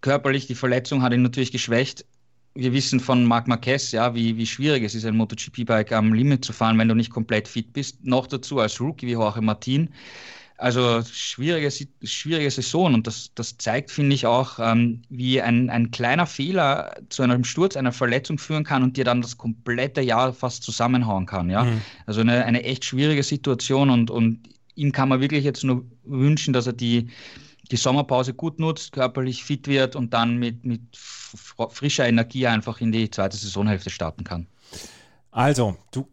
Körperlich, 0.00 0.48
die 0.48 0.56
Verletzung 0.56 1.02
hat 1.02 1.12
ihn 1.12 1.22
natürlich 1.22 1.52
geschwächt 1.52 2.04
wir 2.54 2.72
wissen 2.72 3.00
von 3.00 3.24
Marc 3.24 3.48
Marquez, 3.48 3.92
ja, 3.92 4.14
wie, 4.14 4.36
wie 4.36 4.46
schwierig 4.46 4.84
es 4.84 4.94
ist, 4.94 5.06
ein 5.06 5.16
MotoGP-Bike 5.16 5.92
am 5.92 6.12
Limit 6.12 6.44
zu 6.44 6.52
fahren, 6.52 6.78
wenn 6.78 6.88
du 6.88 6.94
nicht 6.94 7.10
komplett 7.10 7.48
fit 7.48 7.72
bist. 7.72 8.04
Noch 8.04 8.26
dazu 8.26 8.58
als 8.58 8.80
Rookie 8.80 9.06
wie 9.06 9.12
Jorge 9.12 9.40
Martin. 9.40 9.88
Also 10.58 11.02
schwierige, 11.02 11.72
schwierige 12.04 12.50
Saison 12.50 12.94
und 12.94 13.06
das, 13.06 13.32
das 13.34 13.56
zeigt, 13.56 13.90
finde 13.90 14.14
ich, 14.14 14.26
auch, 14.26 14.60
ähm, 14.60 15.02
wie 15.08 15.42
ein, 15.42 15.70
ein 15.70 15.90
kleiner 15.90 16.26
Fehler 16.26 16.94
zu 17.08 17.22
einem 17.22 17.42
Sturz, 17.42 17.76
einer 17.76 17.90
Verletzung 17.90 18.38
führen 18.38 18.62
kann 18.62 18.84
und 18.84 18.96
dir 18.96 19.04
dann 19.04 19.22
das 19.22 19.36
komplette 19.38 20.02
Jahr 20.02 20.32
fast 20.32 20.62
zusammenhauen 20.62 21.26
kann. 21.26 21.50
Ja? 21.50 21.64
Mhm. 21.64 21.80
Also 22.06 22.20
eine, 22.20 22.44
eine 22.44 22.62
echt 22.62 22.84
schwierige 22.84 23.24
Situation 23.24 23.90
und, 23.90 24.10
und 24.10 24.38
ihm 24.76 24.92
kann 24.92 25.08
man 25.08 25.20
wirklich 25.20 25.42
jetzt 25.42 25.64
nur 25.64 25.84
wünschen, 26.04 26.52
dass 26.52 26.66
er 26.66 26.74
die, 26.74 27.08
die 27.70 27.76
Sommerpause 27.76 28.34
gut 28.34 28.58
nutzt, 28.58 28.92
körperlich 28.92 29.44
fit 29.44 29.66
wird 29.66 29.96
und 29.96 30.12
dann 30.12 30.36
mit, 30.36 30.64
mit 30.64 30.80
frischer 30.94 32.06
Energie 32.06 32.46
einfach 32.46 32.80
in 32.80 32.92
die 32.92 33.10
zweite 33.10 33.36
Saisonhälfte 33.36 33.90
starten 33.90 34.24
kann. 34.24 34.46
Also, 35.30 35.76
du, 35.92 36.06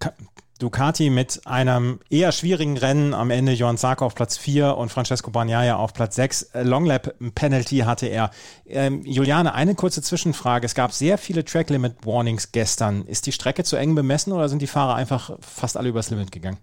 Ducati 0.59 1.09
mit 1.09 1.41
einem 1.45 1.99
eher 2.09 2.33
schwierigen 2.33 2.77
Rennen 2.77 3.13
am 3.13 3.31
Ende, 3.31 3.53
Johann 3.53 3.77
Sarko 3.77 4.05
auf 4.05 4.13
Platz 4.13 4.37
4 4.37 4.75
und 4.75 4.91
Francesco 4.91 5.31
Bagnaia 5.31 5.77
auf 5.77 5.93
Platz 5.93 6.15
6. 6.17 6.51
Longlap 6.63 7.15
Penalty 7.33 7.79
hatte 7.79 8.07
er. 8.07 8.31
Ähm, 8.67 9.05
Juliane, 9.05 9.53
eine 9.53 9.75
kurze 9.75 10.01
Zwischenfrage. 10.01 10.65
Es 10.65 10.75
gab 10.75 10.91
sehr 10.91 11.17
viele 11.17 11.45
Track 11.45 11.69
Limit 11.69 12.05
Warnings 12.05 12.51
gestern. 12.51 13.05
Ist 13.05 13.25
die 13.25 13.31
Strecke 13.31 13.63
zu 13.63 13.77
eng 13.77 13.95
bemessen 13.95 14.33
oder 14.33 14.49
sind 14.49 14.61
die 14.61 14.67
Fahrer 14.67 14.95
einfach 14.95 15.31
fast 15.39 15.77
alle 15.77 15.89
übers 15.89 16.09
Limit 16.09 16.33
gegangen? 16.33 16.57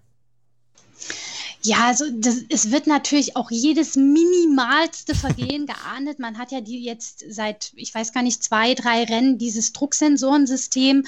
Ja, 1.63 1.87
also 1.87 2.05
das, 2.11 2.43
es 2.49 2.71
wird 2.71 2.87
natürlich 2.87 3.35
auch 3.35 3.51
jedes 3.51 3.95
minimalste 3.95 5.15
Vergehen 5.15 5.65
geahndet. 5.65 6.19
Man 6.19 6.37
hat 6.37 6.51
ja 6.51 6.61
die 6.61 6.83
jetzt 6.83 7.25
seit, 7.29 7.73
ich 7.75 7.93
weiß 7.93 8.13
gar 8.13 8.23
nicht, 8.23 8.43
zwei, 8.43 8.73
drei 8.73 9.03
Rennen 9.03 9.37
dieses 9.37 9.73
Drucksensorensystem. 9.73 11.05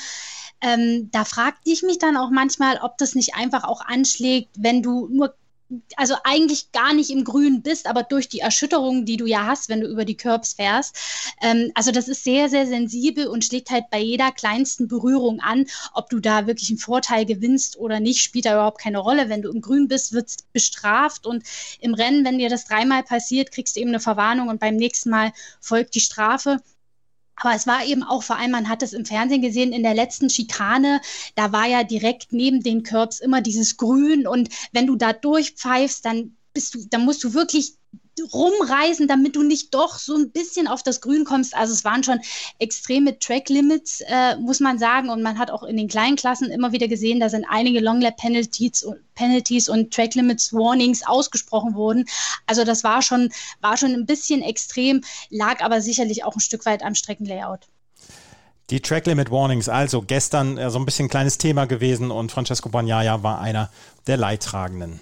Ähm, 0.62 1.10
da 1.12 1.24
frage 1.24 1.58
ich 1.64 1.84
mich 1.84 2.00
dann 2.00 2.18
auch 2.18 2.32
manchmal, 2.32 2.80
ob 2.82 2.98
das 2.98 3.16
nicht 3.16 3.36
einfach 3.36 3.64
auch 3.64 3.82
anschlägt, 3.82 4.50
wenn 4.58 4.84
du 4.84 5.08
nur 5.08 5.34
also 5.96 6.16
eigentlich 6.24 6.72
gar 6.72 6.94
nicht 6.94 7.10
im 7.10 7.24
Grün 7.24 7.62
bist, 7.62 7.88
aber 7.88 8.04
durch 8.04 8.28
die 8.28 8.40
Erschütterung, 8.40 9.06
die 9.06 9.18
du 9.18 9.26
ja 9.26 9.46
hast, 9.46 9.70
wenn 9.70 9.82
du 9.82 9.88
über 9.88 10.06
die 10.06 10.18
Curbs 10.18 10.54
fährst. 10.54 10.98
Ähm, 11.42 11.72
also 11.76 11.92
das 11.92 12.08
ist 12.08 12.24
sehr, 12.24 12.50
sehr 12.50 12.66
sensibel 12.66 13.28
und 13.28 13.46
schlägt 13.46 13.70
halt 13.70 13.86
bei 13.92 14.00
jeder 14.00 14.32
kleinsten 14.32 14.88
Berührung 14.88 15.40
an, 15.40 15.66
ob 15.94 16.10
du 16.10 16.20
da 16.20 16.48
wirklich 16.48 16.70
einen 16.70 16.80
Vorteil 16.80 17.26
gewinnst 17.26 17.78
oder 17.78 18.00
nicht, 18.00 18.22
spielt 18.22 18.46
da 18.46 18.54
überhaupt 18.54 18.82
keine 18.82 19.00
Rolle. 19.00 19.30
Wenn 19.30 19.42
du 19.42 19.52
im 19.52 19.62
Grün 19.62 19.88
bist, 19.88 20.14
wird 20.14 20.32
bestraft 20.54 21.26
und 21.26 21.44
im 21.80 21.94
Rennen, 21.94 22.26
wenn 22.26 22.40
dir 22.40 22.50
das 22.50 22.66
dreimal 22.66 23.04
passiert, 23.04 23.52
kriegst 23.52 23.76
du 23.76 23.80
eben 23.80 23.90
eine 23.90 24.00
Verwarnung 24.00 24.50
und 24.50 24.60
beim 24.60 24.76
nächsten 24.76 25.10
Mal 25.10 25.34
folgt 25.62 25.96
die 25.96 26.00
Strafe. 26.00 26.62
Aber 27.40 27.56
es 27.56 27.66
war 27.66 27.86
eben 27.86 28.04
auch 28.04 28.24
vor 28.24 28.38
allem, 28.38 28.52
man 28.52 28.70
hat 28.70 28.84
es 28.84 28.94
im 28.94 29.06
Fernsehen 29.06 29.42
gesehen, 29.42 29.74
in 29.74 29.84
der 29.84 29.94
letzten 29.94 30.30
Schikane, 30.30 31.02
da 31.36 31.52
war 31.52 31.68
ja 31.68 31.84
direkt 31.84 32.34
neben 32.34 32.62
den 32.62 32.84
Curbs 32.84 33.20
immer 33.20 33.42
dieses 33.42 33.78
Grün. 33.78 34.28
Und 34.28 34.50
wenn 34.72 34.88
du 34.88 34.96
da 34.96 35.14
durchpfeifst, 35.14 36.06
dann 36.06 36.36
bist 36.54 36.76
du, 36.76 36.86
dann 36.90 37.06
musst 37.06 37.24
du 37.24 37.34
wirklich 37.34 37.76
rumreisen, 38.34 39.08
damit 39.08 39.36
du 39.36 39.44
nicht 39.44 39.74
doch 39.74 39.98
so 39.98 40.16
ein 40.16 40.32
bisschen 40.32 40.68
auf 40.68 40.84
das 40.84 41.02
Grün 41.02 41.24
kommst. 41.24 41.56
Also 41.56 41.74
es 41.74 41.84
waren 41.84 42.04
schon 42.04 42.20
extreme 42.60 43.18
Track-Limits, 43.18 44.02
äh, 44.02 44.38
muss 44.38 44.60
man 44.60 44.80
sagen. 44.80 45.10
Und 45.10 45.22
man 45.22 45.38
hat 45.38 45.52
auch 45.52 45.64
in 45.64 45.78
den 45.78 45.88
kleinen 45.88 46.16
Klassen 46.16 46.52
immer 46.52 46.72
wieder 46.72 46.88
gesehen, 46.88 47.20
da 47.20 47.30
sind 47.30 47.46
einige 47.50 47.80
Long-Lap-Penalties 47.80 48.86
Penalties 49.20 49.68
und 49.68 49.94
Track-Limits-Warnings 49.94 51.06
ausgesprochen 51.06 51.76
wurden. 51.76 52.06
Also 52.48 52.64
das 52.64 52.86
war 52.86 53.02
schon, 53.02 53.30
war 53.60 53.76
schon 53.76 53.92
ein 53.92 54.06
bisschen 54.06 54.42
extrem, 54.42 55.02
lag 55.30 55.62
aber 55.62 55.82
sicherlich 55.82 56.24
auch 56.24 56.36
ein 56.36 56.40
Stück 56.40 56.66
weit 56.66 56.84
am 56.84 56.96
Streckenlayout. 56.96 57.68
Die 58.70 58.80
Track 58.82 59.08
Limit 59.08 59.32
Warnings, 59.32 59.68
also 59.68 60.02
gestern 60.02 60.58
äh, 60.58 60.70
so 60.70 60.80
ein 60.80 60.86
bisschen 60.86 61.10
kleines 61.10 61.38
Thema 61.38 61.66
gewesen 61.66 62.12
und 62.12 62.32
Francesco 62.32 62.70
Bagnaia 62.70 63.24
war 63.24 63.42
einer 63.42 63.70
der 64.08 64.18
Leidtragenden. 64.18 65.02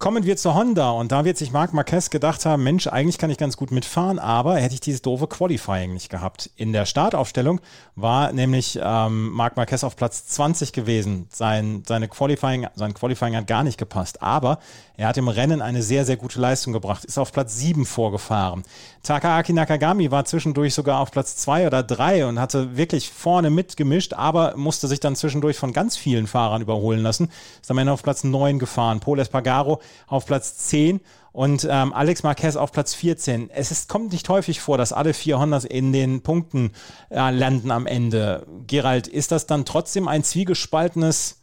Kommen 0.00 0.24
wir 0.24 0.38
zu 0.38 0.54
Honda 0.54 0.92
und 0.92 1.12
da 1.12 1.26
wird 1.26 1.36
sich 1.36 1.52
Marc 1.52 1.74
Marquez 1.74 2.08
gedacht 2.08 2.46
haben, 2.46 2.62
Mensch, 2.62 2.86
eigentlich 2.86 3.18
kann 3.18 3.28
ich 3.28 3.36
ganz 3.36 3.58
gut 3.58 3.70
mitfahren, 3.70 4.18
aber 4.18 4.56
hätte 4.56 4.72
ich 4.72 4.80
dieses 4.80 5.02
doofe 5.02 5.26
Qualifying 5.26 5.92
nicht 5.92 6.08
gehabt. 6.08 6.48
In 6.56 6.72
der 6.72 6.86
Startaufstellung 6.86 7.60
war 7.96 8.32
nämlich 8.32 8.80
ähm, 8.82 9.30
Marc 9.32 9.58
Marquez 9.58 9.84
auf 9.84 9.96
Platz 9.96 10.26
20 10.28 10.72
gewesen. 10.72 11.26
Sein, 11.28 11.82
seine 11.86 12.08
Qualifying, 12.08 12.66
sein 12.76 12.94
Qualifying 12.94 13.36
hat 13.36 13.46
gar 13.46 13.62
nicht 13.62 13.76
gepasst, 13.76 14.22
aber 14.22 14.58
er 14.96 15.08
hat 15.08 15.18
im 15.18 15.28
Rennen 15.28 15.60
eine 15.60 15.82
sehr, 15.82 16.06
sehr 16.06 16.16
gute 16.16 16.40
Leistung 16.40 16.72
gebracht, 16.72 17.04
ist 17.04 17.18
auf 17.18 17.30
Platz 17.32 17.56
7 17.56 17.84
vorgefahren. 17.84 18.64
Takaaki 19.02 19.52
Nakagami 19.52 20.10
war 20.10 20.24
zwischendurch 20.24 20.72
sogar 20.74 21.00
auf 21.00 21.10
Platz 21.10 21.36
2 21.36 21.66
oder 21.66 21.82
3 21.82 22.26
und 22.26 22.38
hatte 22.38 22.76
wirklich 22.76 23.10
vorne 23.10 23.50
mitgemischt, 23.50 24.14
aber 24.14 24.56
musste 24.56 24.88
sich 24.88 25.00
dann 25.00 25.16
zwischendurch 25.16 25.58
von 25.58 25.74
ganz 25.74 25.98
vielen 25.98 26.26
Fahrern 26.26 26.62
überholen 26.62 27.00
lassen. 27.00 27.30
Ist 27.60 27.70
am 27.70 27.78
Ende 27.78 27.92
auf 27.92 28.02
Platz 28.02 28.24
9 28.24 28.58
gefahren. 28.58 29.00
Paul 29.00 29.18
Espargaro 29.18 29.80
auf 30.06 30.26
Platz 30.26 30.56
10 30.58 31.00
und 31.32 31.66
ähm, 31.70 31.92
Alex 31.92 32.22
Marquez 32.22 32.56
auf 32.56 32.72
Platz 32.72 32.94
14. 32.94 33.50
Es 33.50 33.70
ist, 33.70 33.88
kommt 33.88 34.12
nicht 34.12 34.28
häufig 34.28 34.60
vor, 34.60 34.78
dass 34.78 34.92
alle 34.92 35.14
vier 35.14 35.38
Hondas 35.38 35.64
in 35.64 35.92
den 35.92 36.22
Punkten 36.22 36.72
äh, 37.10 37.30
landen 37.30 37.70
am 37.70 37.86
Ende. 37.86 38.46
Gerald, 38.66 39.06
ist 39.06 39.30
das 39.30 39.46
dann 39.46 39.64
trotzdem 39.64 40.08
ein 40.08 40.24
zwiegespaltenes 40.24 41.38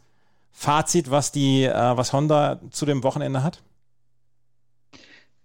Fazit, 0.52 1.10
was 1.10 1.32
die, 1.32 1.64
äh, 1.64 1.96
was 1.96 2.12
Honda 2.12 2.60
zu 2.70 2.84
dem 2.84 3.02
Wochenende 3.02 3.42
hat? 3.42 3.62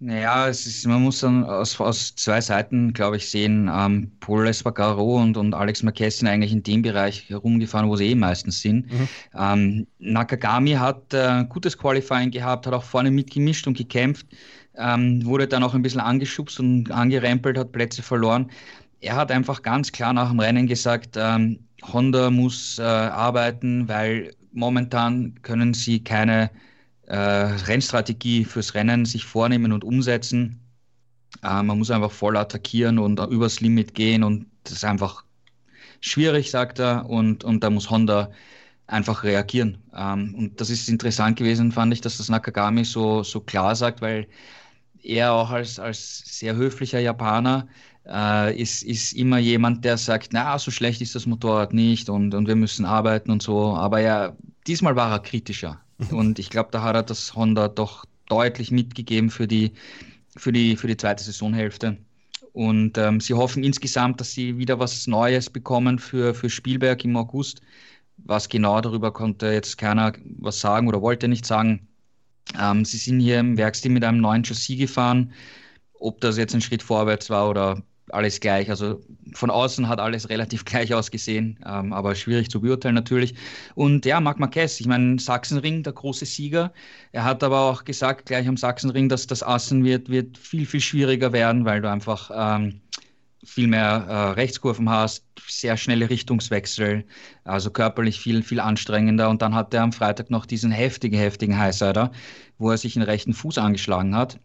Naja, 0.05 0.49
es 0.49 0.65
ist, 0.65 0.85
man 0.85 1.01
muss 1.01 1.21
dann 1.21 1.45
aus, 1.45 1.79
aus 1.79 2.13
zwei 2.15 2.41
Seiten, 2.41 2.91
glaube 2.91 3.15
ich, 3.15 3.29
sehen. 3.29 3.71
Ähm, 3.73 4.11
Paul 4.19 4.45
Espargaro 4.47 5.21
und, 5.21 5.37
und 5.37 5.53
Alex 5.53 5.81
Marquez 5.81 6.17
sind 6.17 6.27
eigentlich 6.27 6.51
in 6.51 6.61
dem 6.61 6.81
Bereich 6.81 7.29
herumgefahren, 7.29 7.87
wo 7.87 7.95
sie 7.95 8.07
eh 8.07 8.15
meistens 8.15 8.59
sind. 8.59 8.91
Mhm. 8.91 9.07
Ähm, 9.33 9.87
Nakagami 9.99 10.71
hat 10.71 11.13
äh, 11.13 11.45
gutes 11.47 11.77
Qualifying 11.77 12.31
gehabt, 12.31 12.67
hat 12.67 12.73
auch 12.73 12.83
vorne 12.83 13.11
mitgemischt 13.11 13.65
und 13.65 13.77
gekämpft, 13.77 14.27
ähm, 14.75 15.25
wurde 15.25 15.47
dann 15.47 15.63
auch 15.63 15.73
ein 15.73 15.81
bisschen 15.81 16.01
angeschubst 16.01 16.59
und 16.59 16.91
angerempelt, 16.91 17.57
hat 17.57 17.71
Plätze 17.71 18.03
verloren. 18.03 18.51
Er 18.99 19.15
hat 19.15 19.31
einfach 19.31 19.61
ganz 19.61 19.89
klar 19.89 20.11
nach 20.11 20.31
dem 20.31 20.39
Rennen 20.41 20.67
gesagt, 20.67 21.15
ähm, 21.15 21.59
Honda 21.93 22.29
muss 22.29 22.77
äh, 22.77 22.81
arbeiten, 22.81 23.87
weil 23.87 24.33
momentan 24.51 25.35
können 25.43 25.73
sie 25.73 26.03
keine 26.03 26.49
äh, 27.07 27.17
Rennstrategie 27.17 28.45
fürs 28.45 28.73
Rennen 28.73 29.05
sich 29.05 29.25
vornehmen 29.25 29.71
und 29.71 29.83
umsetzen. 29.83 30.59
Äh, 31.43 31.63
man 31.63 31.77
muss 31.77 31.91
einfach 31.91 32.11
voll 32.11 32.37
attackieren 32.37 32.99
und 32.99 33.19
übers 33.19 33.59
Limit 33.59 33.93
gehen 33.93 34.23
und 34.23 34.47
das 34.63 34.73
ist 34.73 34.85
einfach 34.85 35.23
schwierig, 35.99 36.51
sagt 36.51 36.79
er, 36.79 37.09
und, 37.09 37.43
und 37.43 37.63
da 37.63 37.69
muss 37.69 37.89
Honda 37.89 38.31
einfach 38.87 39.23
reagieren. 39.23 39.77
Ähm, 39.95 40.35
und 40.35 40.61
das 40.61 40.69
ist 40.69 40.89
interessant 40.89 41.37
gewesen, 41.37 41.71
fand 41.71 41.93
ich, 41.93 42.01
dass 42.01 42.17
das 42.17 42.29
Nakagami 42.29 42.83
so, 42.83 43.23
so 43.23 43.39
klar 43.39 43.75
sagt, 43.75 44.01
weil 44.01 44.27
er 45.01 45.33
auch 45.33 45.49
als, 45.49 45.79
als 45.79 46.23
sehr 46.25 46.55
höflicher 46.55 46.99
Japaner 46.99 47.67
äh, 48.05 48.59
ist, 48.59 48.83
ist 48.83 49.13
immer 49.13 49.37
jemand, 49.37 49.85
der 49.85 49.97
sagt, 49.97 50.29
na, 50.31 50.57
so 50.59 50.71
schlecht 50.71 51.01
ist 51.01 51.15
das 51.15 51.25
Motorrad 51.25 51.73
nicht 51.73 52.09
und, 52.09 52.33
und 52.33 52.47
wir 52.47 52.55
müssen 52.55 52.85
arbeiten 52.85 53.31
und 53.31 53.41
so. 53.41 53.75
Aber 53.75 53.99
ja, 53.99 54.35
diesmal 54.67 54.95
war 54.95 55.11
er 55.11 55.19
kritischer. 55.19 55.79
Und 56.11 56.39
ich 56.39 56.49
glaube, 56.49 56.69
da 56.71 56.81
hat 56.81 56.95
er 56.95 57.03
das 57.03 57.35
Honda 57.35 57.67
doch 57.67 58.05
deutlich 58.27 58.71
mitgegeben 58.71 59.29
für 59.29 59.47
die, 59.47 59.73
für 60.35 60.51
die, 60.51 60.75
für 60.75 60.87
die 60.87 60.97
zweite 60.97 61.23
Saisonhälfte. 61.23 61.97
Und 62.53 62.97
ähm, 62.97 63.19
sie 63.19 63.33
hoffen 63.33 63.63
insgesamt, 63.63 64.21
dass 64.21 64.31
sie 64.31 64.57
wieder 64.57 64.79
was 64.79 65.07
Neues 65.07 65.49
bekommen 65.49 65.97
für, 65.99 66.35
für 66.35 66.49
Spielberg 66.49 67.03
im 67.03 67.17
August. 67.17 67.61
Was 68.17 68.47
genau 68.47 68.79
darüber 68.79 69.11
konnte 69.11 69.47
jetzt 69.47 69.77
keiner 69.77 70.13
was 70.37 70.59
sagen 70.59 70.87
oder 70.87 71.01
wollte 71.01 71.27
nicht 71.27 71.45
sagen. 71.45 71.87
Ähm, 72.59 72.85
sie 72.85 72.97
sind 72.97 73.19
hier 73.19 73.39
im 73.39 73.57
Werksteam 73.57 73.93
mit 73.93 74.03
einem 74.03 74.21
neuen 74.21 74.43
Chassis 74.43 74.77
gefahren. 74.77 75.33
Ob 75.93 76.21
das 76.21 76.37
jetzt 76.37 76.53
ein 76.53 76.61
Schritt 76.61 76.83
vorwärts 76.83 77.29
war 77.29 77.49
oder 77.49 77.81
alles 78.09 78.39
gleich. 78.39 78.69
Also 78.69 79.01
von 79.33 79.49
außen 79.49 79.87
hat 79.87 79.99
alles 79.99 80.29
relativ 80.29 80.65
gleich 80.65 80.93
ausgesehen, 80.93 81.59
ähm, 81.65 81.93
aber 81.93 82.15
schwierig 82.15 82.49
zu 82.49 82.61
beurteilen 82.61 82.95
natürlich. 82.95 83.35
Und 83.75 84.05
ja, 84.05 84.19
Marc 84.19 84.39
Marquez, 84.39 84.79
ich 84.79 84.87
meine, 84.87 85.19
Sachsenring, 85.19 85.83
der 85.83 85.93
große 85.93 86.25
Sieger. 86.25 86.73
Er 87.11 87.23
hat 87.23 87.43
aber 87.43 87.61
auch 87.61 87.83
gesagt, 87.83 88.25
gleich 88.25 88.47
am 88.47 88.57
Sachsenring, 88.57 89.09
dass 89.09 89.27
das 89.27 89.43
Assen 89.43 89.83
wird, 89.83 90.09
wird 90.09 90.37
viel, 90.37 90.65
viel 90.65 90.81
schwieriger 90.81 91.33
werden, 91.33 91.65
weil 91.65 91.81
du 91.81 91.89
einfach 91.89 92.31
ähm, 92.33 92.81
viel 93.43 93.67
mehr 93.67 94.05
äh, 94.07 94.29
Rechtskurven 94.31 94.89
hast, 94.89 95.25
sehr 95.47 95.75
schnelle 95.77 96.09
Richtungswechsel, 96.09 97.03
also 97.43 97.71
körperlich 97.71 98.19
viel, 98.19 98.41
viel 98.41 98.59
anstrengender. 98.59 99.29
Und 99.29 99.41
dann 99.41 99.53
hat 99.53 99.73
er 99.73 99.83
am 99.83 99.91
Freitag 99.91 100.29
noch 100.29 100.45
diesen 100.45 100.71
heftigen, 100.71 101.17
heftigen 101.17 101.57
Highsider, 101.57 102.11
wo 102.57 102.71
er 102.71 102.77
sich 102.77 102.93
den 102.93 103.01
rechten 103.03 103.33
Fuß 103.33 103.57
angeschlagen 103.57 104.15
hat. 104.15 104.39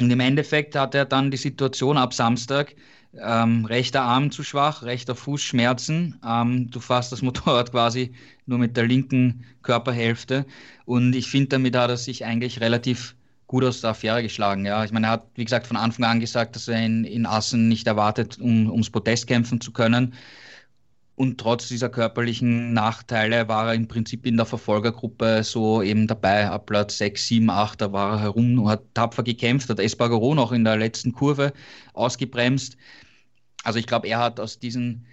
Und 0.00 0.10
im 0.10 0.20
Endeffekt 0.20 0.74
hat 0.74 0.94
er 0.94 1.04
dann 1.04 1.30
die 1.30 1.36
Situation 1.36 1.98
ab 1.98 2.14
Samstag, 2.14 2.74
ähm, 3.20 3.66
rechter 3.66 4.02
Arm 4.02 4.30
zu 4.30 4.42
schwach, 4.42 4.82
rechter 4.82 5.14
Fuß 5.14 5.42
Schmerzen. 5.42 6.18
Ähm, 6.26 6.70
du 6.70 6.80
fährst 6.80 7.12
das 7.12 7.22
Motorrad 7.22 7.72
quasi 7.72 8.12
nur 8.46 8.58
mit 8.58 8.76
der 8.76 8.86
linken 8.86 9.44
Körperhälfte. 9.62 10.46
Und 10.86 11.14
ich 11.14 11.28
finde, 11.28 11.48
damit 11.48 11.76
hat 11.76 11.90
er 11.90 11.96
sich 11.96 12.24
eigentlich 12.24 12.60
relativ 12.60 13.14
gut 13.46 13.64
aus 13.64 13.82
der 13.82 13.90
Affäre 13.90 14.22
geschlagen. 14.22 14.64
Ja. 14.64 14.82
Ich 14.82 14.92
meine, 14.92 15.08
er 15.08 15.12
hat, 15.12 15.26
wie 15.34 15.44
gesagt, 15.44 15.66
von 15.66 15.76
Anfang 15.76 16.06
an 16.06 16.20
gesagt, 16.20 16.56
dass 16.56 16.68
er 16.68 16.82
in, 16.84 17.04
in 17.04 17.26
Assen 17.26 17.68
nicht 17.68 17.86
erwartet, 17.86 18.38
um 18.40 18.70
ums 18.70 18.88
Podest 18.88 19.26
kämpfen 19.26 19.60
zu 19.60 19.72
können. 19.72 20.14
Und 21.22 21.38
trotz 21.38 21.68
dieser 21.68 21.88
körperlichen 21.88 22.72
Nachteile 22.72 23.46
war 23.46 23.68
er 23.68 23.74
im 23.74 23.86
Prinzip 23.86 24.26
in 24.26 24.36
der 24.36 24.44
Verfolgergruppe 24.44 25.44
so 25.44 25.80
eben 25.80 26.08
dabei. 26.08 26.50
Ab 26.50 26.66
Platz 26.66 26.98
6, 26.98 27.28
7, 27.28 27.48
8, 27.48 27.80
da 27.80 27.92
war 27.92 28.14
er 28.14 28.20
herum 28.22 28.58
und 28.58 28.68
hat 28.68 28.92
tapfer 28.92 29.22
gekämpft, 29.22 29.70
hat 29.70 29.78
Espargaro 29.78 30.34
noch 30.34 30.50
in 30.50 30.64
der 30.64 30.76
letzten 30.76 31.12
Kurve 31.12 31.52
ausgebremst. 31.94 32.76
Also 33.62 33.78
ich 33.78 33.86
glaube, 33.86 34.08
er 34.08 34.18
hat 34.18 34.40
aus 34.40 34.58
diesen, 34.58 35.06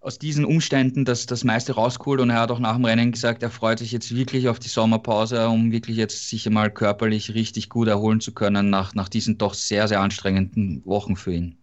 aus 0.00 0.18
diesen 0.18 0.46
Umständen 0.46 1.04
das, 1.04 1.26
das 1.26 1.44
meiste 1.44 1.74
rausgeholt 1.74 2.22
und 2.22 2.30
er 2.30 2.40
hat 2.40 2.50
auch 2.50 2.58
nach 2.58 2.76
dem 2.76 2.86
Rennen 2.86 3.12
gesagt, 3.12 3.42
er 3.42 3.50
freut 3.50 3.78
sich 3.78 3.92
jetzt 3.92 4.16
wirklich 4.16 4.48
auf 4.48 4.58
die 4.58 4.68
Sommerpause, 4.68 5.50
um 5.50 5.70
wirklich 5.70 5.98
jetzt 5.98 6.30
sich 6.30 6.48
mal 6.48 6.70
körperlich 6.70 7.34
richtig 7.34 7.68
gut 7.68 7.88
erholen 7.88 8.22
zu 8.22 8.32
können 8.32 8.70
nach, 8.70 8.94
nach 8.94 9.10
diesen 9.10 9.36
doch 9.36 9.52
sehr, 9.52 9.86
sehr 9.86 10.00
anstrengenden 10.00 10.80
Wochen 10.86 11.14
für 11.14 11.34
ihn 11.34 11.58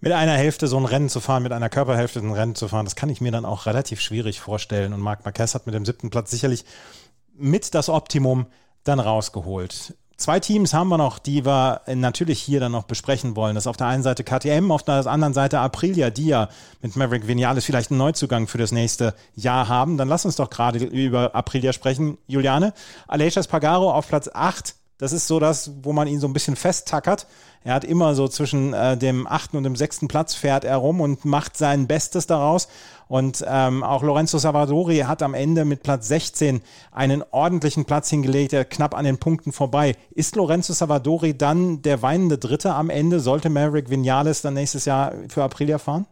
mit 0.00 0.12
einer 0.12 0.34
Hälfte 0.34 0.68
so 0.68 0.76
ein 0.76 0.84
Rennen 0.84 1.08
zu 1.08 1.20
fahren, 1.20 1.42
mit 1.42 1.52
einer 1.52 1.68
Körperhälfte 1.68 2.20
ein 2.20 2.32
Rennen 2.32 2.54
zu 2.54 2.68
fahren, 2.68 2.84
das 2.84 2.96
kann 2.96 3.10
ich 3.10 3.20
mir 3.20 3.32
dann 3.32 3.44
auch 3.44 3.66
relativ 3.66 4.00
schwierig 4.00 4.40
vorstellen. 4.40 4.92
Und 4.92 5.00
Marc 5.00 5.24
Marquez 5.24 5.54
hat 5.54 5.66
mit 5.66 5.74
dem 5.74 5.84
siebten 5.84 6.10
Platz 6.10 6.30
sicherlich 6.30 6.64
mit 7.36 7.74
das 7.74 7.88
Optimum 7.88 8.46
dann 8.84 9.00
rausgeholt. 9.00 9.94
Zwei 10.16 10.40
Teams 10.40 10.74
haben 10.74 10.88
wir 10.88 10.98
noch, 10.98 11.20
die 11.20 11.46
wir 11.46 11.82
natürlich 11.86 12.40
hier 12.40 12.58
dann 12.58 12.72
noch 12.72 12.82
besprechen 12.82 13.36
wollen. 13.36 13.54
Das 13.54 13.64
ist 13.64 13.68
auf 13.68 13.76
der 13.76 13.86
einen 13.86 14.02
Seite 14.02 14.24
KTM, 14.24 14.72
auf 14.72 14.82
der 14.82 15.06
anderen 15.06 15.32
Seite 15.32 15.60
Aprilia, 15.60 16.10
die 16.10 16.26
ja 16.26 16.48
mit 16.82 16.96
Maverick 16.96 17.28
Vinales 17.28 17.64
vielleicht 17.64 17.92
einen 17.92 17.98
Neuzugang 17.98 18.48
für 18.48 18.58
das 18.58 18.72
nächste 18.72 19.14
Jahr 19.36 19.68
haben. 19.68 19.96
Dann 19.96 20.08
lass 20.08 20.24
uns 20.24 20.34
doch 20.34 20.50
gerade 20.50 20.80
über 20.84 21.36
Aprilia 21.36 21.72
sprechen. 21.72 22.18
Juliane, 22.26 22.74
Aleix 23.06 23.46
Pagaro 23.46 23.92
auf 23.92 24.08
Platz 24.08 24.28
8 24.32 24.74
das 24.98 25.12
ist 25.12 25.28
so 25.28 25.38
das, 25.38 25.70
wo 25.82 25.92
man 25.92 26.08
ihn 26.08 26.20
so 26.20 26.26
ein 26.26 26.32
bisschen 26.32 26.56
festtackert. 26.56 27.26
Er 27.64 27.74
hat 27.74 27.84
immer 27.84 28.14
so 28.14 28.28
zwischen 28.28 28.72
äh, 28.72 28.96
dem 28.96 29.26
achten 29.26 29.56
und 29.56 29.62
dem 29.62 29.76
sechsten 29.76 30.08
Platz 30.08 30.34
fährt 30.34 30.64
er 30.64 30.76
rum 30.76 31.00
und 31.00 31.24
macht 31.24 31.56
sein 31.56 31.86
Bestes 31.86 32.26
daraus. 32.26 32.68
Und 33.06 33.44
ähm, 33.48 33.82
auch 33.82 34.02
Lorenzo 34.02 34.38
Savadori 34.38 34.98
hat 34.98 35.22
am 35.22 35.34
Ende 35.34 35.64
mit 35.64 35.82
Platz 35.82 36.08
16 36.08 36.62
einen 36.90 37.22
ordentlichen 37.30 37.84
Platz 37.84 38.10
hingelegt, 38.10 38.52
der 38.52 38.64
knapp 38.64 38.94
an 38.94 39.04
den 39.04 39.18
Punkten 39.18 39.52
vorbei. 39.52 39.96
Ist 40.10 40.36
Lorenzo 40.36 40.72
Savadori 40.72 41.36
dann 41.36 41.80
der 41.82 42.02
weinende 42.02 42.38
Dritte 42.38 42.74
am 42.74 42.90
Ende? 42.90 43.20
Sollte 43.20 43.50
Maverick 43.50 43.90
Vinales 43.90 44.42
dann 44.42 44.54
nächstes 44.54 44.84
Jahr 44.84 45.12
für 45.28 45.44
Aprilia 45.44 45.78
fahren? 45.78 46.06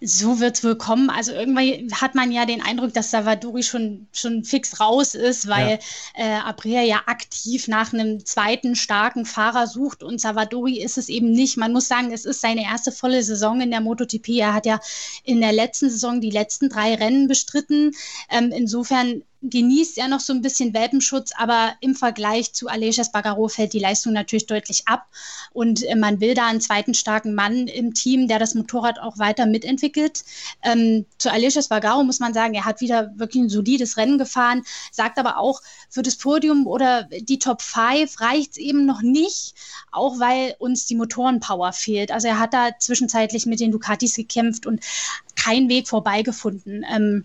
So 0.00 0.40
wird 0.40 0.56
es 0.56 0.64
wohl 0.64 0.76
kommen. 0.76 1.10
Also 1.10 1.32
irgendwann 1.32 1.92
hat 1.92 2.14
man 2.14 2.30
ja 2.30 2.46
den 2.46 2.62
Eindruck, 2.62 2.92
dass 2.94 3.10
Savadori 3.10 3.62
schon, 3.62 4.06
schon 4.12 4.44
fix 4.44 4.80
raus 4.80 5.14
ist, 5.14 5.48
weil 5.48 5.78
ja. 6.16 6.38
äh, 6.38 6.40
Abrea 6.40 6.82
ja 6.82 7.02
aktiv 7.06 7.68
nach 7.68 7.92
einem 7.92 8.24
zweiten 8.24 8.76
starken 8.76 9.24
Fahrer 9.24 9.66
sucht 9.66 10.02
und 10.02 10.20
Savadori 10.20 10.80
ist 10.80 10.98
es 10.98 11.08
eben 11.08 11.30
nicht. 11.30 11.56
Man 11.56 11.72
muss 11.72 11.88
sagen, 11.88 12.12
es 12.12 12.24
ist 12.24 12.40
seine 12.40 12.64
erste 12.64 12.92
volle 12.92 13.22
Saison 13.22 13.60
in 13.60 13.70
der 13.70 13.80
MotoGP. 13.80 14.28
Er 14.38 14.54
hat 14.54 14.66
ja 14.66 14.80
in 15.24 15.40
der 15.40 15.52
letzten 15.52 15.90
Saison 15.90 16.20
die 16.20 16.30
letzten 16.30 16.68
drei 16.68 16.94
Rennen 16.94 17.28
bestritten. 17.28 17.92
Ähm, 18.30 18.52
insofern 18.54 19.22
genießt 19.50 19.98
er 19.98 20.08
noch 20.08 20.20
so 20.20 20.32
ein 20.32 20.42
bisschen 20.42 20.74
Welpenschutz, 20.74 21.32
aber 21.36 21.74
im 21.80 21.94
Vergleich 21.94 22.52
zu 22.52 22.68
Aleix 22.68 23.10
Bagaro 23.12 23.48
fällt 23.48 23.72
die 23.72 23.78
Leistung 23.78 24.12
natürlich 24.12 24.46
deutlich 24.46 24.86
ab. 24.86 25.06
Und 25.52 25.82
äh, 25.84 25.94
man 25.96 26.20
will 26.20 26.34
da 26.34 26.46
einen 26.46 26.60
zweiten 26.60 26.94
starken 26.94 27.34
Mann 27.34 27.66
im 27.66 27.94
Team, 27.94 28.28
der 28.28 28.38
das 28.38 28.54
Motorrad 28.54 28.98
auch 28.98 29.18
weiter 29.18 29.46
mitentwickelt. 29.46 30.24
Ähm, 30.62 31.06
zu 31.18 31.30
Aleix 31.30 31.68
Bagaro 31.68 32.04
muss 32.04 32.20
man 32.20 32.34
sagen, 32.34 32.54
er 32.54 32.64
hat 32.64 32.80
wieder 32.80 33.12
wirklich 33.16 33.44
ein 33.44 33.48
solides 33.48 33.96
Rennen 33.96 34.18
gefahren, 34.18 34.62
sagt 34.92 35.18
aber 35.18 35.38
auch, 35.38 35.62
für 35.88 36.02
das 36.02 36.16
Podium 36.16 36.66
oder 36.66 37.04
die 37.04 37.38
Top 37.38 37.62
5 37.62 38.20
reicht 38.20 38.52
es 38.52 38.56
eben 38.58 38.86
noch 38.86 39.02
nicht, 39.02 39.54
auch 39.92 40.18
weil 40.18 40.54
uns 40.58 40.86
die 40.86 40.96
Motorenpower 40.96 41.72
fehlt. 41.72 42.10
Also 42.10 42.28
er 42.28 42.38
hat 42.38 42.54
da 42.54 42.70
zwischenzeitlich 42.78 43.46
mit 43.46 43.60
den 43.60 43.72
Ducatis 43.72 44.14
gekämpft 44.14 44.66
und 44.66 44.80
keinen 45.36 45.68
Weg 45.68 45.88
vorbeigefunden. 45.88 46.84
Ähm, 46.90 47.24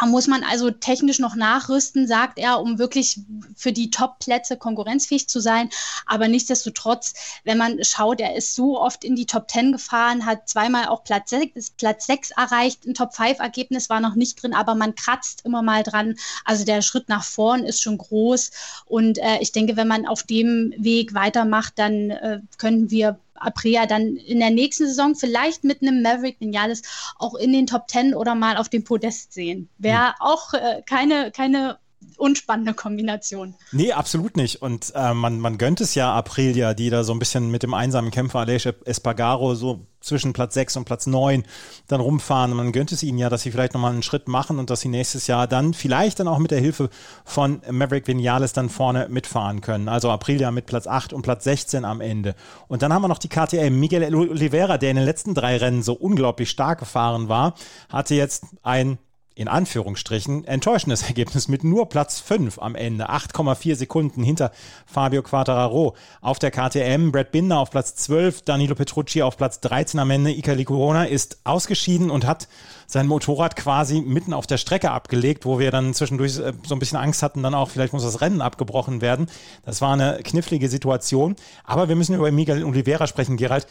da 0.00 0.06
muss 0.06 0.26
man 0.26 0.42
also 0.42 0.70
technisch 0.70 1.18
noch 1.18 1.34
nachrüsten, 1.34 2.06
sagt 2.06 2.38
er, 2.38 2.60
um 2.60 2.78
wirklich 2.78 3.20
für 3.54 3.72
die 3.72 3.90
Top-Plätze 3.90 4.56
konkurrenzfähig 4.56 5.28
zu 5.28 5.40
sein. 5.40 5.68
Aber 6.06 6.28
nichtsdestotrotz, 6.28 7.14
wenn 7.44 7.58
man 7.58 7.82
schaut, 7.84 8.20
er 8.20 8.34
ist 8.34 8.54
so 8.54 8.80
oft 8.80 9.04
in 9.04 9.16
die 9.16 9.26
Top 9.26 9.50
10 9.50 9.72
gefahren, 9.72 10.24
hat 10.24 10.48
zweimal 10.48 10.86
auch 10.86 11.04
Platz 11.04 11.30
6, 11.30 11.70
Platz 11.72 12.06
6 12.06 12.30
erreicht. 12.32 12.86
Ein 12.86 12.94
Top 12.94 13.12
5-Ergebnis 13.12 13.90
war 13.90 14.00
noch 14.00 14.14
nicht 14.14 14.42
drin, 14.42 14.54
aber 14.54 14.74
man 14.74 14.94
kratzt 14.94 15.44
immer 15.44 15.62
mal 15.62 15.82
dran. 15.82 16.16
Also 16.44 16.64
der 16.64 16.80
Schritt 16.82 17.08
nach 17.08 17.24
vorn 17.24 17.64
ist 17.64 17.82
schon 17.82 17.98
groß. 17.98 18.50
Und 18.86 19.18
äh, 19.18 19.38
ich 19.40 19.52
denke, 19.52 19.76
wenn 19.76 19.88
man 19.88 20.06
auf 20.06 20.22
dem 20.22 20.72
Weg 20.78 21.14
weitermacht, 21.14 21.74
dann 21.76 22.10
äh, 22.10 22.40
können 22.56 22.90
wir 22.90 23.18
Aprea 23.42 23.86
dann 23.86 24.16
in 24.16 24.40
der 24.40 24.50
nächsten 24.50 24.86
Saison 24.86 25.14
vielleicht 25.14 25.64
mit 25.64 25.82
einem 25.82 26.02
Maverick 26.02 26.40
Vinales 26.40 26.82
auch 27.18 27.34
in 27.34 27.52
den 27.52 27.66
Top 27.66 27.88
Ten 27.88 28.14
oder 28.14 28.34
mal 28.34 28.56
auf 28.56 28.68
dem 28.68 28.84
Podest 28.84 29.32
sehen. 29.32 29.68
Wäre 29.78 30.08
hm. 30.08 30.14
auch 30.20 30.54
äh, 30.54 30.82
keine, 30.86 31.30
keine 31.30 31.78
unspannende 32.22 32.72
Kombination. 32.72 33.56
Nee, 33.72 33.92
absolut 33.92 34.36
nicht. 34.36 34.62
Und 34.62 34.92
äh, 34.94 35.12
man, 35.12 35.40
man 35.40 35.58
gönnt 35.58 35.80
es 35.80 35.96
ja 35.96 36.14
Aprilia, 36.14 36.72
die 36.72 36.88
da 36.88 37.02
so 37.02 37.12
ein 37.12 37.18
bisschen 37.18 37.50
mit 37.50 37.64
dem 37.64 37.74
einsamen 37.74 38.12
Kämpfer 38.12 38.38
Aleix 38.38 38.68
Espargaro 38.84 39.56
so 39.56 39.88
zwischen 40.00 40.32
Platz 40.32 40.54
6 40.54 40.76
und 40.76 40.84
Platz 40.84 41.08
9 41.08 41.42
dann 41.88 42.00
rumfahren. 42.00 42.52
Und 42.52 42.58
man 42.58 42.70
gönnt 42.70 42.92
es 42.92 43.02
ihnen 43.02 43.18
ja, 43.18 43.28
dass 43.28 43.42
sie 43.42 43.50
vielleicht 43.50 43.74
nochmal 43.74 43.92
einen 43.92 44.04
Schritt 44.04 44.28
machen 44.28 44.60
und 44.60 44.70
dass 44.70 44.82
sie 44.82 44.88
nächstes 44.88 45.26
Jahr 45.26 45.48
dann 45.48 45.74
vielleicht 45.74 46.20
dann 46.20 46.28
auch 46.28 46.38
mit 46.38 46.52
der 46.52 46.60
Hilfe 46.60 46.90
von 47.24 47.60
Maverick 47.68 48.06
Vinales 48.06 48.52
dann 48.52 48.68
vorne 48.68 49.08
mitfahren 49.08 49.60
können. 49.60 49.88
Also 49.88 50.08
Aprilia 50.08 50.52
mit 50.52 50.66
Platz 50.66 50.86
8 50.86 51.12
und 51.12 51.22
Platz 51.22 51.42
16 51.42 51.84
am 51.84 52.00
Ende. 52.00 52.36
Und 52.68 52.82
dann 52.82 52.92
haben 52.92 53.02
wir 53.02 53.08
noch 53.08 53.18
die 53.18 53.28
KTM. 53.28 53.80
Miguel 53.80 54.14
Oliveira, 54.14 54.78
der 54.78 54.90
in 54.90 54.96
den 54.96 55.06
letzten 55.06 55.34
drei 55.34 55.56
Rennen 55.56 55.82
so 55.82 55.94
unglaublich 55.94 56.50
stark 56.50 56.78
gefahren 56.78 57.28
war, 57.28 57.54
hatte 57.88 58.14
jetzt 58.14 58.44
ein 58.62 58.98
in 59.34 59.48
Anführungsstrichen 59.48 60.44
enttäuschendes 60.44 61.02
Ergebnis 61.08 61.48
mit 61.48 61.64
nur 61.64 61.88
Platz 61.88 62.20
5 62.20 62.58
am 62.58 62.74
Ende, 62.74 63.10
8,4 63.10 63.74
Sekunden 63.74 64.22
hinter 64.22 64.52
Fabio 64.86 65.22
Quattararo. 65.22 65.94
Auf 66.20 66.38
der 66.38 66.50
KTM 66.50 67.10
Brad 67.12 67.32
Binder 67.32 67.58
auf 67.58 67.70
Platz 67.70 67.94
12, 67.96 68.42
Danilo 68.42 68.74
Petrucci 68.74 69.22
auf 69.22 69.36
Platz 69.36 69.60
13 69.60 70.00
am 70.00 70.10
Ende. 70.10 70.30
Ika 70.30 70.54
Corona 70.64 71.04
ist 71.04 71.38
ausgeschieden 71.44 72.10
und 72.10 72.26
hat 72.26 72.48
sein 72.86 73.06
Motorrad 73.06 73.56
quasi 73.56 74.00
mitten 74.00 74.34
auf 74.34 74.46
der 74.46 74.58
Strecke 74.58 74.90
abgelegt, 74.90 75.46
wo 75.46 75.58
wir 75.58 75.70
dann 75.70 75.94
zwischendurch 75.94 76.38
äh, 76.38 76.52
so 76.66 76.74
ein 76.74 76.78
bisschen 76.78 76.98
Angst 76.98 77.22
hatten, 77.22 77.42
dann 77.42 77.54
auch 77.54 77.70
vielleicht 77.70 77.92
muss 77.92 78.02
das 78.02 78.20
Rennen 78.20 78.40
abgebrochen 78.40 79.00
werden. 79.00 79.26
Das 79.64 79.80
war 79.80 79.92
eine 79.92 80.20
knifflige 80.22 80.68
Situation. 80.68 81.36
Aber 81.64 81.88
wir 81.88 81.96
müssen 81.96 82.14
über 82.14 82.30
Miguel 82.30 82.64
Oliveira 82.64 83.06
sprechen, 83.06 83.36
Gerald. 83.36 83.66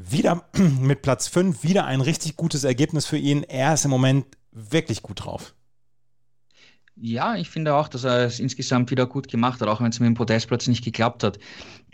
Wieder 0.00 0.44
mit 0.80 1.02
Platz 1.02 1.26
5, 1.26 1.64
wieder 1.64 1.84
ein 1.84 2.00
richtig 2.00 2.36
gutes 2.36 2.62
Ergebnis 2.62 3.04
für 3.04 3.18
ihn. 3.18 3.42
Er 3.42 3.74
ist 3.74 3.84
im 3.84 3.90
Moment 3.90 4.26
wirklich 4.52 5.02
gut 5.02 5.24
drauf. 5.24 5.54
Ja, 6.94 7.34
ich 7.34 7.50
finde 7.50 7.74
auch, 7.74 7.88
dass 7.88 8.04
er 8.04 8.24
es 8.24 8.38
insgesamt 8.38 8.92
wieder 8.92 9.06
gut 9.06 9.26
gemacht 9.26 9.60
hat, 9.60 9.66
auch 9.66 9.80
wenn 9.80 9.90
es 9.90 9.98
mit 9.98 10.06
dem 10.06 10.14
Podestplatz 10.14 10.68
nicht 10.68 10.84
geklappt 10.84 11.24
hat. 11.24 11.40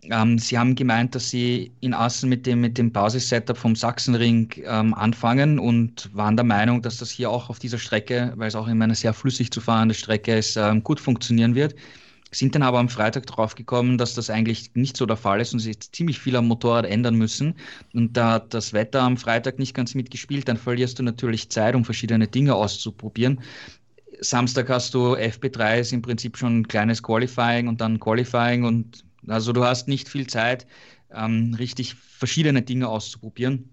Ähm, 0.03 0.39
sie 0.39 0.59
haben 0.59 0.75
gemeint, 0.75 1.15
dass 1.15 1.31
sie 1.31 1.73
in 1.81 1.95
Assen 1.95 2.29
mit 2.29 2.45
dem, 2.45 2.61
mit 2.61 2.77
dem 2.77 2.93
Basis-Setup 2.93 3.57
vom 3.57 3.75
Sachsenring 3.75 4.53
ähm, 4.65 4.93
anfangen 4.93 5.59
und 5.59 6.15
waren 6.15 6.37
der 6.37 6.45
Meinung, 6.45 6.83
dass 6.83 6.99
das 6.99 7.11
hier 7.11 7.31
auch 7.31 7.49
auf 7.49 7.59
dieser 7.59 7.79
Strecke, 7.79 8.35
weil 8.37 8.49
es 8.49 8.55
auch 8.55 8.69
immer 8.69 8.85
eine 8.85 8.95
sehr 8.95 9.15
flüssig 9.15 9.51
zu 9.51 9.63
fahrende 9.63 9.95
Strecke 9.95 10.37
ist, 10.37 10.57
ähm, 10.57 10.83
gut 10.83 11.01
funktionieren 11.01 11.55
wird 11.55 11.75
sind 12.39 12.55
dann 12.55 12.63
aber 12.63 12.79
am 12.79 12.89
Freitag 12.89 13.27
drauf 13.27 13.55
gekommen, 13.55 13.99
dass 13.99 14.15
das 14.15 14.31
eigentlich 14.31 14.75
nicht 14.75 14.97
so 14.97 15.07
der 15.07 15.17
Fall 15.17 15.41
ist 15.41 15.53
und 15.53 15.61
sie 15.61 15.79
ziemlich 15.79 16.19
viel 16.19 16.37
am 16.37 16.49
Motorrad 16.49 16.87
ändern 16.87 17.15
müssen. 17.15 17.55
Und 17.93 18.17
da 18.17 18.33
hat 18.33 18.55
das 18.55 18.73
Wetter 18.73 19.03
am 19.03 19.17
Freitag 19.17 19.59
nicht 19.59 19.75
ganz 19.75 19.95
mitgespielt, 19.95 20.49
dann 20.49 20.57
verlierst 20.57 20.99
du 20.99 21.03
natürlich 21.03 21.51
Zeit, 21.51 21.75
um 21.75 21.85
verschiedene 21.85 22.27
Dinge 22.29 22.55
auszuprobieren. 22.55 23.41
Samstag 24.21 24.69
hast 24.69 24.95
du 24.95 25.17
FP3 25.17 25.81
ist 25.81 25.93
im 25.93 26.03
Prinzip 26.03 26.37
schon 26.37 26.61
ein 26.61 26.69
kleines 26.69 27.03
Qualifying 27.03 27.69
und 27.69 27.81
dann 27.81 28.01
Qualifying 28.01 28.65
und 28.65 29.05
also 29.27 29.53
du 29.53 29.65
hast 29.65 29.89
nicht 29.89 30.09
viel 30.09 30.27
Zeit, 30.27 30.67
ähm, 31.13 31.55
richtig 31.59 31.95
verschiedene 31.95 32.63
Dinge 32.63 32.89
auszuprobieren. 32.89 33.71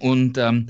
Und 0.00 0.38
ähm, 0.38 0.68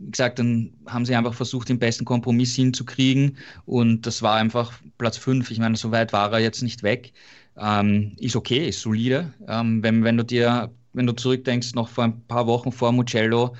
wie 0.00 0.10
gesagt, 0.10 0.38
dann 0.38 0.72
haben 0.86 1.04
sie 1.04 1.14
einfach 1.14 1.34
versucht, 1.34 1.68
den 1.68 1.78
besten 1.78 2.04
Kompromiss 2.04 2.56
hinzukriegen 2.56 3.36
und 3.66 4.06
das 4.06 4.22
war 4.22 4.36
einfach 4.36 4.72
Platz 4.98 5.18
5. 5.18 5.50
Ich 5.50 5.58
meine, 5.58 5.76
so 5.76 5.90
weit 5.90 6.12
war 6.12 6.32
er 6.32 6.38
jetzt 6.38 6.62
nicht 6.62 6.82
weg. 6.82 7.12
Ähm, 7.56 8.12
ist 8.18 8.34
okay, 8.34 8.68
ist 8.68 8.80
solide. 8.80 9.34
Ähm, 9.46 9.82
wenn, 9.82 10.02
wenn 10.02 10.16
du 10.16 10.24
dir, 10.24 10.70
wenn 10.94 11.06
du 11.06 11.12
zurückdenkst, 11.12 11.74
noch 11.74 11.88
vor 11.88 12.04
ein 12.04 12.26
paar 12.26 12.46
Wochen 12.46 12.72
vor 12.72 12.92
Mugello, 12.92 13.54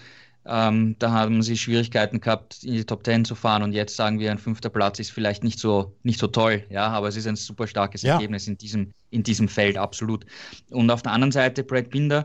ähm, 0.47 0.97
da 0.99 1.11
haben 1.11 1.43
sie 1.43 1.59
Schwierigkeiten 1.59 2.20
gehabt, 2.20 2.64
in 2.64 2.72
die 2.72 2.84
Top 2.84 3.05
10 3.05 3.26
zu 3.26 3.34
fahren 3.34 3.62
und 3.62 3.72
jetzt 3.72 3.95
sagen 3.95 4.18
wir, 4.18 4.30
ein 4.30 4.38
fünfter 4.38 4.70
Platz 4.70 4.99
ist 4.99 5.11
vielleicht 5.11 5.45
nicht 5.45 5.59
so, 5.59 5.95
nicht 6.03 6.18
so 6.18 6.28
toll, 6.28 6.64
ja, 6.70 6.88
aber 6.88 7.09
es 7.09 7.16
ist 7.16 7.26
ein 7.26 7.36
super 7.36 7.66
starkes 7.66 8.03
ja. 8.03 8.14
Ergebnis 8.14 8.49
in 8.49 8.57
diesem, 8.57 8.93
in 9.11 9.22
diesem 9.22 9.49
Feld, 9.49 9.76
absolut. 9.76 10.24
Und 10.70 10.91
auf 10.91 11.03
der 11.03 11.12
anderen 11.12 11.32
Seite 11.32 11.62
Brad 11.62 11.91
Binder, 11.91 12.24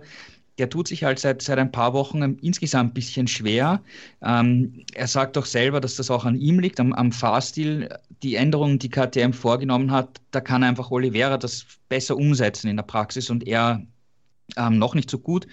der 0.58 0.70
tut 0.70 0.88
sich 0.88 1.04
halt 1.04 1.20
seit, 1.20 1.42
seit 1.42 1.60
ein 1.60 1.72
paar 1.72 1.94
Wochen 1.94 2.38
insgesamt 2.42 2.92
ein 2.92 2.94
bisschen 2.94 3.28
schwer. 3.28 3.82
Ähm, 4.22 4.86
er 4.94 5.08
sagt 5.08 5.36
doch 5.36 5.46
selber, 5.46 5.82
dass 5.82 5.96
das 5.96 6.10
auch 6.10 6.26
an 6.26 6.36
ihm 6.36 6.60
liegt, 6.60 6.80
am, 6.80 6.94
am 6.94 7.12
Fahrstil. 7.12 7.90
Die 8.24 8.36
Änderungen, 8.36 8.80
die 8.80 8.90
KTM 8.90 9.34
vorgenommen 9.34 9.92
hat, 9.92 10.22
da 10.32 10.40
kann 10.42 10.64
einfach 10.64 10.92
Oliveira 10.92 11.38
das 11.38 11.66
besser 11.90 12.16
umsetzen 12.16 12.70
in 12.70 12.78
der 12.78 12.84
Praxis 12.84 13.30
und 13.30 13.46
er 13.46 13.86
ähm, 14.58 14.78
noch 14.78 14.96
nicht 14.96 15.10
so 15.10 15.20
gut. 15.20 15.48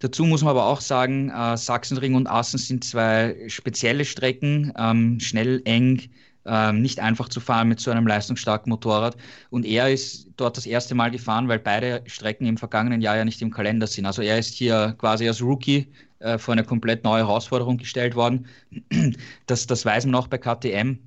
Dazu 0.00 0.24
muss 0.24 0.42
man 0.42 0.52
aber 0.52 0.66
auch 0.66 0.80
sagen, 0.80 1.30
äh, 1.30 1.56
Sachsenring 1.56 2.14
und 2.14 2.26
Assen 2.26 2.58
sind 2.58 2.84
zwei 2.84 3.36
spezielle 3.48 4.04
Strecken, 4.04 4.72
ähm, 4.76 5.20
schnell, 5.20 5.60
eng, 5.64 6.10
ähm, 6.46 6.80
nicht 6.82 7.00
einfach 7.00 7.28
zu 7.28 7.40
fahren 7.40 7.68
mit 7.68 7.80
so 7.80 7.90
einem 7.90 8.06
leistungsstarken 8.06 8.70
Motorrad. 8.70 9.16
Und 9.50 9.64
er 9.66 9.90
ist 9.90 10.28
dort 10.36 10.56
das 10.56 10.66
erste 10.66 10.94
Mal 10.94 11.10
gefahren, 11.10 11.48
weil 11.48 11.58
beide 11.58 12.02
Strecken 12.06 12.46
im 12.46 12.56
vergangenen 12.56 13.00
Jahr 13.00 13.16
ja 13.16 13.24
nicht 13.24 13.42
im 13.42 13.50
Kalender 13.50 13.86
sind. 13.86 14.06
Also 14.06 14.22
er 14.22 14.38
ist 14.38 14.54
hier 14.54 14.94
quasi 14.98 15.28
als 15.28 15.42
Rookie 15.42 15.88
äh, 16.20 16.38
vor 16.38 16.52
eine 16.52 16.64
komplett 16.64 17.04
neue 17.04 17.26
Herausforderung 17.26 17.78
gestellt 17.78 18.14
worden. 18.14 18.46
Das, 19.46 19.66
das 19.66 19.84
weiß 19.84 20.06
man 20.06 20.14
auch 20.14 20.28
bei 20.28 20.38
KTM. 20.38 20.98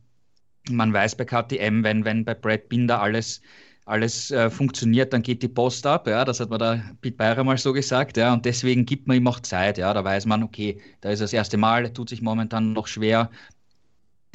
Man 0.69 0.93
weiß 0.93 1.15
bei 1.15 1.25
KTM, 1.25 1.83
wenn, 1.83 2.05
wenn 2.05 2.25
bei 2.25 2.33
Brad 2.33 2.69
Binder 2.69 3.01
alles 3.01 3.41
alles 3.85 4.31
äh, 4.31 4.49
funktioniert, 4.49 5.11
dann 5.13 5.21
geht 5.21 5.43
die 5.43 5.47
Post 5.49 5.85
ab. 5.85 6.07
Ja, 6.07 6.23
das 6.25 6.39
hat 6.39 6.49
man 6.49 6.59
da 6.59 6.81
Pete 7.01 7.17
Beyer 7.17 7.43
mal 7.43 7.57
so 7.57 7.73
gesagt. 7.73 8.17
Ja, 8.17 8.33
und 8.33 8.45
deswegen 8.45 8.85
gibt 8.85 9.07
man 9.07 9.17
ihm 9.17 9.27
auch 9.27 9.39
Zeit. 9.41 9.77
Ja, 9.77 9.93
da 9.93 10.03
weiß 10.03 10.25
man, 10.25 10.43
okay, 10.43 10.79
da 11.01 11.09
ist 11.09 11.21
das 11.21 11.33
erste 11.33 11.57
Mal, 11.57 11.91
tut 11.91 12.09
sich 12.09 12.21
momentan 12.21 12.73
noch 12.73 12.87
schwer 12.87 13.29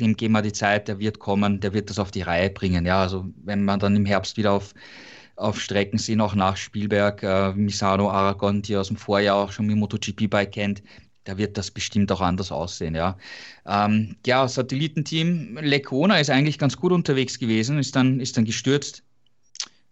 dem 0.00 0.16
geben 0.16 0.34
wir 0.34 0.42
die 0.42 0.52
Zeit, 0.52 0.88
der 0.88 0.98
wird 0.98 1.18
kommen, 1.18 1.60
der 1.60 1.72
wird 1.72 1.90
das 1.90 1.98
auf 1.98 2.10
die 2.10 2.22
Reihe 2.22 2.50
bringen. 2.50 2.86
Ja, 2.86 3.02
also 3.02 3.26
wenn 3.44 3.64
man 3.64 3.80
dann 3.80 3.96
im 3.96 4.06
Herbst 4.06 4.36
wieder 4.36 4.52
auf, 4.52 4.74
auf 5.36 5.60
Strecken 5.60 5.98
sind, 5.98 6.20
auch 6.20 6.34
nach 6.34 6.56
Spielberg, 6.56 7.22
äh, 7.22 7.52
Misano, 7.54 8.10
Aragon, 8.10 8.62
die 8.62 8.76
aus 8.76 8.88
dem 8.88 8.96
Vorjahr 8.96 9.36
auch 9.36 9.52
schon 9.52 9.66
mit 9.66 9.76
MotoGP-Bike 9.76 10.52
kennt, 10.52 10.82
da 11.24 11.36
wird 11.36 11.58
das 11.58 11.70
bestimmt 11.70 12.10
auch 12.12 12.20
anders 12.20 12.50
aussehen, 12.52 12.94
ja. 12.94 13.18
Ähm, 13.66 14.16
ja, 14.24 14.48
Satellitenteam 14.48 15.58
Lecona 15.60 16.18
ist 16.18 16.30
eigentlich 16.30 16.58
ganz 16.58 16.76
gut 16.76 16.92
unterwegs 16.92 17.38
gewesen, 17.38 17.78
ist 17.78 17.94
dann, 17.96 18.20
ist 18.20 18.36
dann 18.36 18.44
gestürzt 18.44 19.04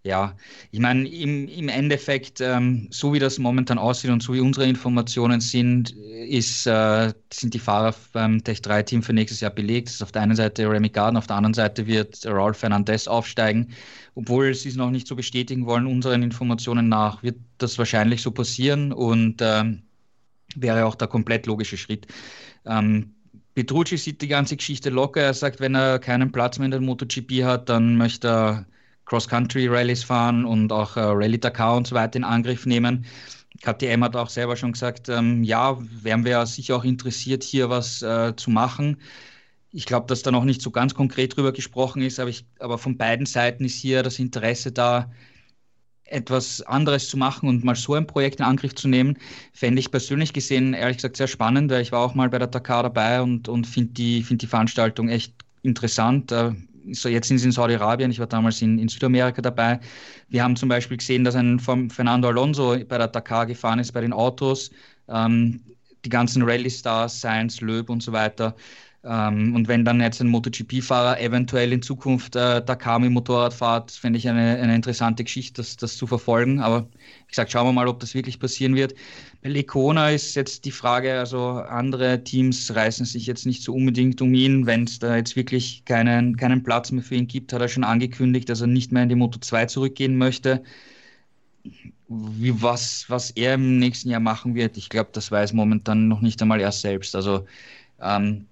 ja, 0.07 0.37
ich 0.71 0.79
meine, 0.79 1.09
im, 1.09 1.49
im 1.49 1.69
Endeffekt, 1.69 2.41
ähm, 2.41 2.89
so 2.91 3.13
wie 3.13 3.19
das 3.19 3.39
momentan 3.39 3.77
aussieht 3.77 4.11
und 4.11 4.23
so 4.23 4.33
wie 4.33 4.41
unsere 4.41 4.67
Informationen 4.67 5.41
sind, 5.41 5.91
ist, 5.91 6.67
äh, 6.67 7.13
sind 7.33 7.53
die 7.53 7.59
Fahrer 7.59 7.95
beim 8.13 8.43
Tech 8.43 8.59
3-Team 8.59 9.03
für 9.03 9.13
nächstes 9.13 9.41
Jahr 9.41 9.51
belegt. 9.51 9.89
Das 9.89 9.97
ist 9.97 10.03
auf 10.03 10.13
der 10.13 10.23
einen 10.23 10.37
Seite 10.37 10.71
Remy 10.71 10.91
Garden, 10.91 11.17
auf 11.17 11.27
der 11.27 11.37
anderen 11.37 11.55
Seite 11.55 11.87
wird 11.87 12.25
Raul 12.25 12.55
Fernandez 12.55 13.09
aufsteigen. 13.09 13.73
Obwohl 14.15 14.55
sie 14.55 14.69
es 14.69 14.77
noch 14.77 14.91
nicht 14.91 15.09
so 15.09 15.17
bestätigen 15.17 15.67
wollen, 15.67 15.87
unseren 15.87 16.23
Informationen 16.23 16.89
nach, 16.89 17.23
wird 17.23 17.37
das 17.59 17.77
wahrscheinlich 17.77 18.23
so 18.23 18.31
passieren 18.31 18.93
und 18.93 19.43
ähm, 19.43 19.83
wäre 20.55 20.87
auch 20.87 20.95
der 20.95 21.09
komplett 21.09 21.47
logische 21.47 21.77
Schritt. 21.77 22.07
Ähm, 22.65 23.13
Petrucci 23.55 23.97
sieht 23.97 24.23
die 24.23 24.29
ganze 24.29 24.57
Geschichte 24.57 24.91
locker. 24.91 25.23
Er 25.23 25.35
sagt, 25.35 25.61
wenn 25.61 25.75
er 25.75 25.99
keinen 25.99 26.31
Platz 26.31 26.59
mehr 26.59 26.67
in 26.67 26.71
der 26.71 26.81
MotoGP 26.81 27.43
hat, 27.45 27.69
dann 27.69 27.97
möchte 27.97 28.29
er 28.29 28.67
Cross-Country-Rallies 29.07 30.05
fahren 30.05 30.45
und 30.45 30.73
auch 30.73 30.97
äh, 30.97 31.01
Rallye 31.01 31.39
Dakar 31.39 31.77
und 31.77 31.87
so 31.87 31.95
weiter 31.95 32.17
in 32.17 32.25
Angriff 32.25 32.67
nehmen. 32.67 33.07
KTM 33.63 34.05
hat 34.05 34.17
auch 34.17 34.29
selber 34.29 34.57
schon 34.57 34.73
gesagt, 34.73 35.09
ähm, 35.09 35.43
ja, 35.43 35.79
wären 36.03 36.25
wir 36.25 36.45
sicher 36.47 36.77
auch 36.77 36.85
interessiert, 36.85 37.43
hier 37.43 37.71
was 37.71 38.03
äh, 38.03 38.35
zu 38.37 38.51
machen. 38.51 38.99
Ich 39.73 39.87
glaube, 39.87 40.07
dass 40.07 40.23
da 40.23 40.31
noch 40.31 40.45
nicht 40.45 40.63
so 40.63 40.71
ganz 40.71 40.95
konkret 40.95 41.37
drüber 41.37 41.53
gesprochen 41.53 42.03
ist, 42.03 42.21
aber, 42.21 42.31
ich, 42.31 42.45
aber 42.61 42.79
von 42.79 42.97
beiden 42.97 43.27
Seiten 43.27 43.65
ist 43.65 43.77
hier 43.77 44.03
das 44.03 44.19
Interesse 44.19 44.73
da, 44.73 45.11
etwas 46.07 46.63
anderes 46.63 47.09
zu 47.09 47.17
machen 47.17 47.49
und 47.49 47.65
mal 47.65 47.75
so 47.75 47.95
ein 47.95 48.07
Projekt 48.07 48.41
in 48.41 48.47
Angriff 48.47 48.75
zu 48.75 48.89
nehmen, 48.89 49.19
fände 49.53 49.81
ich 49.81 49.91
persönlich 49.91 50.33
gesehen, 50.33 50.73
ehrlich 50.73 50.99
gesagt, 50.99 51.17
sehr 51.17 51.27
spannend, 51.27 51.71
weil 51.71 51.83
ich 51.83 51.93
war 51.93 52.01
auch 52.01 52.15
mal 52.15 52.29
bei 52.29 52.39
der 52.39 52.47
Dakar 52.49 52.85
dabei 52.85 53.23
und, 53.23 53.49
und 53.49 53.67
finde 53.67 53.93
die, 53.95 54.23
find 54.23 54.43
die 54.43 54.47
Veranstaltung 54.47 55.09
echt 55.09 55.35
interessant. 55.63 56.31
Äh, 56.33 56.53
so 56.93 57.09
jetzt 57.09 57.29
sind 57.29 57.39
sie 57.39 57.47
in 57.47 57.53
Saudi-Arabien, 57.53 58.11
ich 58.11 58.19
war 58.19 58.27
damals 58.27 58.63
in, 58.63 58.79
in, 58.79 58.89
Südamerika 58.89 59.43
dabei. 59.43 59.81
Wir 60.29 60.43
haben 60.43 60.57
zum 60.57 60.69
Beispiel 60.69 60.97
gesehen, 60.97 61.25
dass 61.25 61.35
ein 61.35 61.59
Fernando 61.59 62.29
Alonso 62.29 62.77
bei 62.85 62.99
der 62.99 63.09
Dakar 63.09 63.47
gefahren 63.47 63.79
ist, 63.79 63.93
bei 63.93 64.01
den 64.01 64.13
Autos. 64.13 64.71
Ähm, 65.09 65.61
die 66.05 66.09
ganzen 66.11 66.43
Rallye-Stars, 66.43 67.21
Sainz, 67.21 67.61
Löb 67.61 67.91
und 67.91 68.03
so 68.03 68.13
weiter. 68.13 68.55
Ähm, 69.05 69.55
und 69.55 69.69
wenn 69.69 69.85
dann 69.85 70.01
jetzt 70.01 70.21
ein 70.21 70.29
MotoGP-Fahrer 70.29 71.21
eventuell 71.21 71.73
in 71.73 71.83
Zukunft 71.83 72.35
äh, 72.35 72.65
Dakar 72.65 72.99
mit 72.99 73.13
Motorrad 73.13 73.55
fährt, 73.55 73.93
fände 73.93 74.19
ich 74.19 74.29
eine, 74.29 74.57
eine 74.57 74.75
interessante 74.75 75.23
Geschichte, 75.23 75.63
das, 75.63 75.77
das 75.77 75.97
zu 75.97 76.07
verfolgen. 76.07 76.61
Aber 76.61 76.83
wie 76.83 77.29
gesagt, 77.29 77.53
schauen 77.53 77.67
wir 77.67 77.73
mal, 77.73 77.89
ob 77.89 78.01
das 78.01 78.15
wirklich 78.15 78.41
passieren 78.41 78.75
wird. 78.75 78.95
Bei 79.43 79.49
Lecona 79.51 80.11
ist 80.11 80.35
jetzt 80.35 80.65
die 80.65 80.71
Frage, 80.71 81.19
also 81.19 81.51
andere 81.51 82.25
Teams 82.25 82.75
reißen 82.75 83.07
sich 83.07 83.27
jetzt 83.27 83.47
nicht 83.47 83.63
so 83.63 83.75
unbedingt 83.75 84.21
um 84.21 84.35
ihn. 84.35 84.67
Wenn 84.67 84.85
es 84.85 84.99
da 84.99 85.17
jetzt 85.17 85.37
wirklich 85.37 85.85
keinen, 85.85 86.37
keinen 86.37 86.63
Platz 86.63 86.91
mehr 86.91 87.03
für 87.03 87.15
ihn 87.15 87.27
gibt, 87.27 87.53
hat 87.53 87.61
er 87.61 87.69
schon 87.69 87.85
angekündigt, 87.85 88.49
dass 88.49 88.61
er 88.61 88.67
nicht 88.67 88.93
mehr 88.93 89.03
in 89.03 89.09
die 89.09 89.15
Moto 89.15 89.39
2 89.39 89.67
zurückgehen 89.67 90.17
möchte. 90.17 90.63
Wie, 92.09 92.63
was, 92.63 93.07
was 93.09 93.31
er 93.33 93.55
im 93.55 93.79
nächsten 93.79 94.11
Jahr 94.11 94.21
machen 94.21 94.55
wird, 94.55 94.77
ich 94.77 94.89
glaube, 94.89 95.11
das 95.13 95.31
weiß 95.31 95.53
momentan 95.53 96.09
noch 96.09 96.21
nicht 96.21 96.41
einmal 96.41 96.61
er 96.61 96.73
selbst. 96.73 97.17
Also 97.17 97.47
ähm, 98.01 98.47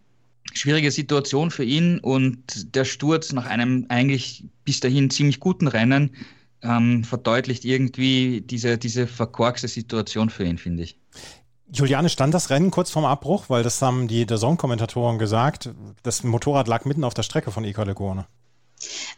schwierige 0.53 0.91
Situation 0.91 1.51
für 1.51 1.64
ihn 1.64 1.99
und 2.01 2.74
der 2.74 2.85
Sturz 2.85 3.32
nach 3.32 3.47
einem 3.47 3.87
eigentlich 3.89 4.45
bis 4.64 4.80
dahin 4.80 5.11
ziemlich 5.11 5.41
guten 5.41 5.68
Rennen 5.68 6.11
ähm, 6.65 7.05
verdeutlicht 7.05 7.65
irgendwie 7.65 8.41
diese, 8.41 8.79
diese 8.79 9.07
verkorkste 9.07 9.69
Situation 9.69 10.31
für 10.31 10.45
ihn, 10.45 10.59
finde 10.59 10.83
ich. 10.83 10.99
Juliane, 11.73 12.09
stand 12.09 12.35
das 12.35 12.51
Rennen 12.51 12.71
kurz 12.71 12.91
vorm 12.91 13.05
Abbruch? 13.05 13.47
Weil 13.49 13.62
das 13.62 13.81
haben 13.83 14.09
die 14.09 14.27
der 14.27 14.39
kommentatoren 14.57 15.19
gesagt. 15.19 15.71
Das 16.03 16.23
Motorrad 16.23 16.69
lag 16.69 16.85
mitten 16.85 17.05
auf 17.05 17.15
der 17.15 17.23
Strecke 17.23 17.51
von 17.51 17.65
Ika 17.65 17.83
Legone. 17.83 18.27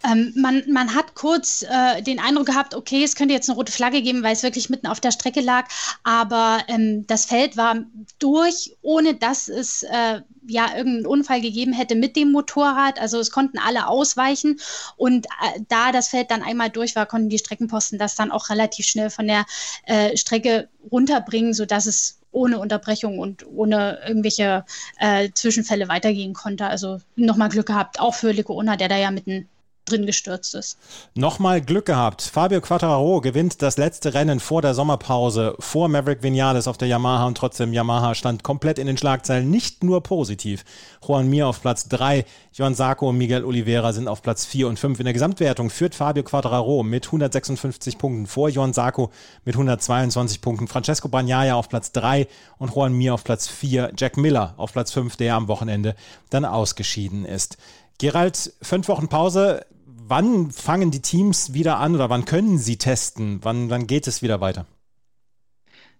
Ähm, 0.04 0.32
man, 0.36 0.62
man 0.70 0.94
hat 0.94 1.14
kurz 1.14 1.62
äh, 1.62 2.02
den 2.02 2.18
Eindruck 2.18 2.46
gehabt, 2.46 2.74
okay, 2.74 3.02
es 3.02 3.16
könnte 3.16 3.34
jetzt 3.34 3.48
eine 3.48 3.56
rote 3.56 3.72
Flagge 3.72 4.02
geben, 4.02 4.22
weil 4.22 4.32
es 4.32 4.42
wirklich 4.42 4.70
mitten 4.70 4.86
auf 4.86 5.00
der 5.00 5.10
Strecke 5.10 5.40
lag. 5.40 5.68
Aber 6.02 6.58
ähm, 6.68 7.06
das 7.06 7.24
Feld 7.26 7.56
war 7.56 7.76
durch, 8.18 8.76
ohne 8.82 9.14
dass 9.14 9.48
es 9.48 9.82
äh, 9.82 10.20
ja 10.46 10.76
irgendeinen 10.76 11.06
Unfall 11.06 11.40
gegeben 11.40 11.72
hätte 11.72 11.94
mit 11.94 12.16
dem 12.16 12.32
Motorrad. 12.32 13.00
Also 13.00 13.18
es 13.18 13.30
konnten 13.30 13.58
alle 13.58 13.88
ausweichen. 13.88 14.60
Und 14.96 15.26
äh, 15.26 15.60
da 15.68 15.92
das 15.92 16.08
Feld 16.08 16.30
dann 16.30 16.42
einmal 16.42 16.70
durch 16.70 16.96
war, 16.96 17.06
konnten 17.06 17.28
die 17.28 17.38
Streckenposten 17.38 17.98
das 17.98 18.14
dann 18.14 18.30
auch 18.30 18.50
relativ 18.50 18.86
schnell 18.86 19.10
von 19.10 19.26
der 19.26 19.44
äh, 19.84 20.16
Strecke 20.16 20.68
runterbringen, 20.90 21.54
sodass 21.54 21.86
es 21.86 22.18
ohne 22.36 22.58
Unterbrechung 22.58 23.18
und 23.18 23.46
ohne 23.46 23.98
irgendwelche 24.06 24.64
äh, 24.98 25.30
Zwischenfälle 25.32 25.88
weitergehen 25.88 26.34
konnte. 26.34 26.66
Also 26.66 27.00
nochmal 27.16 27.48
Glück 27.48 27.66
gehabt, 27.66 27.98
auch 27.98 28.14
für 28.14 28.30
Lecoona, 28.30 28.76
der 28.76 28.88
da 28.88 28.96
ja 28.96 29.10
mitten 29.10 29.48
drin 29.86 30.06
gestürzt 30.06 30.54
ist. 30.54 30.78
Nochmal 31.14 31.60
Glück 31.60 31.86
gehabt. 31.86 32.22
Fabio 32.22 32.60
Quattararo 32.60 33.20
gewinnt 33.20 33.62
das 33.62 33.78
letzte 33.78 34.14
Rennen 34.14 34.40
vor 34.40 34.62
der 34.62 34.74
Sommerpause 34.74 35.56
vor 35.58 35.88
Maverick 35.88 36.22
Vinales 36.22 36.68
auf 36.68 36.76
der 36.76 36.88
Yamaha 36.88 37.26
und 37.26 37.38
trotzdem 37.38 37.72
Yamaha 37.72 38.14
stand 38.14 38.42
komplett 38.42 38.78
in 38.78 38.86
den 38.86 38.98
Schlagzeilen, 38.98 39.50
nicht 39.50 39.84
nur 39.84 40.02
positiv. 40.02 40.64
Juan 41.06 41.28
Mir 41.28 41.46
auf 41.46 41.62
Platz 41.62 41.88
3, 41.88 42.24
Johann 42.52 42.74
Sarko 42.74 43.10
und 43.10 43.18
Miguel 43.18 43.44
Oliveira 43.44 43.92
sind 43.92 44.08
auf 44.08 44.22
Platz 44.22 44.44
4 44.44 44.68
und 44.68 44.78
5. 44.78 44.98
In 44.98 45.04
der 45.04 45.12
Gesamtwertung 45.12 45.70
führt 45.70 45.94
Fabio 45.94 46.22
Quattararo 46.22 46.82
mit 46.82 47.06
156 47.06 47.98
Punkten 47.98 48.26
vor 48.26 48.48
Johann 48.48 48.72
Sarko 48.72 49.10
mit 49.44 49.54
122 49.54 50.40
Punkten. 50.40 50.68
Francesco 50.68 51.08
Bagnaia 51.08 51.54
auf 51.54 51.68
Platz 51.68 51.92
3 51.92 52.26
und 52.58 52.74
Juan 52.74 52.92
Mir 52.92 53.14
auf 53.14 53.24
Platz 53.24 53.46
4. 53.46 53.92
Jack 53.96 54.16
Miller 54.16 54.54
auf 54.56 54.72
Platz 54.72 54.92
5, 54.92 55.16
der 55.16 55.34
am 55.34 55.48
Wochenende 55.48 55.94
dann 56.30 56.44
ausgeschieden 56.44 57.24
ist. 57.24 57.56
Gerald, 57.98 58.52
fünf 58.60 58.88
Wochen 58.88 59.08
Pause 59.08 59.64
wann 60.08 60.50
fangen 60.50 60.90
die 60.90 61.02
Teams 61.02 61.52
wieder 61.52 61.78
an 61.78 61.94
oder 61.94 62.10
wann 62.10 62.24
können 62.24 62.58
sie 62.58 62.76
testen? 62.76 63.40
Wann, 63.42 63.70
wann 63.70 63.86
geht 63.86 64.06
es 64.06 64.22
wieder 64.22 64.40
weiter? 64.40 64.66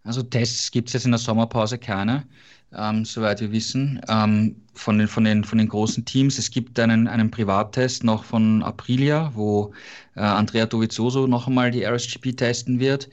Also 0.05 0.23
Tests 0.23 0.71
gibt 0.71 0.89
es 0.89 0.95
jetzt 0.95 1.05
in 1.05 1.11
der 1.11 1.19
Sommerpause 1.19 1.79
keine, 1.79 2.25
ähm, 2.73 3.05
soweit 3.05 3.41
wir 3.41 3.51
wissen, 3.51 4.01
ähm, 4.09 4.57
von, 4.73 4.99
den, 4.99 5.09
von, 5.09 5.25
den, 5.25 5.43
von 5.43 5.59
den 5.59 5.69
großen 5.69 6.05
Teams. 6.05 6.39
Es 6.39 6.51
gibt 6.51 6.79
einen, 6.79 7.09
einen 7.09 7.31
Privattest 7.31 8.05
noch 8.05 8.23
von 8.23 8.63
Aprilia, 8.63 9.33
wo 9.35 9.73
äh, 10.15 10.21
Andrea 10.21 10.67
Dovizioso 10.67 11.27
noch 11.27 11.49
einmal 11.49 11.73
die 11.73 11.85
RSGP 11.85 12.37
testen 12.37 12.79
wird. 12.79 13.09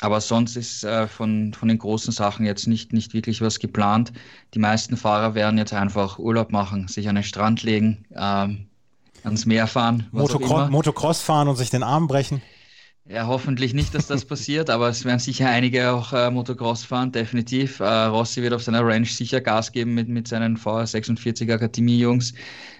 Aber 0.00 0.20
sonst 0.20 0.56
ist 0.56 0.84
äh, 0.84 1.06
von, 1.06 1.52
von 1.52 1.68
den 1.68 1.78
großen 1.78 2.12
Sachen 2.12 2.46
jetzt 2.46 2.66
nicht, 2.66 2.92
nicht 2.92 3.12
wirklich 3.12 3.42
was 3.42 3.58
geplant. 3.58 4.12
Die 4.54 4.58
meisten 4.58 4.96
Fahrer 4.96 5.34
werden 5.34 5.58
jetzt 5.58 5.72
einfach 5.72 6.18
Urlaub 6.18 6.50
machen, 6.50 6.88
sich 6.88 7.08
an 7.08 7.14
den 7.14 7.24
Strand 7.24 7.62
legen, 7.62 8.04
ähm, 8.14 8.66
ans 9.26 9.44
Meer 9.44 9.66
fahren. 9.66 10.06
Motocross, 10.12 10.70
Motocross 10.70 11.20
fahren 11.20 11.48
und 11.48 11.56
sich 11.56 11.70
den 11.70 11.82
Arm 11.82 12.06
brechen. 12.06 12.40
Ja, 13.08 13.26
hoffentlich 13.26 13.74
nicht, 13.74 13.94
dass 13.94 14.06
das 14.06 14.24
passiert, 14.26 14.70
aber 14.70 14.88
es 14.88 15.04
werden 15.04 15.18
sicher 15.18 15.48
einige 15.48 15.92
auch 15.92 16.12
äh, 16.12 16.30
Motocross 16.30 16.84
fahren, 16.84 17.12
definitiv. 17.12 17.80
Äh, 17.80 17.84
Rossi 17.84 18.42
wird 18.42 18.52
auf 18.52 18.62
seiner 18.62 18.84
Range 18.84 19.06
sicher 19.06 19.40
Gas 19.40 19.70
geben 19.70 19.94
mit, 19.94 20.08
mit 20.08 20.26
seinen 20.26 20.56
VR46 20.56 21.52
Akademie-Jungs. 21.52 22.34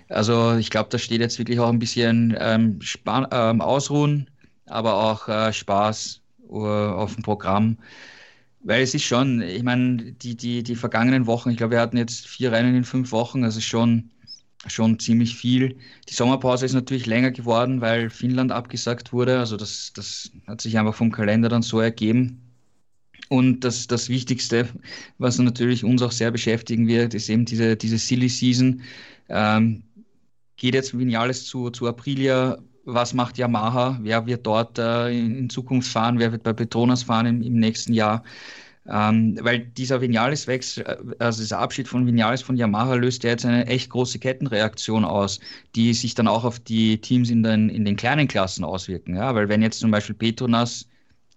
Also 0.09 0.57
ich 0.57 0.71
glaube, 0.71 0.89
da 0.91 0.99
steht 0.99 1.21
jetzt 1.21 1.39
wirklich 1.39 1.61
auch 1.61 1.69
ein 1.69 1.79
bisschen 1.79 2.37
ähm, 2.39 2.79
ähm, 3.07 3.61
Ausruhen, 3.61 4.31
aber 4.67 4.95
auch 4.95 5.29
äh, 5.29 5.53
Spaß 5.53 6.21
uh, 6.49 6.65
auf 6.65 7.15
dem 7.15 7.23
Programm. 7.23 7.79
Weil 8.63 8.83
es 8.83 8.95
ist 8.95 9.05
schon, 9.05 9.43
ich 9.43 9.63
meine, 9.63 10.13
die, 10.13 10.37
die, 10.37 10.65
die 10.65 10.75
vergangenen 10.75 11.27
Wochen, 11.27 11.51
ich 11.51 11.57
glaube, 11.57 11.73
wir 11.73 11.81
hatten 11.81 11.97
jetzt 11.97 12.27
vier 12.27 12.51
Rennen 12.51 12.75
in 12.75 12.85
fünf 12.85 13.13
Wochen, 13.13 13.45
also 13.45 13.61
schon 13.61 14.11
schon 14.71 14.99
ziemlich 14.99 15.37
viel. 15.37 15.77
Die 16.09 16.15
Sommerpause 16.15 16.67
ist 16.67 16.75
natürlich 16.75 17.07
länger 17.07 17.31
geworden, 17.31 17.81
weil 17.81 18.11
Finnland 18.11 18.53
abgesagt 18.53 19.13
wurde. 19.13 19.39
Also 19.39 19.57
das, 19.57 19.93
das 19.95 20.31
hat 20.47 20.61
sich 20.61 20.79
einfach 20.79 20.95
vom 20.95 21.13
Kalender 21.13 21.49
dann 21.49 21.63
so 21.63 21.81
ergeben. 21.81 22.41
Und 23.29 23.61
das, 23.65 23.87
das 23.87 24.09
Wichtigste, 24.09 24.69
was 25.19 25.39
natürlich 25.39 25.85
uns 25.85 26.03
auch 26.03 26.13
sehr 26.13 26.31
beschäftigen 26.31 26.87
wird, 26.87 27.15
ist 27.15 27.29
eben 27.29 27.45
diese, 27.45 27.77
diese 27.77 27.99
Silly 27.99 28.29
Season. 28.29 28.83
Ähm, 29.29 29.83
geht 30.57 30.75
jetzt 30.75 30.97
Vinales 30.97 31.45
zu, 31.47 31.71
zu 31.71 31.89
Aprilia? 31.89 32.59
Was 32.85 33.15
macht 33.15 33.37
Yamaha? 33.37 33.99
Wer 34.03 34.27
wird 34.27 34.47
dort 34.47 34.79
äh, 34.79 35.11
in, 35.11 35.51
Zukunft 35.51 35.91
fahren? 35.91 36.21
Wer 36.21 36.31
wird 36.31 36.45
bei 36.45 36.53
Petronas 36.53 37.03
fahren 37.03 37.27
im, 37.27 37.43
im 37.43 37.55
nächsten 37.59 37.93
Jahr? 37.93 38.23
Ähm, 38.89 39.39
weil 39.43 39.61
dieser 39.61 40.01
Vinales-Wechsel, 40.01 40.85
äh, 40.85 40.97
also 41.19 41.43
dieser 41.43 41.59
Abschied 41.59 41.89
von 41.89 42.07
Vinales 42.07 42.43
von 42.43 42.57
Yamaha 42.57 42.95
löst 42.95 43.25
ja 43.25 43.31
jetzt 43.31 43.45
eine 43.45 43.67
echt 43.67 43.91
große 43.91 44.19
Kettenreaktion 44.19 45.05
aus, 45.05 45.41
die 45.75 45.93
sich 45.93 46.15
dann 46.15 46.29
auch 46.29 46.45
auf 46.45 46.61
die 46.61 47.01
Teams 47.01 47.31
in 47.31 47.43
den, 47.43 47.69
in 47.69 47.85
den 47.85 47.97
kleinen 47.97 48.29
Klassen 48.29 48.65
auswirken. 48.65 49.17
Ja? 49.17 49.35
Weil 49.35 49.49
wenn 49.49 49.63
jetzt 49.63 49.81
zum 49.81 49.91
Beispiel 49.91 50.15
Petronas 50.15 50.87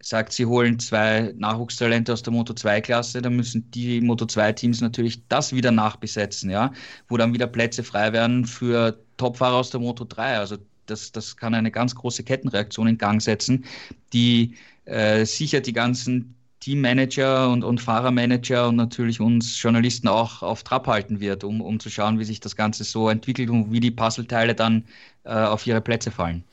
sagt, 0.01 0.31
sie 0.31 0.45
holen 0.45 0.79
zwei 0.79 1.33
Nachwuchstalente 1.37 2.13
aus 2.13 2.23
der 2.23 2.33
Moto2-Klasse, 2.33 3.21
dann 3.21 3.35
müssen 3.35 3.69
die 3.71 4.01
Moto2-Teams 4.01 4.81
natürlich 4.81 5.27
das 5.27 5.53
wieder 5.53 5.71
nachbesetzen, 5.71 6.49
ja, 6.49 6.71
wo 7.09 7.17
dann 7.17 7.33
wieder 7.33 7.47
Plätze 7.47 7.83
frei 7.83 8.13
werden 8.13 8.45
für 8.45 8.97
Topfahrer 9.17 9.55
aus 9.55 9.71
der 9.71 9.81
Moto3. 9.81 10.37
Also 10.37 10.57
das, 10.85 11.11
das 11.11 11.35
kann 11.35 11.53
eine 11.53 11.71
ganz 11.71 11.95
große 11.95 12.23
Kettenreaktion 12.23 12.87
in 12.87 12.97
Gang 12.97 13.21
setzen, 13.21 13.65
die 14.13 14.55
äh, 14.85 15.25
sicher 15.25 15.59
die 15.59 15.73
ganzen 15.73 16.35
Teammanager 16.59 17.49
und, 17.49 17.63
und 17.63 17.79
Fahrermanager 17.81 18.67
und 18.67 18.75
natürlich 18.75 19.21
uns 19.21 19.61
Journalisten 19.61 20.07
auch 20.07 20.43
auf 20.43 20.63
Trab 20.63 20.87
halten 20.87 21.19
wird, 21.19 21.43
um, 21.43 21.61
um 21.61 21.79
zu 21.79 21.89
schauen, 21.89 22.19
wie 22.19 22.25
sich 22.25 22.39
das 22.39 22.55
Ganze 22.55 22.83
so 22.83 23.09
entwickelt 23.09 23.49
und 23.49 23.71
wie 23.71 23.79
die 23.79 23.91
Puzzleteile 23.91 24.55
dann 24.55 24.83
äh, 25.23 25.31
auf 25.33 25.65
ihre 25.65 25.81
Plätze 25.81 26.11
fallen. 26.11 26.43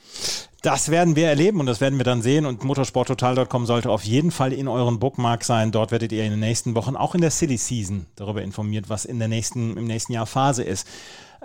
Das 0.62 0.90
werden 0.90 1.14
wir 1.14 1.28
erleben 1.28 1.60
und 1.60 1.66
das 1.66 1.80
werden 1.80 1.98
wir 1.98 2.04
dann 2.04 2.22
sehen. 2.22 2.44
Und 2.44 2.64
motorsporttotal.com 2.64 3.66
sollte 3.66 3.90
auf 3.90 4.02
jeden 4.02 4.32
Fall 4.32 4.52
in 4.52 4.66
euren 4.66 4.98
Bookmark 4.98 5.44
sein. 5.44 5.70
Dort 5.70 5.92
werdet 5.92 6.10
ihr 6.12 6.24
in 6.24 6.30
den 6.30 6.40
nächsten 6.40 6.74
Wochen, 6.74 6.96
auch 6.96 7.14
in 7.14 7.20
der 7.20 7.30
City 7.30 7.56
Season, 7.56 8.06
darüber 8.16 8.42
informiert, 8.42 8.88
was 8.88 9.04
in 9.04 9.18
der 9.18 9.28
nächsten, 9.28 9.76
im 9.76 9.86
nächsten 9.86 10.12
Jahr 10.12 10.26
Phase 10.26 10.64
ist. 10.64 10.88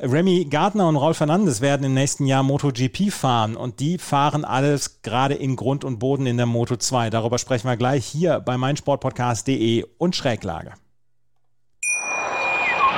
Remy 0.03 0.45
Gardner 0.45 0.87
und 0.87 0.97
Raul 0.97 1.13
Fernandes 1.13 1.61
werden 1.61 1.83
im 1.83 1.93
nächsten 1.93 2.25
Jahr 2.25 2.41
MotoGP 2.41 3.11
fahren 3.11 3.55
und 3.55 3.79
die 3.79 3.99
fahren 3.99 4.43
alles 4.43 5.03
gerade 5.03 5.35
in 5.35 5.55
Grund 5.55 5.83
und 5.83 5.99
Boden 5.99 6.25
in 6.25 6.37
der 6.37 6.47
Moto 6.47 6.75
2. 6.75 7.11
Darüber 7.11 7.37
sprechen 7.37 7.67
wir 7.67 7.77
gleich 7.77 8.03
hier 8.03 8.39
bei 8.39 8.57
meinsportpodcast.de 8.57 9.85
und 9.99 10.15
Schräglage. 10.15 10.73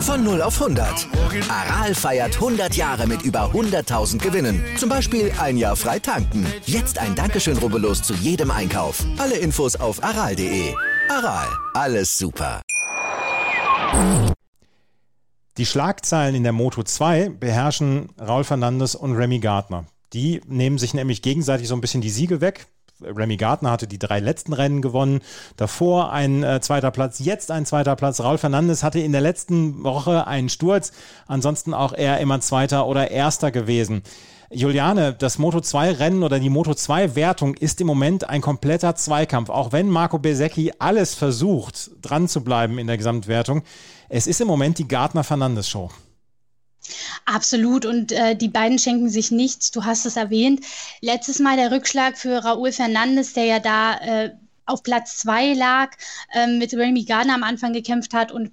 Von 0.00 0.24
0 0.24 0.40
auf 0.42 0.60
100. 0.60 1.08
Aral 1.48 1.94
feiert 1.94 2.34
100 2.36 2.74
Jahre 2.74 3.06
mit 3.06 3.22
über 3.22 3.50
100.000 3.52 4.18
Gewinnen. 4.18 4.64
Zum 4.78 4.88
Beispiel 4.88 5.30
ein 5.38 5.56
Jahr 5.56 5.76
frei 5.76 5.98
tanken. 5.98 6.46
Jetzt 6.64 6.98
ein 6.98 7.14
Dankeschön, 7.14 7.58
rubbellos 7.58 8.02
zu 8.02 8.14
jedem 8.14 8.50
Einkauf. 8.50 9.04
Alle 9.18 9.36
Infos 9.36 9.76
auf 9.76 10.02
aral.de. 10.02 10.74
Aral, 11.10 11.48
alles 11.74 12.16
super. 12.16 12.62
Die 15.58 15.66
Schlagzeilen 15.66 16.34
in 16.34 16.44
der 16.44 16.52
Moto 16.52 16.82
2 16.82 17.28
beherrschen 17.28 18.08
Raul 18.18 18.44
Fernandes 18.44 18.94
und 18.94 19.14
Remy 19.14 19.40
Gardner. 19.40 19.84
Die 20.12 20.40
nehmen 20.46 20.78
sich 20.78 20.94
nämlich 20.94 21.22
gegenseitig 21.22 21.68
so 21.68 21.74
ein 21.74 21.80
bisschen 21.80 22.00
die 22.00 22.10
Siege 22.10 22.40
weg. 22.40 22.66
Remy 23.02 23.36
Gardner 23.36 23.70
hatte 23.70 23.86
die 23.86 23.98
drei 23.98 24.20
letzten 24.20 24.52
Rennen 24.52 24.82
gewonnen, 24.82 25.20
davor 25.56 26.12
ein 26.12 26.42
äh, 26.42 26.60
zweiter 26.60 26.90
Platz, 26.90 27.18
jetzt 27.18 27.50
ein 27.50 27.66
zweiter 27.66 27.96
Platz. 27.96 28.20
Raul 28.20 28.38
Fernandes 28.38 28.82
hatte 28.82 29.00
in 29.00 29.12
der 29.12 29.20
letzten 29.20 29.82
Woche 29.82 30.26
einen 30.26 30.48
Sturz, 30.48 30.92
ansonsten 31.26 31.74
auch 31.74 31.92
er 31.92 32.20
immer 32.20 32.40
zweiter 32.40 32.86
oder 32.86 33.10
erster 33.10 33.50
gewesen. 33.50 34.02
Juliane, 34.52 35.14
das 35.14 35.38
Moto 35.38 35.60
2 35.60 35.92
Rennen 35.92 36.24
oder 36.24 36.40
die 36.40 36.50
Moto 36.50 36.74
2 36.74 37.14
Wertung 37.14 37.54
ist 37.54 37.80
im 37.80 37.86
Moment 37.86 38.28
ein 38.28 38.40
kompletter 38.40 38.96
Zweikampf. 38.96 39.48
Auch 39.48 39.70
wenn 39.70 39.88
Marco 39.88 40.18
Besecchi 40.18 40.72
alles 40.80 41.14
versucht, 41.14 41.92
dran 42.02 42.26
zu 42.26 42.42
bleiben 42.42 42.78
in 42.78 42.88
der 42.88 42.96
Gesamtwertung, 42.96 43.62
es 44.08 44.26
ist 44.26 44.40
im 44.40 44.48
Moment 44.48 44.78
die 44.78 44.88
Gardner 44.88 45.22
Fernandes 45.22 45.68
Show. 45.68 45.90
Absolut. 47.24 47.86
Und 47.86 48.12
äh, 48.12 48.36
die 48.36 48.48
beiden 48.48 48.78
schenken 48.78 49.08
sich 49.08 49.30
nichts. 49.30 49.70
Du 49.70 49.84
hast 49.84 50.06
es 50.06 50.16
erwähnt. 50.16 50.64
Letztes 51.00 51.38
Mal 51.38 51.56
der 51.56 51.70
Rückschlag 51.70 52.18
für 52.18 52.44
Raúl 52.44 52.72
Fernandes, 52.72 53.32
der 53.32 53.44
ja 53.44 53.58
da 53.60 53.98
äh, 53.98 54.30
auf 54.66 54.82
Platz 54.82 55.18
zwei 55.18 55.52
lag, 55.52 55.90
äh, 56.32 56.46
mit 56.46 56.74
Remy 56.74 57.04
Gardner 57.04 57.34
am 57.34 57.42
Anfang 57.42 57.72
gekämpft 57.72 58.14
hat 58.14 58.32
und 58.32 58.52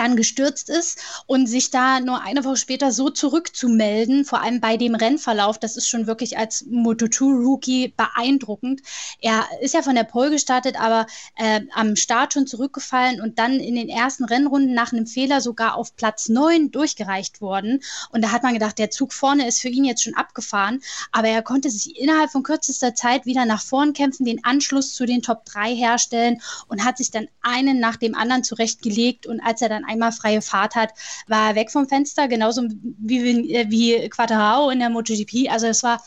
dann 0.00 0.16
gestürzt 0.16 0.70
ist 0.70 0.98
und 1.26 1.46
sich 1.46 1.70
da 1.70 2.00
nur 2.00 2.22
eine 2.22 2.44
Woche 2.44 2.56
später 2.56 2.90
so 2.90 3.10
zurückzumelden, 3.10 4.24
vor 4.24 4.40
allem 4.40 4.60
bei 4.60 4.78
dem 4.78 4.94
Rennverlauf, 4.94 5.58
das 5.58 5.76
ist 5.76 5.88
schon 5.88 6.06
wirklich 6.06 6.38
als 6.38 6.66
Moto2-Rookie 6.66 7.92
beeindruckend. 7.94 8.80
Er 9.20 9.44
ist 9.60 9.74
ja 9.74 9.82
von 9.82 9.94
der 9.94 10.04
Pole 10.04 10.30
gestartet, 10.30 10.80
aber 10.80 11.06
äh, 11.36 11.60
am 11.74 11.96
Start 11.96 12.32
schon 12.32 12.46
zurückgefallen 12.46 13.20
und 13.20 13.38
dann 13.38 13.60
in 13.60 13.74
den 13.74 13.90
ersten 13.90 14.24
Rennrunden 14.24 14.72
nach 14.72 14.92
einem 14.92 15.06
Fehler 15.06 15.42
sogar 15.42 15.74
auf 15.74 15.94
Platz 15.96 16.30
9 16.30 16.70
durchgereicht 16.70 17.42
worden. 17.42 17.82
Und 18.10 18.22
da 18.22 18.32
hat 18.32 18.42
man 18.42 18.54
gedacht, 18.54 18.78
der 18.78 18.90
Zug 18.90 19.12
vorne 19.12 19.46
ist 19.46 19.60
für 19.60 19.68
ihn 19.68 19.84
jetzt 19.84 20.02
schon 20.02 20.14
abgefahren, 20.14 20.80
aber 21.12 21.28
er 21.28 21.42
konnte 21.42 21.68
sich 21.68 22.00
innerhalb 22.00 22.30
von 22.30 22.42
kürzester 22.42 22.94
Zeit 22.94 23.26
wieder 23.26 23.44
nach 23.44 23.60
vorn 23.60 23.92
kämpfen, 23.92 24.24
den 24.24 24.44
Anschluss 24.44 24.94
zu 24.94 25.04
den 25.04 25.20
Top 25.20 25.44
3 25.44 25.74
herstellen 25.74 26.40
und 26.68 26.86
hat 26.86 26.96
sich 26.96 27.10
dann 27.10 27.28
einen 27.42 27.80
nach 27.80 27.96
dem 27.96 28.14
anderen 28.14 28.44
zurechtgelegt 28.44 29.26
und 29.26 29.40
als 29.40 29.60
er 29.60 29.68
dann 29.68 29.84
einmal 29.90 30.12
freie 30.12 30.42
Fahrt 30.42 30.74
hat, 30.74 30.92
war 31.26 31.50
er 31.50 31.54
weg 31.56 31.70
vom 31.70 31.88
Fenster, 31.88 32.28
genauso 32.28 32.62
wie, 32.98 33.54
äh, 33.54 33.70
wie 33.70 34.08
Quattarao 34.08 34.70
in 34.70 34.78
der 34.78 34.90
MotoGP. 34.90 35.50
Also 35.50 35.66
es 35.66 35.82
war 35.82 36.02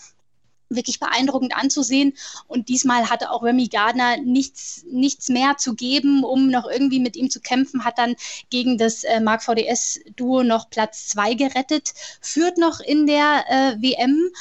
wirklich 0.76 1.00
beeindruckend 1.00 1.56
anzusehen. 1.56 2.14
Und 2.48 2.70
diesmal 2.70 3.10
hatte 3.10 3.32
auch 3.32 3.44
Remy 3.44 3.68
Gardner 3.68 4.18
nichts, 4.18 4.84
nichts 4.90 5.30
mehr 5.30 5.58
zu 5.58 5.76
geben, 5.76 6.24
um 6.24 6.50
noch 6.50 6.70
irgendwie 6.70 7.00
mit 7.00 7.16
ihm 7.16 7.30
zu 7.30 7.40
kämpfen, 7.42 7.84
hat 7.84 7.98
dann 7.98 8.16
gegen 8.50 8.78
das 8.78 9.04
äh, 9.04 9.20
Mark 9.20 9.44
VDS-Duo 9.44 10.44
noch 10.44 10.70
Platz 10.70 11.08
zwei 11.08 11.34
gerettet, 11.34 11.94
führt 12.22 12.58
noch 12.58 12.80
in 12.80 13.06
der 13.08 13.46
äh, 13.48 13.82
WM. 13.82 14.32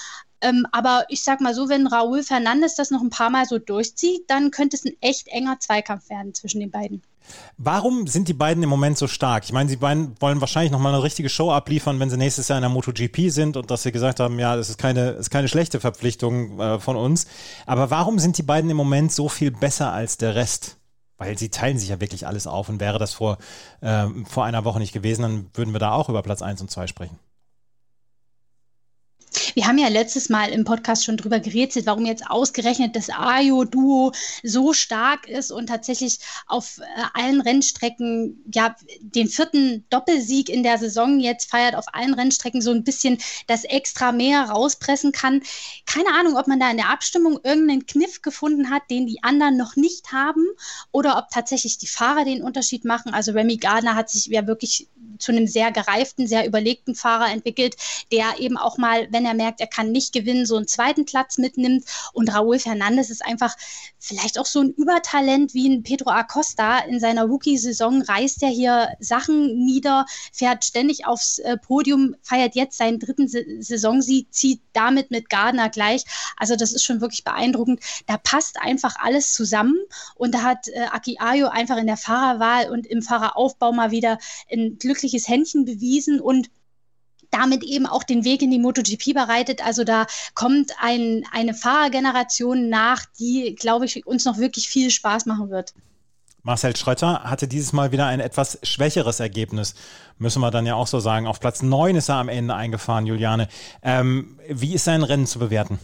Ähm, 0.43 0.67
aber 0.73 1.05
ich 1.09 1.23
sag 1.23 1.41
mal 1.41 1.55
so, 1.55 1.69
wenn 1.69 1.87
Raúl 1.87 2.23
Fernandes 2.25 2.75
das 2.75 2.91
noch 2.91 3.01
ein 3.01 3.11
paar 3.11 3.31
Mal 3.31 3.47
so 3.47 3.59
durchzieht, 3.59 4.25
dann 4.29 4.51
könnte 4.51 4.77
es 4.77 4.85
ein 4.85 4.97
echt 5.01 5.29
enger 5.29 5.59
Zweikampf 5.61 6.11
werden 6.11 6.35
zwischen 6.35 6.61
den 6.61 6.71
beiden. 6.71 7.03
Warum 7.57 8.07
sind 8.07 8.29
die 8.29 8.35
beiden 8.35 8.63
im 8.63 8.69
Moment 8.69 8.99
so 8.99 9.07
stark? 9.07 9.45
Ich 9.45 9.53
meine, 9.53 9.69
sie 9.69 9.77
beiden 9.77 10.15
wollen 10.21 10.41
wahrscheinlich 10.41 10.73
nochmal 10.73 10.93
eine 10.93 11.03
richtige 11.03 11.29
Show 11.29 11.53
abliefern, 11.53 12.01
wenn 12.01 12.11
sie 12.11 12.17
nächstes 12.17 12.49
Jahr 12.49 12.59
in 12.59 12.63
der 12.63 12.71
MotoGP 12.71 13.31
sind 13.31 13.57
und 13.57 13.71
dass 13.71 13.85
sie 13.85 13.93
gesagt 13.93 14.21
haben, 14.21 14.39
ja, 14.39 14.57
das 14.57 14.69
ist 14.69 14.79
keine, 14.79 15.11
ist 15.11 15.31
keine 15.31 15.49
schlechte 15.49 15.81
Verpflichtung 15.81 16.59
äh, 16.59 16.81
von 16.81 16.97
uns. 16.97 17.27
Aber 17.67 17.91
warum 17.91 18.19
sind 18.19 18.39
die 18.39 18.43
beiden 18.43 18.71
im 18.71 18.77
Moment 18.77 19.13
so 19.13 19.29
viel 19.29 19.51
besser 19.51 19.93
als 19.93 20.17
der 20.17 20.35
Rest? 20.35 20.79
Weil 21.19 21.39
sie 21.39 21.51
teilen 21.51 21.79
sich 21.79 21.91
ja 21.91 22.01
wirklich 22.01 22.27
alles 22.27 22.49
auf 22.49 22.69
und 22.69 22.81
wäre 22.81 22.99
das 22.99 23.15
vor, 23.15 23.39
äh, 23.81 24.07
vor 24.25 24.45
einer 24.45 24.65
Woche 24.65 24.81
nicht 24.81 24.93
gewesen, 24.93 25.23
dann 25.23 25.51
würden 25.55 25.73
wir 25.73 25.79
da 25.79 25.93
auch 25.93 26.09
über 26.09 26.23
Platz 26.23 26.43
1 26.43 26.61
und 26.61 26.71
2 26.71 26.89
sprechen. 26.89 27.19
Wir 29.55 29.67
haben 29.67 29.79
ja 29.79 29.89
letztes 29.89 30.29
Mal 30.29 30.51
im 30.51 30.65
Podcast 30.65 31.05
schon 31.05 31.17
drüber 31.17 31.39
gerätselt, 31.39 31.87
warum 31.87 32.07
jetzt 32.07 32.29
ausgerechnet 32.29 32.97
das 32.97 33.11
Ayo-Duo 33.11 34.13
so 34.43 34.73
stark 34.73 35.29
ist 35.29 35.53
und 35.53 35.67
tatsächlich 35.67 36.19
auf 36.47 36.79
äh, 36.79 37.03
allen 37.15 37.41
Rennstrecken 37.41 38.43
ja 38.53 38.75
den 39.01 39.29
vierten 39.29 39.85
Doppelsieg 39.91 40.49
in 40.49 40.63
der 40.63 40.79
Saison 40.79 41.21
jetzt 41.21 41.51
feiert, 41.51 41.75
auf 41.75 41.87
allen 41.93 42.15
Rennstrecken 42.15 42.63
so 42.63 42.71
ein 42.71 42.85
bisschen 42.85 43.19
das 43.47 43.65
extra 43.65 44.13
mehr 44.13 44.45
rauspressen 44.45 45.13
kann. 45.13 45.43
Keine 45.85 46.15
Ahnung, 46.15 46.37
ob 46.37 46.47
man 46.47 46.61
da 46.61 46.71
in 46.71 46.79
der 46.79 46.91
Abstimmung 46.91 47.39
irgendeinen 47.43 47.87
Kniff 47.87 48.23
gefunden 48.23 48.71
hat, 48.71 48.83
den 48.91 49.07
die 49.07 49.23
anderen 49.23 49.57
noch 49.57 49.77
nicht 49.77 50.13
haben 50.13 50.47
oder 50.93 51.19
ob 51.19 51.29
tatsächlich 51.31 51.79
die 51.79 51.87
Fahrer 51.89 52.25
den 52.25 52.43
Unterschied 52.43 52.85
machen. 52.85 53.13
Also 53.13 53.33
Remy 53.33 53.59
Gardner 53.59 53.97
hat 53.97 54.09
sich 54.09 54.27
ja 54.27 54.47
wirklich 54.47 54.89
zu 55.19 55.33
einem 55.33 55.47
sehr 55.47 55.73
gereiften, 55.73 56.27
sehr 56.27 56.47
überlegten 56.47 56.95
Fahrer 56.95 57.31
entwickelt, 57.31 57.77
der 58.11 58.39
eben 58.39 58.57
auch 58.57 58.79
mal, 58.79 59.09
wenn 59.11 59.27
er 59.27 59.35
merkt, 59.43 59.61
er 59.61 59.67
kann 59.67 59.91
nicht 59.91 60.13
gewinnen, 60.13 60.47
so 60.47 60.57
einen 60.57 60.69
zweiten 60.69 61.05
Platz 61.05 61.39
mitnimmt. 61.39 61.85
Und 62.13 62.33
Raúl 62.33 62.59
Fernandes 62.59 63.11
ist 63.11 63.25
einfach 63.25 63.57
vielleicht 63.99 64.39
auch 64.39 64.47
so 64.47 64.61
ein 64.61 64.71
Übertalent 64.71 65.53
wie 65.55 65.69
ein 65.69 65.83
Pedro 65.83 66.11
Acosta. 66.11 66.79
In 66.79 67.01
seiner 67.01 67.25
Rookie-Saison 67.25 68.03
reißt 68.03 68.43
er 68.43 68.49
hier 68.49 68.89
Sachen 69.01 69.65
nieder, 69.65 70.07
fährt 70.33 70.65
ständig 70.65 71.07
aufs 71.07 71.39
äh, 71.39 71.57
Podium, 71.57 72.15
feiert 72.23 72.55
jetzt 72.55 72.79
seinen 72.79 73.01
dritten 73.01 73.29
Saisonsieg, 73.29 74.33
zieht 74.33 74.61
damit 74.73 75.11
mit 75.11 75.29
Gardner 75.29 75.69
gleich. 75.69 76.05
Also 76.37 76.57
das 76.57 76.73
ist 76.73 76.85
schon 76.85 77.01
wirklich 77.01 77.25
beeindruckend. 77.25 77.81
Da 78.07 78.17
passt 78.17 78.61
einfach 78.61 78.97
alles 78.99 79.33
zusammen 79.33 79.77
und 80.15 80.35
da 80.35 80.43
hat 80.43 80.69
äh, 80.69 80.87
Aki 80.91 81.19
Ayo 81.19 81.49
einfach 81.49 81.77
in 81.77 81.87
der 81.87 81.97
Fahrerwahl 81.97 82.71
und 82.71 82.87
im 82.87 83.03
Fahreraufbau 83.03 83.73
mal 83.73 83.91
wieder 83.91 84.19
ein 84.51 84.79
glückliches 84.79 85.29
Händchen 85.29 85.65
bewiesen 85.65 86.21
und 86.21 86.51
damit 87.33 87.65
eben 87.65 87.87
auch 87.87 88.05
den 88.05 88.25
Weg 88.25 88.43
in 88.43 88.51
die 88.51 88.59
MotoGP 88.59 89.15
bereitet. 89.15 89.65
Also 89.65 89.83
da 89.85 90.07
kommt 90.35 90.73
ein, 90.81 91.25
eine 91.33 91.55
Fahrergeneration 91.55 92.69
nach, 92.69 93.05
die, 93.19 93.57
glaube 93.57 93.87
ich, 93.87 94.07
uns 94.07 94.25
noch 94.25 94.39
wirklich 94.39 94.69
viel 94.69 94.91
Spaß 94.91 95.27
machen 95.27 95.51
wird. 95.51 95.75
Marcel 96.45 96.77
Schrötter 96.77 97.23
hatte 97.23 97.47
dieses 97.47 97.73
Mal 97.73 97.93
wieder 97.93 98.07
ein 98.07 98.19
etwas 98.19 98.59
schwächeres 98.65 99.21
Ergebnis, 99.21 99.75
müssen 100.19 100.41
wir 100.41 100.51
dann 100.51 100.67
ja 100.67 100.75
auch 100.75 100.89
so 100.89 100.99
sagen. 100.99 101.27
Auf 101.27 101.39
Platz 101.39 101.63
9 101.63 101.95
ist 101.97 102.09
er 102.09 102.17
am 102.17 102.29
Ende 102.29 102.55
eingefahren, 102.55 103.07
Juliane. 103.07 103.49
Ähm, 103.83 104.39
wie 104.49 104.75
ist 104.75 104.85
sein 104.85 105.05
Rennen 105.05 105.27
zu 105.27 105.39
bewerten? 105.39 105.79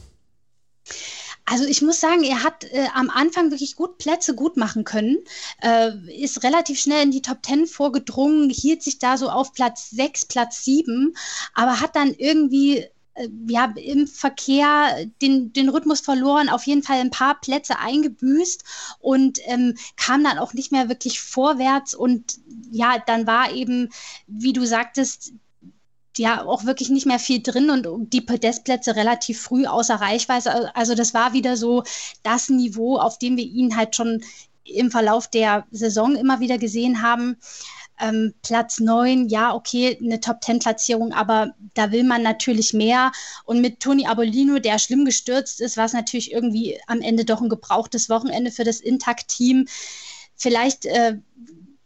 Also 1.50 1.64
ich 1.64 1.80
muss 1.80 2.00
sagen, 2.00 2.24
er 2.24 2.42
hat 2.44 2.64
äh, 2.64 2.88
am 2.94 3.08
Anfang 3.08 3.50
wirklich 3.50 3.74
gut 3.74 3.98
Plätze 3.98 4.34
gut 4.34 4.56
machen 4.56 4.84
können, 4.84 5.18
äh, 5.62 5.92
ist 6.22 6.42
relativ 6.42 6.78
schnell 6.78 7.02
in 7.02 7.10
die 7.10 7.22
Top 7.22 7.38
10 7.44 7.66
vorgedrungen, 7.66 8.50
hielt 8.50 8.82
sich 8.82 8.98
da 8.98 9.16
so 9.16 9.30
auf 9.30 9.52
Platz 9.54 9.90
6, 9.90 10.26
Platz 10.26 10.64
7, 10.64 11.14
aber 11.54 11.80
hat 11.80 11.96
dann 11.96 12.12
irgendwie 12.12 12.86
äh, 13.14 13.28
ja, 13.48 13.72
im 13.76 14.06
Verkehr 14.06 15.06
den, 15.22 15.52
den 15.54 15.70
Rhythmus 15.70 16.00
verloren, 16.00 16.50
auf 16.50 16.64
jeden 16.66 16.82
Fall 16.82 17.00
ein 17.00 17.10
paar 17.10 17.40
Plätze 17.40 17.78
eingebüßt 17.78 18.64
und 19.00 19.40
ähm, 19.44 19.74
kam 19.96 20.24
dann 20.24 20.38
auch 20.38 20.52
nicht 20.52 20.70
mehr 20.70 20.90
wirklich 20.90 21.20
vorwärts. 21.20 21.94
Und 21.94 22.40
ja, 22.70 22.98
dann 22.98 23.26
war 23.26 23.52
eben, 23.52 23.88
wie 24.26 24.52
du 24.52 24.66
sagtest, 24.66 25.32
ja 26.18 26.44
auch 26.44 26.64
wirklich 26.64 26.90
nicht 26.90 27.06
mehr 27.06 27.18
viel 27.18 27.42
drin 27.42 27.70
und 27.70 28.12
die 28.12 28.20
Podestplätze 28.20 28.96
relativ 28.96 29.40
früh 29.40 29.66
außer 29.66 29.96
Reichweite. 29.96 30.74
Also 30.76 30.94
das 30.94 31.14
war 31.14 31.32
wieder 31.32 31.56
so 31.56 31.84
das 32.22 32.48
Niveau, 32.48 32.98
auf 32.98 33.18
dem 33.18 33.36
wir 33.36 33.44
ihn 33.44 33.76
halt 33.76 33.96
schon 33.96 34.22
im 34.64 34.90
Verlauf 34.90 35.28
der 35.28 35.66
Saison 35.70 36.14
immer 36.16 36.40
wieder 36.40 36.58
gesehen 36.58 37.02
haben. 37.02 37.36
Ähm, 38.00 38.34
Platz 38.42 38.78
9, 38.78 39.28
ja, 39.28 39.54
okay, 39.54 39.98
eine 40.00 40.20
Top-10-Platzierung, 40.20 41.12
aber 41.12 41.54
da 41.74 41.90
will 41.90 42.04
man 42.04 42.22
natürlich 42.22 42.72
mehr. 42.72 43.10
Und 43.44 43.60
mit 43.60 43.80
Toni 43.80 44.06
Abolino, 44.06 44.60
der 44.60 44.78
schlimm 44.78 45.04
gestürzt 45.04 45.60
ist, 45.60 45.76
war 45.76 45.86
es 45.86 45.94
natürlich 45.94 46.32
irgendwie 46.32 46.78
am 46.86 47.00
Ende 47.00 47.24
doch 47.24 47.40
ein 47.40 47.48
gebrauchtes 47.48 48.08
Wochenende 48.08 48.52
für 48.52 48.62
das 48.62 48.80
Intact-Team. 48.80 49.66
Vielleicht 50.36 50.86
äh, 50.86 51.18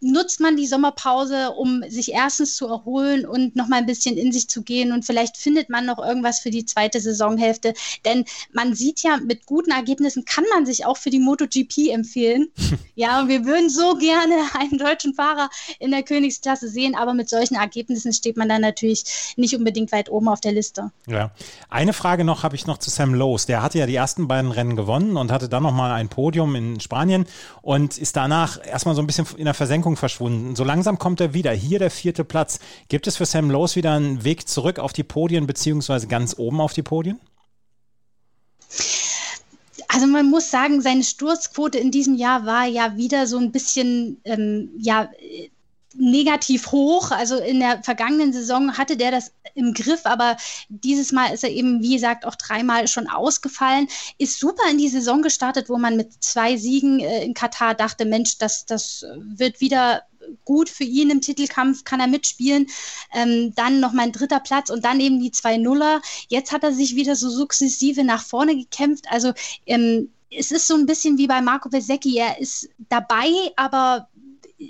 nutzt 0.02 0.40
man 0.40 0.56
die 0.56 0.66
Sommerpause, 0.66 1.52
um 1.52 1.82
sich 1.88 2.12
erstens 2.12 2.56
zu 2.56 2.66
erholen 2.66 3.24
und 3.24 3.56
noch 3.56 3.68
mal 3.68 3.76
ein 3.76 3.86
bisschen 3.86 4.16
in 4.16 4.32
sich 4.32 4.48
zu 4.48 4.62
gehen 4.62 4.92
und 4.92 5.04
vielleicht 5.04 5.36
findet 5.36 5.70
man 5.70 5.86
noch 5.86 5.98
irgendwas 5.98 6.40
für 6.40 6.50
die 6.50 6.66
zweite 6.66 7.00
Saisonhälfte, 7.00 7.72
denn 8.04 8.24
man 8.52 8.74
sieht 8.74 9.02
ja, 9.02 9.18
mit 9.18 9.46
guten 9.46 9.70
Ergebnissen 9.70 10.24
kann 10.24 10.44
man 10.52 10.66
sich 10.66 10.84
auch 10.84 10.96
für 10.96 11.10
die 11.10 11.20
MotoGP 11.20 11.90
empfehlen. 11.92 12.48
ja, 12.94 13.20
und 13.20 13.28
wir 13.28 13.44
würden 13.44 13.70
so 13.70 13.94
gerne 13.94 14.34
einen 14.58 14.78
deutschen 14.78 15.14
Fahrer 15.14 15.48
in 15.78 15.92
der 15.92 16.02
Königsklasse 16.02 16.68
sehen, 16.68 16.94
aber 16.94 17.14
mit 17.14 17.28
solchen 17.28 17.54
Ergebnissen 17.54 18.12
steht 18.12 18.36
man 18.36 18.48
dann 18.48 18.60
natürlich 18.60 19.34
nicht 19.36 19.54
unbedingt 19.56 19.92
weit 19.92 20.10
oben 20.10 20.28
auf 20.28 20.40
der 20.40 20.52
Liste. 20.52 20.90
Ja. 21.06 21.30
Eine 21.68 21.92
Frage 21.92 22.24
noch 22.24 22.42
habe 22.42 22.56
ich 22.56 22.66
noch 22.66 22.78
zu 22.78 22.90
Sam 22.90 23.14
Lowe. 23.14 23.46
Der 23.46 23.62
hatte 23.62 23.78
ja 23.78 23.86
die 23.86 23.94
ersten 23.94 24.28
beiden 24.28 24.50
Rennen 24.50 24.76
gewonnen 24.76 25.16
und 25.16 25.30
hatte 25.30 25.48
dann 25.48 25.62
noch 25.62 25.72
mal 25.72 25.92
ein 25.92 26.08
Podium 26.08 26.54
in 26.54 26.80
Spanien 26.80 27.26
und 27.62 27.98
ist 27.98 28.16
danach 28.16 28.64
erstmal 28.64 28.94
so 28.94 29.02
ein 29.02 29.06
bisschen 29.06 29.26
in 29.36 29.44
der 29.44 29.54
Versenkung 29.54 29.91
Wirkung 29.92 29.96
verschwunden. 29.96 30.56
So 30.56 30.64
langsam 30.64 30.98
kommt 30.98 31.20
er 31.20 31.34
wieder. 31.34 31.52
Hier 31.52 31.78
der 31.78 31.90
vierte 31.90 32.24
Platz. 32.24 32.58
Gibt 32.88 33.06
es 33.06 33.16
für 33.16 33.26
Sam 33.26 33.50
Lowe 33.50 33.74
wieder 33.74 33.92
einen 33.92 34.24
Weg 34.24 34.48
zurück 34.48 34.78
auf 34.78 34.92
die 34.92 35.04
Podien, 35.04 35.46
beziehungsweise 35.46 36.06
ganz 36.06 36.34
oben 36.38 36.60
auf 36.60 36.72
die 36.72 36.82
Podien? 36.82 37.20
Also 39.88 40.06
man 40.06 40.30
muss 40.30 40.50
sagen, 40.50 40.80
seine 40.80 41.04
Sturzquote 41.04 41.78
in 41.78 41.90
diesem 41.90 42.16
Jahr 42.16 42.46
war 42.46 42.66
ja 42.66 42.96
wieder 42.96 43.26
so 43.26 43.38
ein 43.38 43.52
bisschen, 43.52 44.20
ähm, 44.24 44.70
ja, 44.78 45.10
negativ 45.94 46.72
hoch. 46.72 47.10
Also 47.10 47.36
in 47.36 47.60
der 47.60 47.82
vergangenen 47.82 48.32
Saison 48.32 48.76
hatte 48.78 48.96
der 48.96 49.10
das 49.10 49.32
im 49.54 49.74
Griff, 49.74 50.02
aber 50.04 50.36
dieses 50.68 51.12
Mal 51.12 51.32
ist 51.32 51.44
er 51.44 51.50
eben, 51.50 51.82
wie 51.82 51.94
gesagt, 51.94 52.24
auch 52.24 52.34
dreimal 52.34 52.88
schon 52.88 53.08
ausgefallen. 53.08 53.88
Ist 54.18 54.40
super 54.40 54.62
in 54.70 54.78
die 54.78 54.88
Saison 54.88 55.22
gestartet, 55.22 55.68
wo 55.68 55.78
man 55.78 55.96
mit 55.96 56.22
zwei 56.22 56.56
Siegen 56.56 57.00
äh, 57.00 57.24
in 57.24 57.34
Katar 57.34 57.74
dachte, 57.74 58.04
Mensch, 58.04 58.38
das, 58.38 58.64
das 58.66 59.04
wird 59.16 59.60
wieder 59.60 60.02
gut 60.44 60.68
für 60.68 60.84
ihn 60.84 61.10
im 61.10 61.20
Titelkampf, 61.20 61.84
kann 61.84 62.00
er 62.00 62.06
mitspielen. 62.06 62.68
Ähm, 63.12 63.54
dann 63.54 63.80
noch 63.80 63.92
mein 63.92 64.12
dritter 64.12 64.40
Platz 64.40 64.70
und 64.70 64.84
dann 64.84 65.00
eben 65.00 65.20
die 65.20 65.32
zwei 65.32 65.56
Nuller. 65.56 66.00
Jetzt 66.28 66.52
hat 66.52 66.62
er 66.64 66.72
sich 66.72 66.96
wieder 66.96 67.16
so 67.16 67.28
sukzessive 67.28 68.04
nach 68.04 68.22
vorne 68.22 68.56
gekämpft. 68.56 69.06
Also 69.10 69.32
ähm, 69.66 70.10
es 70.30 70.50
ist 70.50 70.66
so 70.66 70.74
ein 70.74 70.86
bisschen 70.86 71.18
wie 71.18 71.26
bei 71.26 71.40
Marco 71.40 71.68
Besecchi. 71.68 72.16
Er 72.16 72.40
ist 72.40 72.68
dabei, 72.88 73.30
aber 73.56 74.08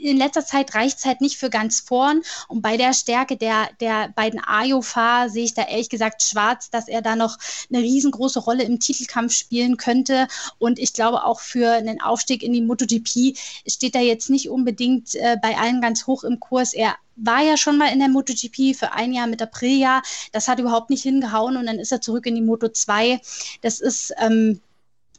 in 0.00 0.16
letzter 0.16 0.44
Zeit 0.44 0.74
reicht 0.74 0.98
es 0.98 1.04
halt 1.04 1.20
nicht 1.20 1.36
für 1.36 1.50
ganz 1.50 1.80
vorn. 1.80 2.22
Und 2.48 2.62
bei 2.62 2.76
der 2.76 2.92
Stärke 2.92 3.36
der, 3.36 3.68
der 3.80 4.08
beiden 4.14 4.40
Ayo-Fahrer 4.40 5.28
sehe 5.28 5.44
ich 5.44 5.54
da 5.54 5.62
ehrlich 5.62 5.88
gesagt 5.88 6.22
schwarz, 6.22 6.70
dass 6.70 6.88
er 6.88 7.02
da 7.02 7.16
noch 7.16 7.38
eine 7.72 7.82
riesengroße 7.82 8.40
Rolle 8.40 8.64
im 8.64 8.80
Titelkampf 8.80 9.32
spielen 9.32 9.76
könnte. 9.76 10.28
Und 10.58 10.78
ich 10.78 10.92
glaube 10.92 11.24
auch 11.24 11.40
für 11.40 11.70
einen 11.72 12.00
Aufstieg 12.00 12.42
in 12.42 12.52
die 12.52 12.62
MotoGP 12.62 13.36
steht 13.66 13.94
er 13.94 14.02
jetzt 14.02 14.30
nicht 14.30 14.48
unbedingt 14.48 15.14
äh, 15.14 15.36
bei 15.40 15.56
allen 15.56 15.80
ganz 15.80 16.06
hoch 16.06 16.24
im 16.24 16.40
Kurs. 16.40 16.72
Er 16.72 16.96
war 17.16 17.42
ja 17.42 17.56
schon 17.56 17.78
mal 17.78 17.92
in 17.92 17.98
der 17.98 18.08
MotoGP 18.08 18.76
für 18.76 18.92
ein 18.92 19.12
Jahr 19.12 19.26
mit 19.26 19.42
Aprilia. 19.42 20.02
Das 20.32 20.48
hat 20.48 20.58
überhaupt 20.58 20.90
nicht 20.90 21.02
hingehauen 21.02 21.56
und 21.56 21.66
dann 21.66 21.78
ist 21.78 21.92
er 21.92 22.00
zurück 22.00 22.26
in 22.26 22.34
die 22.34 22.42
Moto 22.42 22.68
2. 22.68 23.20
Das 23.60 23.80
ist, 23.80 24.12
ähm, 24.18 24.60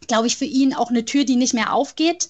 glaube 0.07 0.27
ich, 0.27 0.37
für 0.37 0.45
ihn 0.45 0.73
auch 0.73 0.89
eine 0.89 1.05
Tür, 1.05 1.25
die 1.25 1.35
nicht 1.35 1.53
mehr 1.53 1.73
aufgeht. 1.73 2.29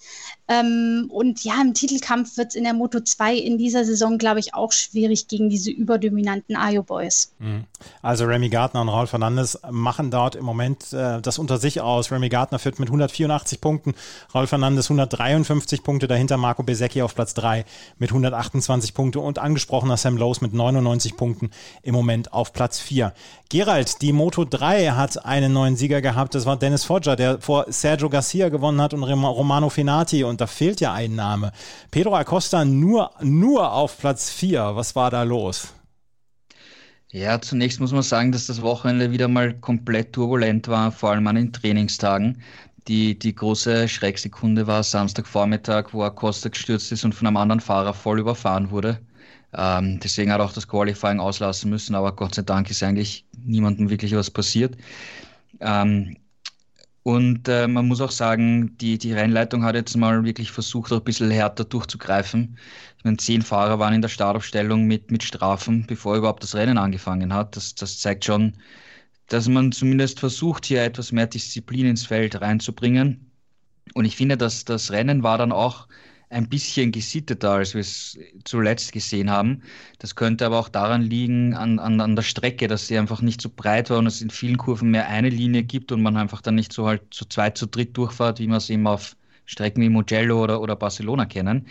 Ähm, 0.49 1.09
und 1.09 1.43
ja, 1.45 1.61
im 1.61 1.73
Titelkampf 1.73 2.37
wird 2.37 2.49
es 2.49 2.55
in 2.55 2.65
der 2.65 2.73
Moto 2.73 2.99
2 2.99 3.35
in 3.35 3.57
dieser 3.57 3.85
Saison, 3.85 4.17
glaube 4.17 4.41
ich, 4.41 4.53
auch 4.53 4.73
schwierig 4.73 5.29
gegen 5.29 5.49
diese 5.49 5.71
überdominanten 5.71 6.57
Ayo 6.57 6.83
Boys. 6.83 7.31
Mhm. 7.39 7.63
Also 8.01 8.25
Remy 8.25 8.49
Gardner 8.49 8.81
und 8.81 8.89
Raul 8.89 9.07
Fernandes 9.07 9.57
machen 9.71 10.11
dort 10.11 10.35
im 10.35 10.43
Moment 10.43 10.91
äh, 10.91 11.21
das 11.21 11.39
unter 11.39 11.59
sich 11.59 11.79
aus. 11.79 12.11
Remy 12.11 12.27
Gardner 12.27 12.59
führt 12.59 12.77
mit 12.77 12.89
184 12.89 13.61
Punkten, 13.61 13.93
Raul 14.35 14.47
Fernandes 14.47 14.87
153 14.87 15.81
Punkte, 15.81 16.07
dahinter 16.07 16.35
Marco 16.35 16.63
Besecchi 16.63 17.01
auf 17.01 17.15
Platz 17.15 17.33
3 17.35 17.63
mit 17.97 18.09
128 18.09 18.93
Punkte 18.93 19.21
und 19.21 19.39
angesprochener 19.39 19.95
Sam 19.95 20.17
Lowe 20.17 20.37
mit 20.41 20.53
99 20.53 21.15
Punkten 21.15 21.51
im 21.83 21.95
Moment 21.95 22.33
auf 22.33 22.51
Platz 22.51 22.79
4. 22.79 23.13
Gerald, 23.47 24.01
die 24.01 24.13
Moto 24.13 24.45
3 24.45 24.89
hat 24.89 25.25
einen 25.25 25.53
neuen 25.53 25.77
Sieger 25.77 26.01
gehabt, 26.01 26.35
das 26.35 26.45
war 26.45 26.57
Dennis 26.57 26.83
Foggia, 26.83 27.15
der 27.15 27.39
vor 27.39 27.62
Sergio 27.67 28.09
Garcia 28.09 28.49
gewonnen 28.49 28.81
hat 28.81 28.93
und 28.93 29.03
Romano 29.03 29.69
Finati 29.69 30.23
und 30.23 30.41
da 30.41 30.47
fehlt 30.47 30.81
ja 30.81 30.93
ein 30.93 31.15
Name. 31.15 31.51
Pedro 31.91 32.15
Acosta 32.15 32.65
nur, 32.65 33.11
nur 33.21 33.71
auf 33.71 33.97
Platz 33.97 34.31
4. 34.31 34.71
Was 34.75 34.95
war 34.95 35.11
da 35.11 35.23
los? 35.23 35.73
Ja, 37.11 37.39
zunächst 37.39 37.79
muss 37.79 37.91
man 37.91 38.01
sagen, 38.01 38.31
dass 38.31 38.47
das 38.47 38.63
Wochenende 38.63 39.11
wieder 39.11 39.27
mal 39.27 39.53
komplett 39.53 40.13
turbulent 40.13 40.67
war, 40.67 40.91
vor 40.91 41.11
allem 41.11 41.27
an 41.27 41.35
den 41.35 41.53
Trainingstagen. 41.53 42.41
Die, 42.87 43.17
die 43.17 43.35
große 43.35 43.87
Schrecksekunde 43.87 44.67
war 44.67 44.83
Samstagvormittag, 44.83 45.93
wo 45.93 46.03
Acosta 46.03 46.49
gestürzt 46.49 46.91
ist 46.91 47.05
und 47.05 47.13
von 47.13 47.27
einem 47.27 47.37
anderen 47.37 47.61
Fahrer 47.61 47.93
voll 47.93 48.19
überfahren 48.19 48.71
wurde. 48.71 48.99
Ähm, 49.53 49.99
deswegen 49.99 50.31
hat 50.31 50.39
er 50.39 50.45
auch 50.45 50.53
das 50.53 50.67
Qualifying 50.67 51.19
auslassen 51.19 51.69
müssen, 51.69 51.95
aber 51.95 52.15
Gott 52.15 52.35
sei 52.35 52.41
Dank 52.41 52.69
ist 52.69 52.81
eigentlich 52.81 53.25
niemandem 53.45 53.89
wirklich 53.89 54.15
was 54.15 54.31
passiert. 54.31 54.75
Ähm, 55.59 56.17
und 57.03 57.49
äh, 57.49 57.67
man 57.67 57.87
muss 57.87 57.99
auch 57.99 58.11
sagen, 58.11 58.77
die, 58.77 58.97
die 58.97 59.11
Rennleitung 59.11 59.63
hat 59.63 59.75
jetzt 59.75 59.95
mal 59.97 60.23
wirklich 60.23 60.51
versucht, 60.51 60.91
auch 60.93 60.99
ein 60.99 61.03
bisschen 61.03 61.31
härter 61.31 61.65
durchzugreifen. 61.65 62.57
Ich 62.97 63.03
meine, 63.03 63.17
zehn 63.17 63.41
Fahrer 63.41 63.77
waren 63.79 63.93
in 63.93 64.01
der 64.01 64.09
Startaufstellung 64.09 64.85
mit, 64.85 65.11
mit 65.11 65.21
Strafen, 65.23 65.85
bevor 65.85 66.15
überhaupt 66.15 66.43
das 66.43 66.55
Rennen 66.55 66.77
angefangen 66.77 67.33
hat. 67.33 67.57
Das, 67.57 67.75
das 67.75 67.99
zeigt 67.99 68.23
schon, 68.23 68.53
dass 69.27 69.49
man 69.49 69.73
zumindest 69.73 70.19
versucht, 70.21 70.65
hier 70.65 70.83
etwas 70.83 71.11
mehr 71.11 71.27
Disziplin 71.27 71.87
ins 71.87 72.05
Feld 72.05 72.39
reinzubringen. 72.39 73.31
Und 73.95 74.05
ich 74.05 74.15
finde, 74.15 74.37
dass 74.37 74.63
das 74.63 74.91
Rennen 74.91 75.23
war 75.23 75.37
dann 75.37 75.51
auch 75.51 75.87
ein 76.33 76.49
bisschen 76.49 76.91
gesitteter, 76.91 77.51
als 77.51 77.73
wir 77.73 77.81
es 77.81 78.17
zuletzt 78.43 78.91
gesehen 78.91 79.29
haben. 79.29 79.63
Das 79.99 80.15
könnte 80.15 80.45
aber 80.45 80.59
auch 80.59 80.69
daran 80.69 81.01
liegen, 81.01 81.53
an, 81.53 81.79
an, 81.79 82.01
an 82.01 82.15
der 82.15 82.23
Strecke, 82.23 82.67
dass 82.67 82.87
sie 82.87 82.97
einfach 82.97 83.21
nicht 83.21 83.41
so 83.41 83.49
breit 83.55 83.89
war 83.89 83.99
und 83.99 84.07
es 84.07 84.21
in 84.21 84.29
vielen 84.29 84.57
Kurven 84.57 84.91
mehr 84.91 85.07
eine 85.07 85.29
Linie 85.29 85.63
gibt 85.63 85.91
und 85.91 86.01
man 86.01 86.17
einfach 86.17 86.41
dann 86.41 86.55
nicht 86.55 86.73
so 86.73 86.87
halt 86.87 87.01
zu 87.11 87.25
zweit, 87.25 87.57
zu 87.57 87.67
dritt 87.67 87.95
durchfahrt, 87.95 88.39
wie 88.39 88.47
man 88.47 88.57
es 88.57 88.69
eben 88.69 88.87
auf 88.87 89.15
Strecken 89.45 89.81
wie 89.81 89.89
Mugello 89.89 90.43
oder, 90.43 90.61
oder 90.61 90.75
Barcelona 90.75 91.25
kennen. 91.25 91.67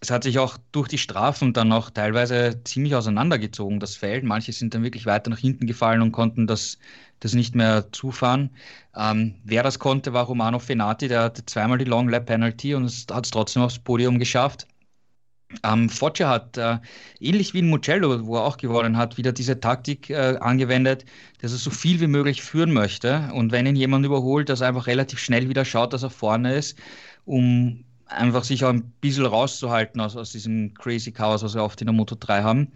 Es 0.00 0.10
hat 0.10 0.24
sich 0.24 0.38
auch 0.38 0.58
durch 0.72 0.88
die 0.88 0.98
Strafen 0.98 1.54
dann 1.54 1.72
auch 1.72 1.88
teilweise 1.88 2.60
ziemlich 2.64 2.94
auseinandergezogen, 2.94 3.80
das 3.80 3.96
Feld. 3.96 4.22
Manche 4.22 4.52
sind 4.52 4.74
dann 4.74 4.82
wirklich 4.82 5.06
weiter 5.06 5.30
nach 5.30 5.38
hinten 5.38 5.66
gefallen 5.66 6.02
und 6.02 6.12
konnten 6.12 6.46
das 6.46 6.78
das 7.24 7.34
nicht 7.34 7.54
mehr 7.54 7.90
zufahren. 7.92 8.50
Ähm, 8.94 9.36
wer 9.44 9.62
das 9.62 9.78
konnte, 9.78 10.12
war 10.12 10.24
Romano 10.26 10.58
Fenati, 10.58 11.08
der 11.08 11.22
hatte 11.22 11.44
zweimal 11.46 11.78
die 11.78 11.84
Long 11.84 12.08
Lap 12.08 12.26
Penalty 12.26 12.74
und 12.74 12.84
hat 13.10 13.24
es 13.24 13.30
trotzdem 13.30 13.62
aufs 13.62 13.78
Podium 13.78 14.18
geschafft. 14.18 14.66
Ähm, 15.62 15.88
Foggia 15.88 16.28
hat 16.28 16.58
äh, 16.58 16.78
ähnlich 17.20 17.54
wie 17.54 17.60
in 17.60 17.70
Mugello, 17.70 18.26
wo 18.26 18.36
er 18.36 18.44
auch 18.44 18.56
gewonnen 18.56 18.96
hat, 18.96 19.16
wieder 19.16 19.32
diese 19.32 19.60
Taktik 19.60 20.10
äh, 20.10 20.36
angewendet, 20.40 21.04
dass 21.40 21.52
er 21.52 21.58
so 21.58 21.70
viel 21.70 22.00
wie 22.00 22.06
möglich 22.08 22.42
führen 22.42 22.72
möchte 22.72 23.30
und 23.32 23.52
wenn 23.52 23.66
ihn 23.66 23.76
jemand 23.76 24.04
überholt, 24.04 24.48
dass 24.48 24.60
er 24.62 24.68
einfach 24.68 24.86
relativ 24.86 25.18
schnell 25.20 25.48
wieder 25.48 25.64
schaut, 25.64 25.92
dass 25.92 26.02
er 26.02 26.10
vorne 26.10 26.54
ist, 26.54 26.78
um 27.24 27.84
einfach 28.06 28.44
sich 28.44 28.64
auch 28.64 28.70
ein 28.70 28.90
bisschen 29.00 29.26
rauszuhalten 29.26 30.00
aus, 30.00 30.16
aus 30.16 30.32
diesem 30.32 30.74
Crazy 30.74 31.12
Chaos, 31.12 31.42
was 31.42 31.54
wir 31.54 31.62
oft 31.62 31.80
in 31.80 31.86
der 31.86 31.94
Moto 31.94 32.16
3 32.18 32.42
haben. 32.42 32.72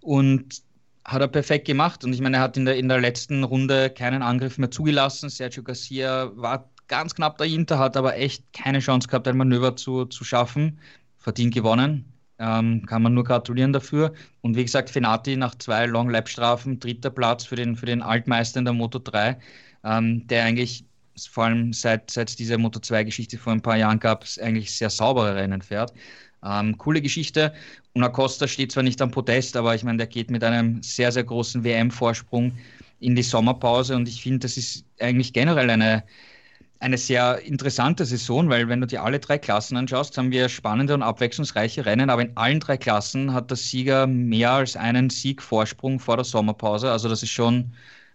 Und 0.00 0.62
hat 1.10 1.20
er 1.20 1.28
perfekt 1.28 1.66
gemacht. 1.66 2.04
Und 2.04 2.12
ich 2.12 2.20
meine, 2.20 2.36
er 2.38 2.42
hat 2.42 2.56
in 2.56 2.64
der, 2.64 2.76
in 2.76 2.88
der 2.88 3.00
letzten 3.00 3.44
Runde 3.44 3.90
keinen 3.90 4.22
Angriff 4.22 4.58
mehr 4.58 4.70
zugelassen. 4.70 5.28
Sergio 5.28 5.62
Garcia 5.62 6.30
war 6.36 6.70
ganz 6.88 7.14
knapp 7.14 7.38
dahinter, 7.38 7.78
hat 7.78 7.96
aber 7.96 8.16
echt 8.16 8.44
keine 8.52 8.80
Chance 8.80 9.08
gehabt, 9.08 9.26
ein 9.28 9.36
Manöver 9.36 9.76
zu, 9.76 10.04
zu 10.06 10.24
schaffen. 10.24 10.78
Verdient 11.18 11.54
gewonnen. 11.54 12.04
Ähm, 12.38 12.86
kann 12.86 13.02
man 13.02 13.12
nur 13.14 13.24
gratulieren 13.24 13.72
dafür. 13.72 14.12
Und 14.40 14.56
wie 14.56 14.64
gesagt, 14.64 14.90
Fenati 14.90 15.36
nach 15.36 15.54
zwei 15.56 15.86
Long-Lap-Strafen, 15.86 16.80
dritter 16.80 17.10
Platz 17.10 17.44
für 17.44 17.56
den, 17.56 17.76
für 17.76 17.86
den 17.86 18.02
Altmeister 18.02 18.60
in 18.60 18.64
der 18.64 18.74
Moto 18.74 18.98
3, 18.98 19.38
ähm, 19.84 20.26
der 20.26 20.44
eigentlich 20.44 20.84
vor 21.28 21.44
allem 21.44 21.72
seit, 21.72 22.10
seit 22.10 22.30
es 22.30 22.36
diese 22.36 22.56
Moto 22.56 22.78
2-Geschichte 22.80 23.36
vor 23.36 23.52
ein 23.52 23.60
paar 23.60 23.76
Jahren 23.76 24.00
gab, 24.00 24.24
eigentlich 24.40 24.74
sehr 24.74 24.88
saubere 24.88 25.34
Rennen 25.34 25.60
fährt. 25.60 25.92
Ähm, 26.44 26.78
coole 26.78 27.02
Geschichte. 27.02 27.52
Und 27.92 28.02
Acosta 28.02 28.48
steht 28.48 28.72
zwar 28.72 28.82
nicht 28.82 29.00
am 29.02 29.10
Podest, 29.10 29.56
aber 29.56 29.74
ich 29.74 29.84
meine, 29.84 29.98
der 29.98 30.06
geht 30.06 30.30
mit 30.30 30.44
einem 30.44 30.82
sehr, 30.82 31.12
sehr 31.12 31.24
großen 31.24 31.64
WM-Vorsprung 31.64 32.52
in 33.00 33.16
die 33.16 33.22
Sommerpause. 33.22 33.96
Und 33.96 34.08
ich 34.08 34.22
finde, 34.22 34.40
das 34.40 34.56
ist 34.56 34.84
eigentlich 35.00 35.32
generell 35.32 35.70
eine, 35.70 36.04
eine 36.78 36.98
sehr 36.98 37.40
interessante 37.40 38.04
Saison, 38.06 38.48
weil 38.48 38.68
wenn 38.68 38.80
du 38.80 38.86
dir 38.86 39.02
alle 39.02 39.18
drei 39.18 39.38
Klassen 39.38 39.76
anschaust, 39.76 40.16
haben 40.16 40.30
wir 40.30 40.48
spannende 40.48 40.94
und 40.94 41.02
abwechslungsreiche 41.02 41.84
Rennen, 41.84 42.10
aber 42.10 42.22
in 42.22 42.36
allen 42.36 42.60
drei 42.60 42.76
Klassen 42.76 43.32
hat 43.34 43.50
der 43.50 43.56
Sieger 43.56 44.06
mehr 44.06 44.52
als 44.52 44.76
einen 44.76 45.10
Siegvorsprung 45.10 46.00
vor 46.00 46.16
der 46.16 46.24
Sommerpause. 46.24 46.90
Also 46.90 47.08
das 47.08 47.22
ist 47.22 47.30
schon 47.30 47.72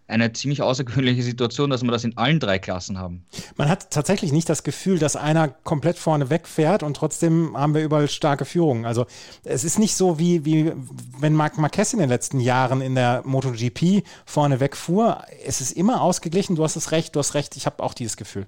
eine 0.08 0.32
ziemlich 0.34 0.62
außergewöhnliche 0.62 1.24
Situation, 1.24 1.70
dass 1.70 1.82
wir 1.82 1.92
das 1.92 2.04
in 2.04 2.16
allen 2.18 2.40
drei 2.40 2.60
Klassen 2.60 3.00
haben. 3.00 3.26
Man 3.56 3.70
hat 3.70 3.90
tatsächlich 3.90 4.32
nicht 4.32 4.48
das 4.48 4.64
Gefühl, 4.64 5.00
dass 5.00 5.16
einer 5.16 5.48
komplett 5.48 5.98
vorne 5.98 6.30
wegfährt 6.30 6.84
und 6.84 6.96
trotzdem 6.96 7.58
haben 7.58 7.74
wir 7.74 7.84
überall 7.84 8.08
starke 8.08 8.46
Führungen. 8.46 8.86
Also 8.86 9.08
es 9.44 9.64
ist 9.64 9.80
nicht 9.80 9.96
so 9.96 10.20
wie, 10.20 10.46
wie 10.46 10.74
wenn 11.20 11.34
Marc 11.34 11.58
Marquez 11.58 11.94
in 11.94 12.00
den 12.00 12.10
letzten 12.10 12.40
Jahren 12.40 12.82
in 12.82 12.94
der 12.94 13.24
MotoGP 13.26 14.04
vorne 14.26 14.60
wegfuhr. 14.60 15.24
Es 15.44 15.60
ist 15.60 15.72
immer 15.72 16.02
ausgeglichen, 16.02 16.56
du 16.56 16.64
hast 16.64 16.76
es 16.76 16.92
recht, 16.92 17.16
du 17.16 17.20
hast 17.20 17.34
recht, 17.34 17.56
ich 17.58 17.66
habe 17.66 17.82
auch 17.82 17.96
dieses 17.96 18.16
Gefühl. 18.16 18.46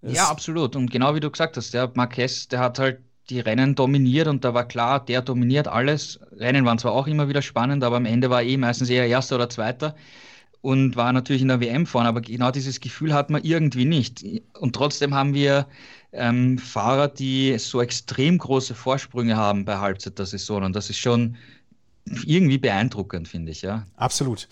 Es 0.00 0.14
ja, 0.14 0.28
absolut. 0.28 0.76
Und 0.76 0.92
genau 0.92 1.14
wie 1.16 1.20
du 1.20 1.30
gesagt 1.30 1.56
hast, 1.56 1.74
der 1.74 1.90
Marquez, 1.94 2.46
der 2.46 2.60
hat 2.60 2.78
halt 2.78 3.00
die 3.30 3.40
Rennen 3.40 3.74
dominiert 3.74 4.28
und 4.28 4.44
da 4.44 4.54
war 4.54 4.68
klar, 4.68 5.04
der 5.04 5.22
dominiert 5.22 5.66
alles. 5.66 6.20
Rennen 6.36 6.64
waren 6.66 6.78
zwar 6.78 6.92
auch 6.92 7.06
immer 7.08 7.28
wieder 7.28 7.42
spannend, 7.42 7.82
aber 7.82 7.96
am 7.96 8.04
Ende 8.04 8.30
war 8.30 8.42
eh 8.42 8.56
meistens 8.58 8.90
eher 8.90 9.08
Erster 9.08 9.36
oder 9.36 9.48
Zweiter 9.48 9.96
und 10.64 10.96
war 10.96 11.12
natürlich 11.12 11.42
in 11.42 11.48
der 11.48 11.60
WM 11.60 11.84
vorne, 11.84 12.08
aber 12.08 12.22
genau 12.22 12.50
dieses 12.50 12.80
Gefühl 12.80 13.12
hat 13.12 13.28
man 13.28 13.44
irgendwie 13.44 13.84
nicht. 13.84 14.24
Und 14.58 14.74
trotzdem 14.74 15.12
haben 15.12 15.34
wir 15.34 15.66
ähm, 16.10 16.56
Fahrer, 16.56 17.08
die 17.08 17.58
so 17.58 17.82
extrem 17.82 18.38
große 18.38 18.74
Vorsprünge 18.74 19.36
haben 19.36 19.66
bei 19.66 19.76
Halbzeit 19.76 20.18
der 20.18 20.24
Saison 20.24 20.62
und 20.62 20.74
das 20.74 20.88
ist 20.88 20.96
schon 20.96 21.36
irgendwie 22.24 22.56
beeindruckend, 22.56 23.28
finde 23.28 23.52
ich, 23.52 23.60
ja. 23.60 23.86
Absolut. 23.96 24.48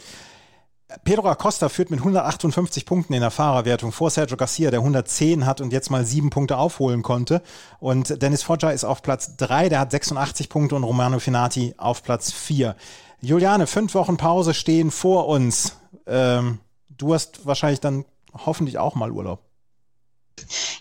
Pedro 1.02 1.30
Acosta 1.30 1.70
führt 1.70 1.90
mit 1.90 2.00
158 2.00 2.84
Punkten 2.84 3.14
in 3.14 3.22
der 3.22 3.30
Fahrerwertung 3.30 3.90
vor 3.90 4.10
Sergio 4.10 4.36
Garcia, 4.36 4.70
der 4.70 4.80
110 4.80 5.46
hat 5.46 5.62
und 5.62 5.72
jetzt 5.72 5.90
mal 5.90 6.04
sieben 6.04 6.28
Punkte 6.28 6.58
aufholen 6.58 7.00
konnte. 7.02 7.40
Und 7.80 8.20
Dennis 8.20 8.42
Foggia 8.42 8.70
ist 8.70 8.84
auf 8.84 9.00
Platz 9.00 9.38
3, 9.38 9.70
der 9.70 9.80
hat 9.80 9.90
86 9.90 10.50
Punkte 10.50 10.74
und 10.74 10.84
Romano 10.84 11.20
Finati 11.20 11.72
auf 11.78 12.02
Platz 12.02 12.30
4. 12.32 12.76
Juliane, 13.22 13.66
fünf 13.66 13.94
Wochen 13.94 14.18
Pause 14.18 14.52
stehen 14.52 14.90
vor 14.90 15.26
uns. 15.28 15.78
Ähm, 16.07 16.59
du 16.88 17.14
hast 17.14 17.46
wahrscheinlich 17.46 17.80
dann 17.80 18.05
hoffentlich 18.32 18.78
auch 18.78 18.94
mal 18.94 19.11
Urlaub. 19.11 19.42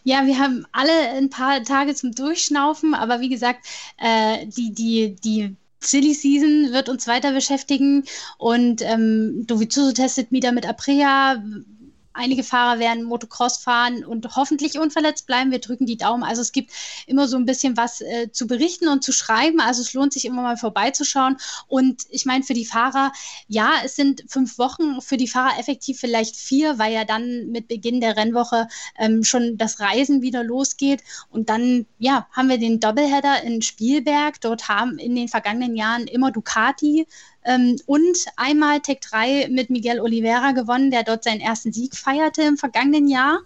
Ja, 0.03 0.25
wir 0.25 0.39
haben 0.39 0.65
alle 0.71 0.91
ein 1.17 1.29
paar 1.29 1.63
Tage 1.63 1.93
zum 1.93 2.13
Durchschnaufen, 2.13 2.93
aber 2.93 3.19
wie 3.19 3.29
gesagt, 3.29 3.65
äh, 3.97 4.47
die, 4.47 4.73
die, 4.73 5.15
die 5.15 5.55
Silly 5.79 6.13
Season 6.13 6.71
wird 6.71 6.89
uns 6.89 7.07
weiter 7.07 7.33
beschäftigen 7.33 8.05
und 8.37 8.81
ähm, 8.81 9.45
Dovizioso 9.47 9.91
testet 9.91 10.31
wieder 10.31 10.51
mit 10.51 10.67
Aprilia. 10.67 11.43
Einige 12.13 12.43
Fahrer 12.43 12.79
werden 12.79 13.03
Motocross 13.03 13.57
fahren 13.57 14.03
und 14.03 14.35
hoffentlich 14.35 14.79
unverletzt 14.79 15.27
bleiben. 15.27 15.51
Wir 15.51 15.59
drücken 15.59 15.85
die 15.85 15.97
Daumen. 15.97 16.23
Also 16.23 16.41
es 16.41 16.51
gibt 16.51 16.71
immer 17.07 17.27
so 17.27 17.37
ein 17.37 17.45
bisschen 17.45 17.77
was 17.77 18.01
äh, 18.01 18.31
zu 18.31 18.47
berichten 18.47 18.87
und 18.87 19.03
zu 19.03 19.11
schreiben. 19.11 19.59
Also 19.59 19.81
es 19.81 19.93
lohnt 19.93 20.13
sich 20.13 20.25
immer 20.25 20.41
mal 20.41 20.57
vorbeizuschauen. 20.57 21.37
Und 21.67 22.03
ich 22.09 22.25
meine, 22.25 22.43
für 22.43 22.53
die 22.53 22.65
Fahrer, 22.65 23.11
ja, 23.47 23.71
es 23.83 23.95
sind 23.95 24.23
fünf 24.27 24.57
Wochen, 24.57 25.01
für 25.01 25.17
die 25.17 25.27
Fahrer 25.27 25.59
effektiv 25.59 25.99
vielleicht 25.99 26.35
vier, 26.35 26.79
weil 26.79 26.93
ja 26.93 27.05
dann 27.05 27.47
mit 27.47 27.67
Beginn 27.67 28.01
der 28.01 28.17
Rennwoche 28.17 28.67
ähm, 28.97 29.23
schon 29.23 29.57
das 29.57 29.79
Reisen 29.79 30.21
wieder 30.21 30.43
losgeht. 30.43 31.03
Und 31.29 31.49
dann, 31.49 31.85
ja, 31.97 32.27
haben 32.31 32.49
wir 32.49 32.57
den 32.57 32.79
Doubleheader 32.79 33.43
in 33.43 33.61
Spielberg. 33.61 34.41
Dort 34.41 34.67
haben 34.67 34.97
in 34.97 35.15
den 35.15 35.27
vergangenen 35.27 35.75
Jahren 35.75 36.07
immer 36.07 36.31
Ducati 36.31 37.07
ähm, 37.43 37.79
und 37.85 38.17
einmal 38.35 38.79
Tech 38.81 38.99
3 39.01 39.47
mit 39.49 39.69
Miguel 39.69 39.99
Oliveira 39.99 40.51
gewonnen, 40.51 40.91
der 40.91 41.03
dort 41.03 41.23
seinen 41.23 41.41
ersten 41.41 41.71
Sieg 41.71 41.95
feierte 41.95 42.43
im 42.43 42.57
vergangenen 42.57 43.07
Jahr. 43.07 43.39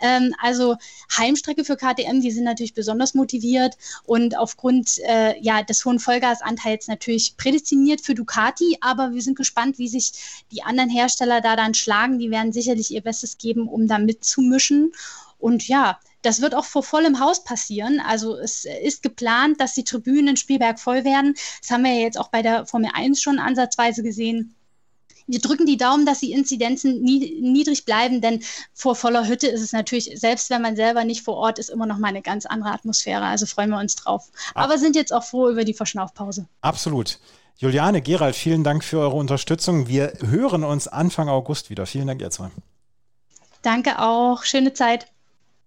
Ähm, 0.00 0.34
also 0.40 0.76
Heimstrecke 1.16 1.64
für 1.64 1.76
KTM, 1.76 2.20
die 2.20 2.30
sind 2.30 2.44
natürlich 2.44 2.74
besonders 2.74 3.14
motiviert 3.14 3.76
und 4.04 4.36
aufgrund 4.36 4.98
äh, 5.00 5.38
ja, 5.40 5.62
des 5.62 5.84
hohen 5.84 5.98
Vollgasanteils 5.98 6.88
natürlich 6.88 7.36
prädestiniert 7.36 8.00
für 8.00 8.14
Ducati, 8.14 8.78
aber 8.80 9.12
wir 9.12 9.22
sind 9.22 9.36
gespannt, 9.36 9.78
wie 9.78 9.88
sich 9.88 10.12
die 10.52 10.62
anderen 10.62 10.90
Hersteller 10.90 11.40
da 11.40 11.56
dann 11.56 11.74
schlagen. 11.74 12.18
Die 12.18 12.30
werden 12.30 12.52
sicherlich 12.52 12.90
ihr 12.90 13.02
Bestes 13.02 13.38
geben, 13.38 13.68
um 13.68 13.86
da 13.86 13.98
mitzumischen. 13.98 14.92
Und 15.40 15.66
ja, 15.66 15.98
das 16.22 16.40
wird 16.40 16.54
auch 16.54 16.64
vor 16.64 16.82
vollem 16.82 17.20
Haus 17.20 17.44
passieren. 17.44 18.00
Also 18.00 18.36
es 18.36 18.64
ist 18.64 19.02
geplant, 19.02 19.60
dass 19.60 19.74
die 19.74 19.84
Tribünen 19.84 20.28
in 20.28 20.36
Spielberg 20.36 20.78
voll 20.78 21.04
werden. 21.04 21.34
Das 21.60 21.70
haben 21.70 21.84
wir 21.84 21.94
ja 21.94 22.02
jetzt 22.02 22.18
auch 22.18 22.28
bei 22.28 22.42
der 22.42 22.66
Formel 22.66 22.90
1 22.92 23.20
schon 23.20 23.38
ansatzweise 23.38 24.02
gesehen. 24.02 24.54
Wir 25.26 25.40
drücken 25.40 25.64
die 25.64 25.76
Daumen, 25.76 26.06
dass 26.06 26.18
die 26.20 26.32
Inzidenzen 26.32 27.02
niedrig 27.02 27.84
bleiben, 27.84 28.20
denn 28.20 28.42
vor 28.74 28.96
voller 28.96 29.28
Hütte 29.28 29.46
ist 29.46 29.60
es 29.60 29.72
natürlich, 29.72 30.10
selbst 30.16 30.50
wenn 30.50 30.60
man 30.60 30.74
selber 30.74 31.04
nicht 31.04 31.22
vor 31.22 31.36
Ort 31.36 31.60
ist, 31.60 31.70
immer 31.70 31.86
noch 31.86 31.98
mal 31.98 32.08
eine 32.08 32.20
ganz 32.20 32.46
andere 32.46 32.72
Atmosphäre. 32.72 33.24
Also 33.24 33.46
freuen 33.46 33.70
wir 33.70 33.78
uns 33.78 33.94
drauf. 33.94 34.28
Aber 34.54 34.76
sind 34.76 34.96
jetzt 34.96 35.12
auch 35.12 35.22
froh 35.22 35.48
über 35.48 35.64
die 35.64 35.74
Verschnaufpause. 35.74 36.48
Absolut. 36.62 37.20
Juliane, 37.58 38.02
Gerald, 38.02 38.34
vielen 38.34 38.64
Dank 38.64 38.82
für 38.82 38.98
eure 38.98 39.16
Unterstützung. 39.16 39.86
Wir 39.86 40.14
hören 40.20 40.64
uns 40.64 40.88
Anfang 40.88 41.28
August 41.28 41.70
wieder. 41.70 41.86
Vielen 41.86 42.08
Dank, 42.08 42.20
ihr 42.20 42.30
zwei. 42.30 42.50
Danke 43.62 44.00
auch. 44.00 44.42
Schöne 44.42 44.72
Zeit. 44.72 45.06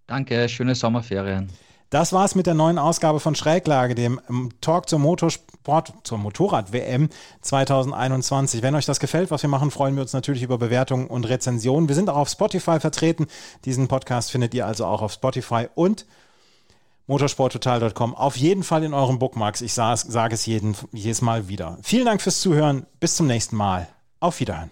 Danke, 0.07 0.49
schöne 0.49 0.75
Sommerferien. 0.75 1.49
Das 1.93 2.11
war's 2.11 2.33
mit 2.33 2.47
der 2.47 2.55
neuen 2.55 2.79
Ausgabe 2.79 3.19
von 3.19 3.35
Schräglage, 3.35 3.93
dem 3.93 4.19
ähm, 4.27 4.49
Talk 4.61 4.89
zur 4.89 4.97
Motorsport, 4.97 5.93
zur 6.01 6.17
Motorrad-WM 6.17 7.09
2021. 7.41 8.63
Wenn 8.63 8.73
euch 8.73 8.87
das 8.87 8.99
gefällt, 8.99 9.29
was 9.29 9.43
wir 9.43 9.49
machen, 9.49 9.69
freuen 9.69 9.93
wir 9.93 10.01
uns 10.01 10.11
natürlich 10.11 10.41
über 10.41 10.57
Bewertungen 10.57 11.05
und 11.05 11.25
Rezensionen. 11.25 11.87
Wir 11.87 11.95
sind 11.95 12.09
auch 12.09 12.17
auf 12.17 12.29
Spotify 12.29 12.79
vertreten. 12.79 13.27
Diesen 13.65 13.87
Podcast 13.87 14.31
findet 14.31 14.55
ihr 14.55 14.65
also 14.65 14.87
auch 14.87 15.03
auf 15.03 15.13
Spotify 15.13 15.67
und 15.75 16.07
motorsporttotal.com. 17.05 18.15
Auf 18.15 18.37
jeden 18.37 18.63
Fall 18.63 18.83
in 18.83 18.95
euren 18.95 19.19
Bookmarks. 19.19 19.61
Ich 19.61 19.73
sage 19.73 20.33
es 20.33 20.45
jeden, 20.47 20.75
jedes 20.93 21.21
Mal 21.21 21.47
wieder. 21.47 21.77
Vielen 21.83 22.05
Dank 22.05 22.23
fürs 22.23 22.41
Zuhören. 22.41 22.87
Bis 22.99 23.15
zum 23.15 23.27
nächsten 23.27 23.55
Mal. 23.55 23.87
Auf 24.19 24.39
Wiederhören. 24.39 24.71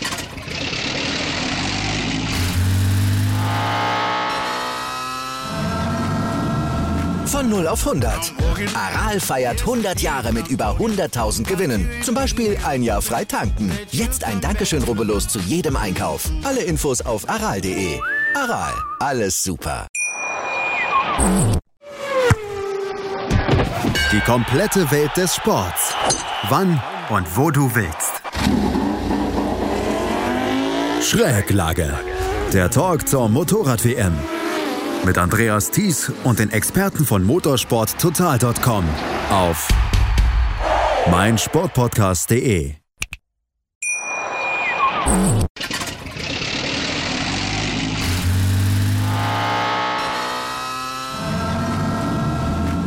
Von 7.31 7.49
0 7.49 7.65
auf 7.69 7.87
100. 7.87 8.33
Aral 8.75 9.21
feiert 9.21 9.61
100 9.61 10.01
Jahre 10.01 10.33
mit 10.33 10.49
über 10.49 10.75
100.000 10.77 11.45
Gewinnen. 11.45 11.89
Zum 12.03 12.13
Beispiel 12.13 12.57
ein 12.65 12.83
Jahr 12.83 13.01
frei 13.01 13.23
tanken. 13.23 13.71
Jetzt 13.89 14.25
ein 14.25 14.41
Dankeschön, 14.41 14.83
rubbellos 14.83 15.29
zu 15.29 15.39
jedem 15.39 15.77
Einkauf. 15.77 16.29
Alle 16.43 16.61
Infos 16.61 16.99
auf 16.99 17.29
aral.de. 17.29 18.01
Aral, 18.35 18.73
alles 18.99 19.41
super. 19.41 19.87
Die 24.11 24.19
komplette 24.25 24.91
Welt 24.91 25.15
des 25.15 25.33
Sports. 25.33 25.93
Wann 26.49 26.81
und 27.09 27.37
wo 27.37 27.49
du 27.49 27.73
willst. 27.73 28.21
Schräglage. 31.01 31.97
Der 32.51 32.69
Talk 32.69 33.07
zur 33.07 33.29
Motorrad-WM 33.29 34.17
mit 35.05 35.17
Andreas 35.17 35.71
Thies 35.71 36.11
und 36.23 36.39
den 36.39 36.51
Experten 36.51 37.05
von 37.05 37.23
motorsporttotal.com 37.23 38.85
auf 39.29 39.67
meinsportpodcast.de. 41.09 42.75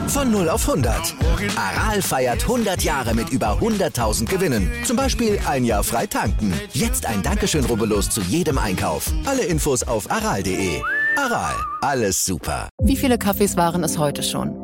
Von 0.08 0.30
0 0.30 0.48
auf 0.48 0.68
100. 0.68 1.14
Aral 1.56 2.00
feiert 2.00 2.42
100 2.42 2.82
Jahre 2.82 3.14
mit 3.14 3.30
über 3.30 3.58
100.000 3.60 4.26
Gewinnen. 4.26 4.70
Zum 4.84 4.96
Beispiel 4.96 5.38
ein 5.46 5.64
Jahr 5.64 5.82
frei 5.82 6.06
tanken. 6.06 6.54
Jetzt 6.72 7.04
ein 7.06 7.22
Dankeschön, 7.22 7.64
rubbellos 7.64 8.10
zu 8.10 8.20
jedem 8.22 8.58
Einkauf. 8.58 9.12
Alle 9.26 9.42
Infos 9.42 9.82
auf 9.82 10.10
aral.de. 10.10 10.80
Aral, 11.16 11.54
alles 11.80 12.24
super. 12.24 12.68
Wie 12.82 12.96
viele 12.96 13.18
Kaffees 13.18 13.56
waren 13.56 13.84
es 13.84 13.98
heute 13.98 14.22
schon? 14.22 14.63